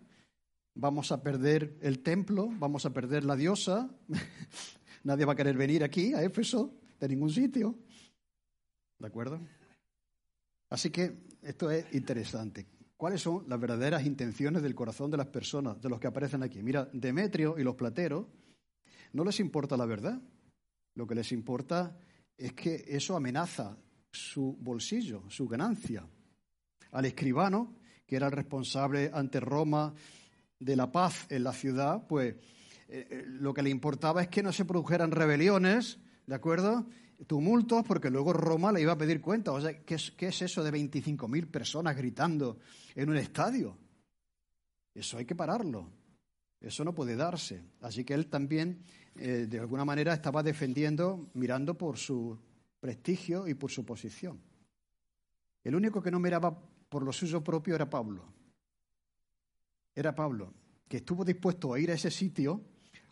vamos 0.76 1.12
a 1.12 1.24
perder 1.24 1.78
el 1.82 1.99
templo, 1.99 2.49
vamos 2.60 2.86
a 2.86 2.93
perder 2.93 3.24
la 3.24 3.36
diosa, 3.36 3.89
nadie 5.03 5.26
va 5.26 5.34
a 5.34 5.36
querer 5.36 5.58
venir 5.58 5.84
aquí 5.84 6.14
a 6.14 6.22
Éfeso 6.22 6.74
de 6.99 7.08
ningún 7.08 7.32
sitio. 7.32 7.76
¿De 8.99 9.08
acuerdo? 9.08 9.39
Así 10.70 10.89
que 10.89 11.28
esto 11.41 11.72
es 11.72 11.86
interesante. 11.93 12.68
¿Cuáles 12.97 13.22
son 13.22 13.43
las 13.47 13.60
verdaderas 13.60 14.06
intenciones 14.06 14.62
del 14.62 14.76
corazón 14.76 15.12
de 15.12 15.18
las 15.18 15.28
personas, 15.28 15.82
de 15.82 15.89
los 15.89 15.99
que 15.99 16.08
aparecen 16.08 16.43
aquí? 16.43 16.62
Mira, 16.62 16.89
Demetrio 16.93 17.58
y 17.58 17.64
los 17.64 17.76
plateros 17.76 18.26
no 19.14 19.24
les 19.24 19.39
importa 19.39 19.78
la 19.78 19.86
verdad. 19.86 20.22
Lo 20.96 21.06
que 21.06 21.16
les 21.16 21.32
importa 21.32 21.98
es 22.38 22.54
que 22.54 22.84
eso 22.88 23.16
amenaza 23.16 23.78
su 24.12 24.58
bolsillo, 24.60 25.24
su 25.30 25.48
ganancia. 25.48 26.08
Al 26.91 27.06
escribano, 27.06 27.76
que 28.06 28.16
era 28.16 28.28
el 28.28 28.32
responsable 28.32 29.12
ante 29.14 29.39
Roma 29.39 29.93
de 30.60 30.76
la 30.76 30.91
paz 30.91 31.28
en 31.30 31.43
la 31.43 31.54
ciudad, 31.54 32.08
pues 32.08 32.36
eh, 32.88 33.08
eh, 33.10 33.24
lo 33.28 33.54
que 33.54 33.64
le 33.64 33.70
importaba 33.70 34.22
es 34.22 34.30
que 34.30 34.43
no 34.43 34.54
se 34.54 34.66
produjeran 34.66 35.12
rebeliones, 35.12 36.00
¿de 36.26 36.36
acuerdo? 36.36 36.88
Tumultos, 37.28 37.84
porque 37.86 38.10
luego 38.10 38.34
Roma 38.34 38.72
le 38.72 38.82
iba 38.82 38.93
a 38.93 38.98
pedir 38.98 39.22
cuenta. 39.22 39.52
O 39.52 39.62
sea, 39.62 39.84
¿qué 39.84 39.96
es, 39.96 40.12
qué 40.12 40.28
es 40.28 40.41
eso 40.41 40.64
de 40.64 40.72
25.000 40.72 41.48
personas 41.50 41.96
gritando 41.96 42.60
en 42.93 43.10
un 43.10 43.18
estadio? 43.18 43.78
Eso 44.93 45.18
hay 45.18 45.26
que 45.26 45.36
pararlo. 45.36 45.89
Eso 46.62 46.84
no 46.84 46.93
puede 46.93 47.16
darse. 47.16 47.64
Así 47.82 48.04
que 48.04 48.14
él 48.14 48.28
también, 48.28 48.82
eh, 49.18 49.47
de 49.47 49.59
alguna 49.59 49.86
manera, 49.86 50.13
estaba 50.13 50.43
defendiendo, 50.43 51.30
mirando 51.34 51.78
por 51.78 51.97
su 51.97 52.38
prestigio 52.80 53.47
y 53.47 53.53
por 53.53 53.72
su 53.72 53.86
posición. 53.86 54.41
El 55.63 55.76
único 55.76 56.01
que 56.01 56.11
no 56.11 56.20
miraba 56.20 56.57
por 56.89 57.03
lo 57.03 57.11
suyo 57.11 57.43
propio 57.43 57.76
era 57.76 57.89
Pablo. 57.89 58.24
Era 59.95 60.13
Pablo, 60.13 60.53
que 60.88 60.97
estuvo 60.97 61.24
dispuesto 61.24 61.74
a 61.74 61.80
ir 61.80 61.91
a 61.91 61.93
ese 61.93 62.11
sitio, 62.11 62.61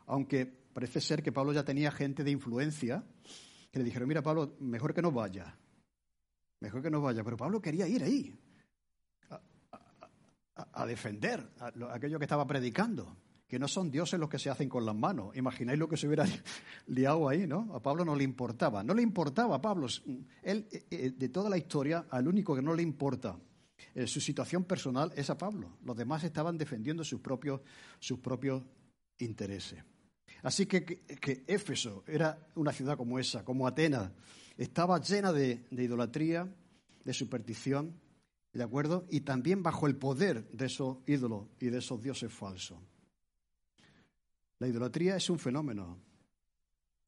aunque 0.08 0.46
parece 0.46 1.00
ser 1.00 1.24
que 1.24 1.32
Pablo 1.32 1.54
ya 1.54 1.64
tenía 1.64 1.92
gente 1.92 2.24
de 2.24 2.32
influencia, 2.32 3.04
que 3.72 3.80
le 3.80 3.86
dijeron, 3.86 4.08
mira 4.08 4.22
Pablo, 4.22 4.56
mejor 4.60 4.94
que 4.94 5.02
no 5.02 5.12
vaya, 5.12 5.58
mejor 6.60 6.82
que 6.82 6.92
no 6.92 7.02
vaya, 7.02 7.24
pero 7.24 7.38
Pablo 7.38 7.62
quería 7.62 7.88
ir 7.88 8.04
ahí, 8.04 8.38
a, 10.56 10.86
defender 10.86 11.50
aquello 11.90 12.20
que 12.20 12.26
estaba 12.26 12.46
predicando 12.46 13.18
que 13.54 13.60
no 13.60 13.68
son 13.68 13.92
dioses 13.92 14.20
los 14.20 14.30
que 14.30 14.40
se 14.40 14.50
hacen 14.50 14.68
con 14.68 14.84
las 14.84 14.96
manos. 14.96 15.38
Imagináis 15.38 15.78
lo 15.78 15.88
que 15.88 15.96
se 15.96 16.08
hubiera 16.08 16.26
liado 16.88 17.30
ahí, 17.30 17.46
¿no? 17.46 17.70
A 17.76 17.80
Pablo 17.80 18.04
no 18.04 18.16
le 18.16 18.24
importaba. 18.24 18.84
No 18.84 18.96
le 18.96 19.04
importaba 19.04 19.58
a 19.58 19.62
Pablo. 19.62 19.86
Él, 20.42 20.68
eh, 20.72 20.86
eh, 20.90 21.12
de 21.16 21.30
toda 21.30 21.52
la 21.52 21.58
historia, 21.60 22.08
al 22.10 22.28
único 22.28 22.56
que 22.56 22.64
no 22.64 22.74
le 22.74 22.82
importa 22.82 23.38
eh, 23.94 24.08
su 24.08 24.20
situación 24.20 24.64
personal 24.64 25.14
es 25.16 25.30
a 25.30 25.38
Pablo. 25.38 25.78
Los 25.84 25.96
demás 25.96 26.24
estaban 26.24 26.58
defendiendo 26.58 27.04
sus 27.04 27.22
propios, 27.22 27.62
intereses. 29.20 29.84
Así 30.42 30.66
que, 30.66 30.84
que, 30.84 31.44
Éfeso 31.46 32.04
era 32.08 32.48
una 32.56 32.72
ciudad 32.72 32.98
como 32.98 33.20
esa, 33.20 33.46
como 33.46 33.68
Atenas, 33.68 34.14
estaba 34.58 35.00
llena 35.00 35.32
de, 35.32 35.64
de 35.70 35.84
idolatría, 35.84 36.52
de 37.06 37.14
superstición, 37.14 38.02
¿de 38.52 38.64
acuerdo? 38.64 39.06
Y 39.12 39.20
también 39.22 39.62
bajo 39.62 39.86
el 39.86 39.96
poder 39.96 40.50
de 40.50 40.66
esos 40.66 40.98
ídolos 41.06 41.50
y 41.60 41.68
de 41.68 41.78
esos 41.78 42.02
dioses 42.02 42.34
falsos. 42.34 42.80
La 44.64 44.70
idolatría 44.70 45.18
es 45.18 45.30
un 45.30 45.38
fenómeno, 45.38 46.00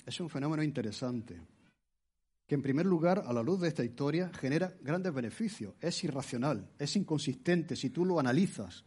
es 0.06 0.20
un 0.20 0.30
fenómeno 0.30 0.62
interesante, 0.62 1.40
que 2.46 2.54
en 2.54 2.62
primer 2.62 2.86
lugar, 2.86 3.24
a 3.26 3.32
la 3.32 3.42
luz 3.42 3.62
de 3.62 3.70
esta 3.70 3.82
historia, 3.82 4.30
genera 4.34 4.76
grandes 4.82 5.14
beneficios. 5.14 5.74
Es 5.80 6.04
irracional, 6.04 6.70
es 6.78 6.98
inconsistente 6.98 7.78
si 7.78 7.92
tú 7.92 8.04
lo 8.04 8.20
analizas. 8.20 8.84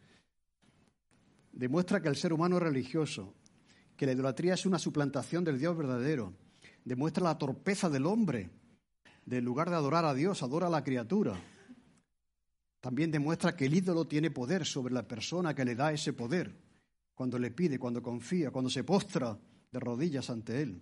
Demuestra 1.51 2.03
que 2.03 2.11
el 2.11 2.17
ser 2.17 2.35
humano 2.35 2.59
es 2.59 2.63
religioso, 2.63 3.33
que 3.97 4.05
la 4.05 4.13
idolatría 4.13 4.53
es 4.53 4.67
una 4.67 4.79
suplantación 4.79 5.45
del 5.45 5.59
Dios 5.59 5.75
verdadero. 5.75 6.35
Demuestra 6.85 7.25
la 7.25 7.39
torpeza 7.39 7.89
del 7.89 8.05
hombre. 8.05 8.51
De 9.25 9.41
lugar 9.41 9.71
de 9.71 9.77
adorar 9.77 10.05
a 10.05 10.13
Dios, 10.13 10.43
adora 10.43 10.67
a 10.67 10.71
la 10.71 10.85
criatura. 10.85 11.41
También 12.83 13.11
demuestra 13.11 13.57
que 13.57 13.65
el 13.65 13.75
ídolo 13.75 14.07
tiene 14.07 14.31
poder 14.31 14.67
sobre 14.67 14.93
la 14.93 15.09
persona 15.09 15.55
que 15.55 15.65
le 15.65 15.75
da 15.75 15.91
ese 15.91 16.13
poder 16.13 16.68
cuando 17.19 17.37
le 17.37 17.51
pide, 17.51 17.81
cuando 17.81 18.01
confía, 18.01 18.53
cuando 18.53 18.71
se 18.71 18.85
postra 18.85 19.37
de 19.73 19.81
rodillas 19.81 20.31
ante 20.31 20.63
Él. 20.63 20.81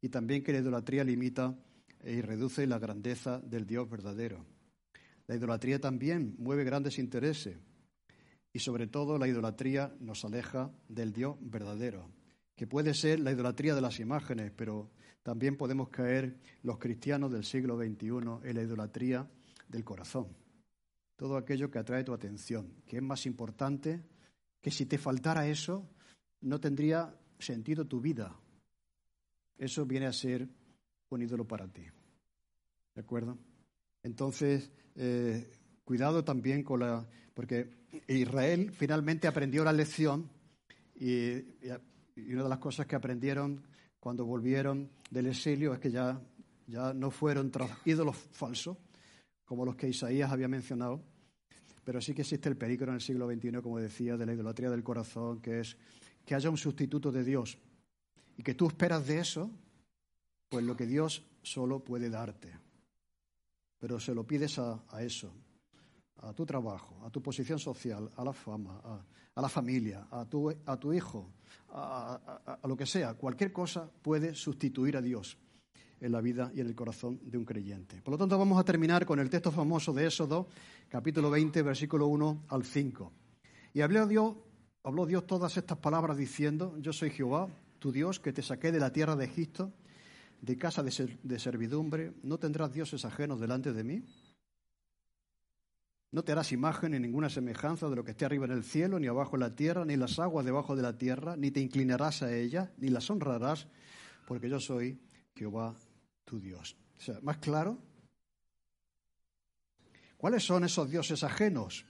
Y 0.00 0.08
también 0.08 0.42
que 0.42 0.50
la 0.50 0.60
idolatría 0.60 1.04
limita 1.04 1.54
y 2.02 2.22
reduce 2.22 2.66
la 2.66 2.78
grandeza 2.78 3.38
del 3.40 3.66
Dios 3.66 3.86
verdadero. 3.86 4.46
La 5.26 5.36
idolatría 5.36 5.78
también 5.78 6.36
mueve 6.38 6.64
grandes 6.64 6.98
intereses 6.98 7.58
y 8.50 8.60
sobre 8.60 8.86
todo 8.86 9.18
la 9.18 9.28
idolatría 9.28 9.94
nos 10.00 10.24
aleja 10.24 10.72
del 10.88 11.12
Dios 11.12 11.36
verdadero, 11.42 12.10
que 12.54 12.66
puede 12.66 12.94
ser 12.94 13.20
la 13.20 13.30
idolatría 13.30 13.74
de 13.74 13.82
las 13.82 14.00
imágenes, 14.00 14.52
pero 14.56 14.90
también 15.22 15.58
podemos 15.58 15.90
caer 15.90 16.38
los 16.62 16.78
cristianos 16.78 17.30
del 17.30 17.44
siglo 17.44 17.76
XXI 17.76 18.08
en 18.42 18.56
la 18.56 18.62
idolatría 18.62 19.28
del 19.68 19.84
corazón. 19.84 20.28
Todo 21.14 21.36
aquello 21.36 21.70
que 21.70 21.78
atrae 21.78 22.04
tu 22.04 22.14
atención, 22.14 22.72
que 22.86 22.96
es 22.96 23.02
más 23.02 23.26
importante 23.26 24.02
que 24.66 24.72
si 24.72 24.84
te 24.84 24.98
faltara 24.98 25.46
eso, 25.46 25.88
no 26.40 26.58
tendría 26.58 27.14
sentido 27.38 27.84
tu 27.84 28.00
vida. 28.00 28.36
Eso 29.56 29.86
viene 29.86 30.06
a 30.06 30.12
ser 30.12 30.48
un 31.08 31.22
ídolo 31.22 31.46
para 31.46 31.68
ti. 31.68 31.84
¿De 32.92 33.00
acuerdo? 33.00 33.38
Entonces, 34.02 34.72
eh, 34.96 35.52
cuidado 35.84 36.24
también 36.24 36.64
con 36.64 36.80
la... 36.80 37.08
Porque 37.32 37.86
Israel 38.08 38.72
finalmente 38.72 39.28
aprendió 39.28 39.62
la 39.62 39.72
lección 39.72 40.28
y, 40.96 41.44
una 42.32 42.42
de 42.42 42.48
las 42.48 42.58
cosas 42.58 42.86
que 42.86 42.96
aprendieron 42.96 43.62
cuando 44.00 44.26
volvieron 44.26 44.90
del 45.12 45.28
exilio 45.28 45.74
es 45.74 45.78
que 45.78 45.92
ya, 45.92 46.20
ya 46.66 46.92
no 46.92 47.12
fueron 47.12 47.52
tras 47.52 47.70
ídolos 47.84 48.16
falsos, 48.16 48.76
como 49.44 49.64
los 49.64 49.76
que 49.76 49.90
Isaías 49.90 50.32
había 50.32 50.48
mencionado, 50.48 51.04
pero 51.86 52.00
sí 52.00 52.14
que 52.14 52.22
existe 52.22 52.48
el 52.48 52.56
peligro 52.56 52.88
en 52.88 52.96
el 52.96 53.00
siglo 53.00 53.30
XXI, 53.30 53.62
como 53.62 53.78
decía, 53.78 54.16
de 54.16 54.26
la 54.26 54.32
idolatría 54.32 54.68
del 54.70 54.82
corazón, 54.82 55.40
que 55.40 55.60
es 55.60 55.76
que 56.24 56.34
haya 56.34 56.50
un 56.50 56.56
sustituto 56.56 57.12
de 57.12 57.22
Dios 57.22 57.58
y 58.36 58.42
que 58.42 58.54
tú 58.54 58.66
esperas 58.66 59.06
de 59.06 59.20
eso, 59.20 59.48
pues 60.48 60.64
lo 60.64 60.76
que 60.76 60.84
Dios 60.84 61.24
solo 61.42 61.84
puede 61.84 62.10
darte. 62.10 62.50
Pero 63.78 64.00
se 64.00 64.16
lo 64.16 64.26
pides 64.26 64.58
a, 64.58 64.82
eso, 64.98 65.32
a 66.16 66.32
tu 66.32 66.44
trabajo, 66.44 67.06
a 67.06 67.10
tu 67.10 67.22
posición 67.22 67.60
social, 67.60 68.10
a 68.16 68.24
la 68.24 68.32
fama, 68.32 69.04
a, 69.36 69.40
la 69.40 69.48
familia, 69.48 70.08
a 70.10 70.24
tu, 70.24 70.50
a 70.50 70.76
tu 70.80 70.92
hijo, 70.92 71.34
a, 71.68 72.58
lo 72.64 72.76
que 72.76 72.86
sea. 72.86 73.14
Cualquier 73.14 73.52
cosa 73.52 73.88
puede 74.02 74.34
sustituir 74.34 74.96
a 74.96 75.02
Dios 75.02 75.38
en 76.00 76.12
la 76.12 76.20
vida 76.20 76.50
y 76.54 76.60
en 76.60 76.66
el 76.66 76.74
corazón 76.74 77.20
de 77.22 77.38
un 77.38 77.44
creyente. 77.44 78.00
Por 78.02 78.12
lo 78.12 78.18
tanto, 78.18 78.38
vamos 78.38 78.58
a 78.58 78.64
terminar 78.64 79.06
con 79.06 79.18
el 79.18 79.30
texto 79.30 79.50
famoso 79.50 79.92
de 79.92 80.06
Éxodo, 80.06 80.48
capítulo 80.88 81.30
20, 81.30 81.62
versículo 81.62 82.06
1 82.06 82.44
al 82.48 82.64
5. 82.64 83.12
Y 83.74 83.80
habló 83.80 84.06
Dios, 84.06 84.34
habló 84.82 85.06
Dios 85.06 85.26
todas 85.26 85.56
estas 85.56 85.78
palabras 85.78 86.16
diciendo, 86.16 86.76
yo 86.78 86.92
soy 86.92 87.10
Jehová, 87.10 87.48
tu 87.78 87.92
Dios, 87.92 88.20
que 88.20 88.32
te 88.32 88.42
saqué 88.42 88.72
de 88.72 88.80
la 88.80 88.92
tierra 88.92 89.16
de 89.16 89.24
Egipto, 89.24 89.72
de 90.40 90.58
casa 90.58 90.82
de, 90.82 91.18
de 91.22 91.38
servidumbre, 91.38 92.12
no 92.22 92.38
tendrás 92.38 92.72
dioses 92.72 93.04
ajenos 93.04 93.40
delante 93.40 93.72
de 93.72 93.84
mí. 93.84 94.02
No 96.12 96.22
te 96.22 96.32
harás 96.32 96.52
imagen 96.52 96.92
ni 96.92 97.00
ninguna 97.00 97.28
semejanza 97.28 97.88
de 97.88 97.96
lo 97.96 98.04
que 98.04 98.12
esté 98.12 98.24
arriba 98.24 98.46
en 98.46 98.52
el 98.52 98.64
cielo, 98.64 98.98
ni 98.98 99.06
abajo 99.06 99.36
en 99.36 99.40
la 99.40 99.54
tierra, 99.54 99.84
ni 99.84 99.96
las 99.96 100.18
aguas 100.18 100.46
debajo 100.46 100.76
de 100.76 100.82
la 100.82 100.96
tierra, 100.96 101.36
ni 101.36 101.50
te 101.50 101.60
inclinarás 101.60 102.22
a 102.22 102.34
ellas, 102.34 102.70
ni 102.78 102.88
las 102.88 103.10
honrarás, 103.10 103.66
porque 104.26 104.48
yo 104.48 104.60
soy 104.60 104.98
Jehová 105.34 105.74
tu 106.26 106.38
Dios. 106.38 106.76
O 106.98 107.00
sea, 107.00 107.18
más 107.22 107.38
claro. 107.38 107.78
¿Cuáles 110.18 110.44
son 110.44 110.64
esos 110.64 110.90
dioses 110.90 111.22
ajenos? 111.22 111.86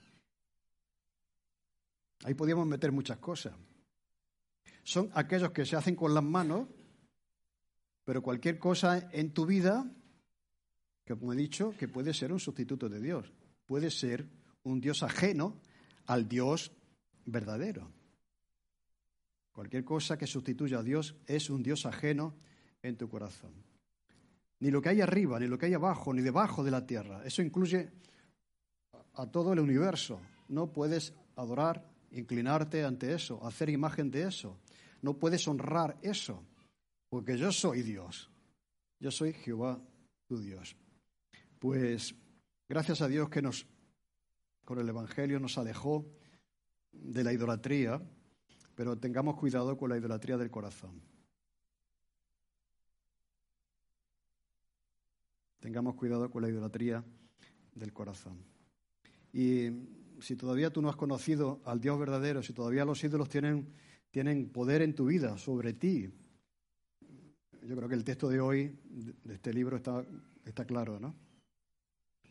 Ahí 2.23 2.33
podríamos 2.33 2.67
meter 2.67 2.91
muchas 2.91 3.17
cosas. 3.17 3.53
Son 4.83 5.09
aquellos 5.13 5.51
que 5.51 5.65
se 5.65 5.75
hacen 5.75 5.95
con 5.95 6.13
las 6.13 6.23
manos, 6.23 6.67
pero 8.05 8.21
cualquier 8.21 8.57
cosa 8.57 9.09
en 9.11 9.33
tu 9.33 9.45
vida, 9.45 9.91
que 11.03 11.17
como 11.17 11.33
he 11.33 11.35
dicho, 11.35 11.75
que 11.77 11.87
puede 11.87 12.13
ser 12.13 12.31
un 12.31 12.39
sustituto 12.39 12.87
de 12.87 13.01
Dios, 13.01 13.33
puede 13.65 13.91
ser 13.91 14.29
un 14.63 14.79
Dios 14.79 15.03
ajeno 15.03 15.59
al 16.05 16.29
Dios 16.29 16.71
verdadero. 17.25 17.91
Cualquier 19.51 19.83
cosa 19.83 20.17
que 20.17 20.27
sustituya 20.27 20.79
a 20.79 20.83
Dios 20.83 21.15
es 21.25 21.49
un 21.49 21.63
Dios 21.63 21.85
ajeno 21.85 22.35
en 22.83 22.97
tu 22.97 23.09
corazón 23.09 23.67
ni 24.59 24.71
lo 24.71 24.81
que 24.81 24.89
hay 24.89 25.01
arriba, 25.01 25.39
ni 25.39 25.47
lo 25.47 25.57
que 25.57 25.67
hay 25.67 25.73
abajo, 25.73 26.13
ni 26.13 26.21
debajo 26.21 26.63
de 26.63 26.71
la 26.71 26.85
tierra. 26.85 27.23
Eso 27.23 27.41
incluye 27.41 27.91
a 29.13 29.27
todo 29.27 29.53
el 29.53 29.59
universo. 29.59 30.19
No 30.49 30.71
puedes 30.71 31.13
adorar, 31.35 31.85
inclinarte 32.11 32.83
ante 32.83 33.13
eso, 33.13 33.45
hacer 33.45 33.69
imagen 33.69 34.09
de 34.09 34.23
eso. 34.23 34.57
No 35.01 35.17
puedes 35.17 35.47
honrar 35.47 35.97
eso, 36.01 36.43
porque 37.09 37.37
yo 37.37 37.51
soy 37.51 37.83
Dios. 37.83 38.29
Yo 38.99 39.11
soy 39.11 39.33
Jehová, 39.33 39.79
tu 40.27 40.39
Dios. 40.39 40.75
Pues 41.59 42.15
gracias 42.67 43.01
a 43.01 43.07
Dios 43.07 43.29
que 43.29 43.41
nos, 43.41 43.67
con 44.65 44.79
el 44.79 44.89
Evangelio 44.89 45.39
nos 45.39 45.57
alejó 45.57 46.05
de 46.91 47.23
la 47.23 47.31
idolatría, 47.31 48.01
pero 48.75 48.97
tengamos 48.97 49.37
cuidado 49.37 49.77
con 49.77 49.89
la 49.89 49.97
idolatría 49.97 50.37
del 50.37 50.49
corazón. 50.49 51.01
Tengamos 55.59 55.95
cuidado 55.95 56.29
con 56.29 56.41
la 56.41 56.49
idolatría 56.49 57.03
del 57.75 57.93
corazón. 57.93 58.43
Y 59.33 59.69
si 60.19 60.35
todavía 60.35 60.71
tú 60.71 60.81
no 60.81 60.89
has 60.89 60.95
conocido 60.95 61.61
al 61.65 61.79
Dios 61.79 61.99
verdadero, 61.99 62.41
si 62.41 62.53
todavía 62.53 62.85
los 62.85 63.03
ídolos 63.03 63.29
tienen, 63.29 63.73
tienen 64.11 64.49
poder 64.49 64.81
en 64.81 64.95
tu 64.95 65.05
vida 65.05 65.37
sobre 65.37 65.73
ti, 65.73 66.09
yo 67.63 67.75
creo 67.75 67.89
que 67.89 67.95
el 67.95 68.03
texto 68.03 68.29
de 68.29 68.39
hoy, 68.39 68.79
de 69.23 69.33
este 69.33 69.53
libro, 69.53 69.77
está, 69.77 70.05
está 70.45 70.65
claro, 70.65 70.99
¿no? 70.99 71.15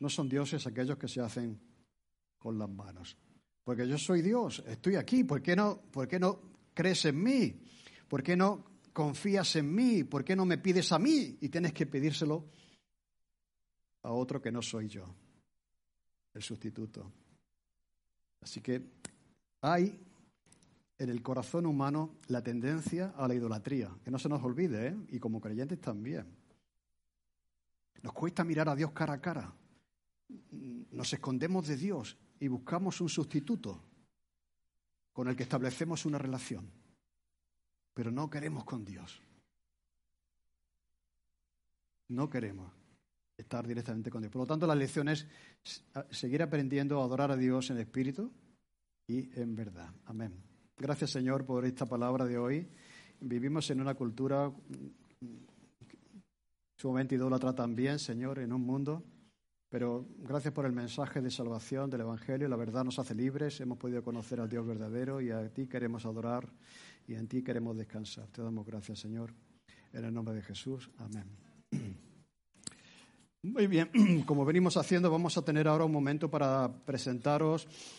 No 0.01 0.09
son 0.09 0.29
dioses 0.29 0.67
aquellos 0.67 0.99
que 0.99 1.09
se 1.09 1.21
hacen 1.21 1.61
con 2.39 2.59
las 2.59 2.69
manos. 2.69 3.17
Porque 3.65 3.87
yo 3.89 3.99
soy 3.99 4.23
Dios, 4.23 4.63
estoy 4.67 4.97
aquí, 4.97 5.25
¿por 5.25 5.43
qué 5.43 5.57
no, 5.57 5.83
por 5.91 6.07
qué 6.07 6.19
no 6.19 6.41
crees 6.73 7.05
en 7.07 7.23
mí? 7.23 7.61
¿Por 8.09 8.23
qué 8.23 8.37
no 8.37 8.65
confías 8.93 9.57
en 9.57 9.75
mí? 9.75 10.05
¿Por 10.05 10.25
qué 10.25 10.37
no 10.37 10.47
me 10.47 10.59
pides 10.59 10.93
a 10.93 10.99
mí? 10.99 11.37
Y 11.41 11.49
tienes 11.49 11.73
que 11.73 11.87
pedírselo 11.87 12.47
a 14.07 14.13
otro 14.13 14.41
que 14.41 14.53
no 14.53 14.63
soy 14.63 14.89
yo, 14.89 15.05
el 16.33 16.41
sustituto. 16.41 17.11
Así 18.41 18.61
que 18.61 18.81
hay 19.61 20.01
en 20.97 21.11
el 21.11 21.23
corazón 21.23 21.67
humano 21.67 22.15
la 22.29 22.41
tendencia 22.41 23.13
a 23.17 23.27
la 23.27 23.35
idolatría, 23.35 23.91
que 24.05 24.13
no 24.13 24.19
se 24.21 24.29
nos 24.29 24.45
olvide, 24.45 24.89
¿eh? 24.89 24.97
y 25.09 25.19
como 25.19 25.41
creyentes 25.41 25.81
también. 25.81 26.25
Nos 28.01 28.13
cuesta 28.13 28.45
mirar 28.45 28.69
a 28.69 28.77
Dios 28.77 28.93
cara 28.93 29.15
a 29.15 29.21
cara. 29.21 29.53
Nos 30.53 31.13
escondemos 31.13 31.67
de 31.67 31.77
Dios 31.77 32.17
y 32.39 32.47
buscamos 32.47 33.01
un 33.01 33.09
sustituto 33.09 33.83
con 35.13 35.27
el 35.27 35.35
que 35.35 35.43
establecemos 35.43 36.07
una 36.07 36.19
relación, 36.19 36.71
pero 37.93 38.13
no 38.13 38.31
queremos 38.31 38.65
con 38.65 38.85
Dios. 38.85 39.21
No 42.07 42.31
queremos 42.31 42.86
estar 43.37 43.67
directamente 43.67 44.11
con 44.11 44.23
Dios. 44.23 44.33
Por 44.33 44.43
lo 44.43 44.47
tanto, 44.47 44.67
la 44.67 44.75
lección 44.75 45.09
es 45.09 45.27
seguir 46.11 46.43
aprendiendo 46.43 47.01
a 47.01 47.05
adorar 47.05 47.31
a 47.31 47.37
Dios 47.37 47.71
en 47.71 47.79
espíritu 47.79 48.33
y 49.07 49.31
en 49.39 49.55
verdad. 49.55 49.93
Amén. 50.07 50.33
Gracias, 50.77 51.11
Señor, 51.11 51.45
por 51.45 51.65
esta 51.65 51.87
palabra 51.87 52.25
de 52.25 52.39
hoy. 52.39 52.69
Vivimos 53.21 53.71
en 53.71 53.81
una 53.81 53.95
cultura 53.95 54.53
sumamente 56.77 57.15
idólatra 57.15 57.55
también, 57.55 57.99
Señor, 57.99 58.39
en 58.39 58.53
un 58.53 58.63
mundo. 58.63 59.03
Pero 59.69 60.07
gracias 60.19 60.55
por 60.55 60.65
el 60.65 60.73
mensaje 60.73 61.21
de 61.21 61.31
salvación 61.31 61.91
del 61.91 62.03
Evangelio. 62.03 62.49
La 62.49 62.57
verdad 62.57 62.85
nos 62.85 62.99
hace 62.99 63.15
libres. 63.15 63.61
Hemos 63.61 63.79
podido 63.79 64.03
conocer 64.03 64.41
al 64.41 64.49
Dios 64.49 64.67
verdadero 64.67 65.21
y 65.21 65.31
a 65.31 65.53
ti 65.53 65.67
queremos 65.67 66.07
adorar 66.07 66.53
y 67.07 67.15
en 67.15 67.27
ti 67.27 67.43
queremos 67.43 67.77
descansar. 67.77 68.29
Te 68.29 68.43
damos 68.43 68.65
gracias, 68.65 69.01
Señor. 69.01 69.35
En 69.93 70.05
el 70.05 70.15
nombre 70.15 70.35
de 70.35 70.43
Jesús. 70.43 70.91
Amén. 70.99 71.46
Muy 73.47 73.69
bien, 73.69 73.89
como 74.27 74.45
venimos 74.45 74.77
haciendo, 74.77 75.09
vamos 75.09 75.39
a 75.39 75.43
tener 75.43 75.69
ahora 75.69 75.85
un 75.85 75.93
momento 75.93 76.29
para 76.29 76.69
presentaros 76.85 77.69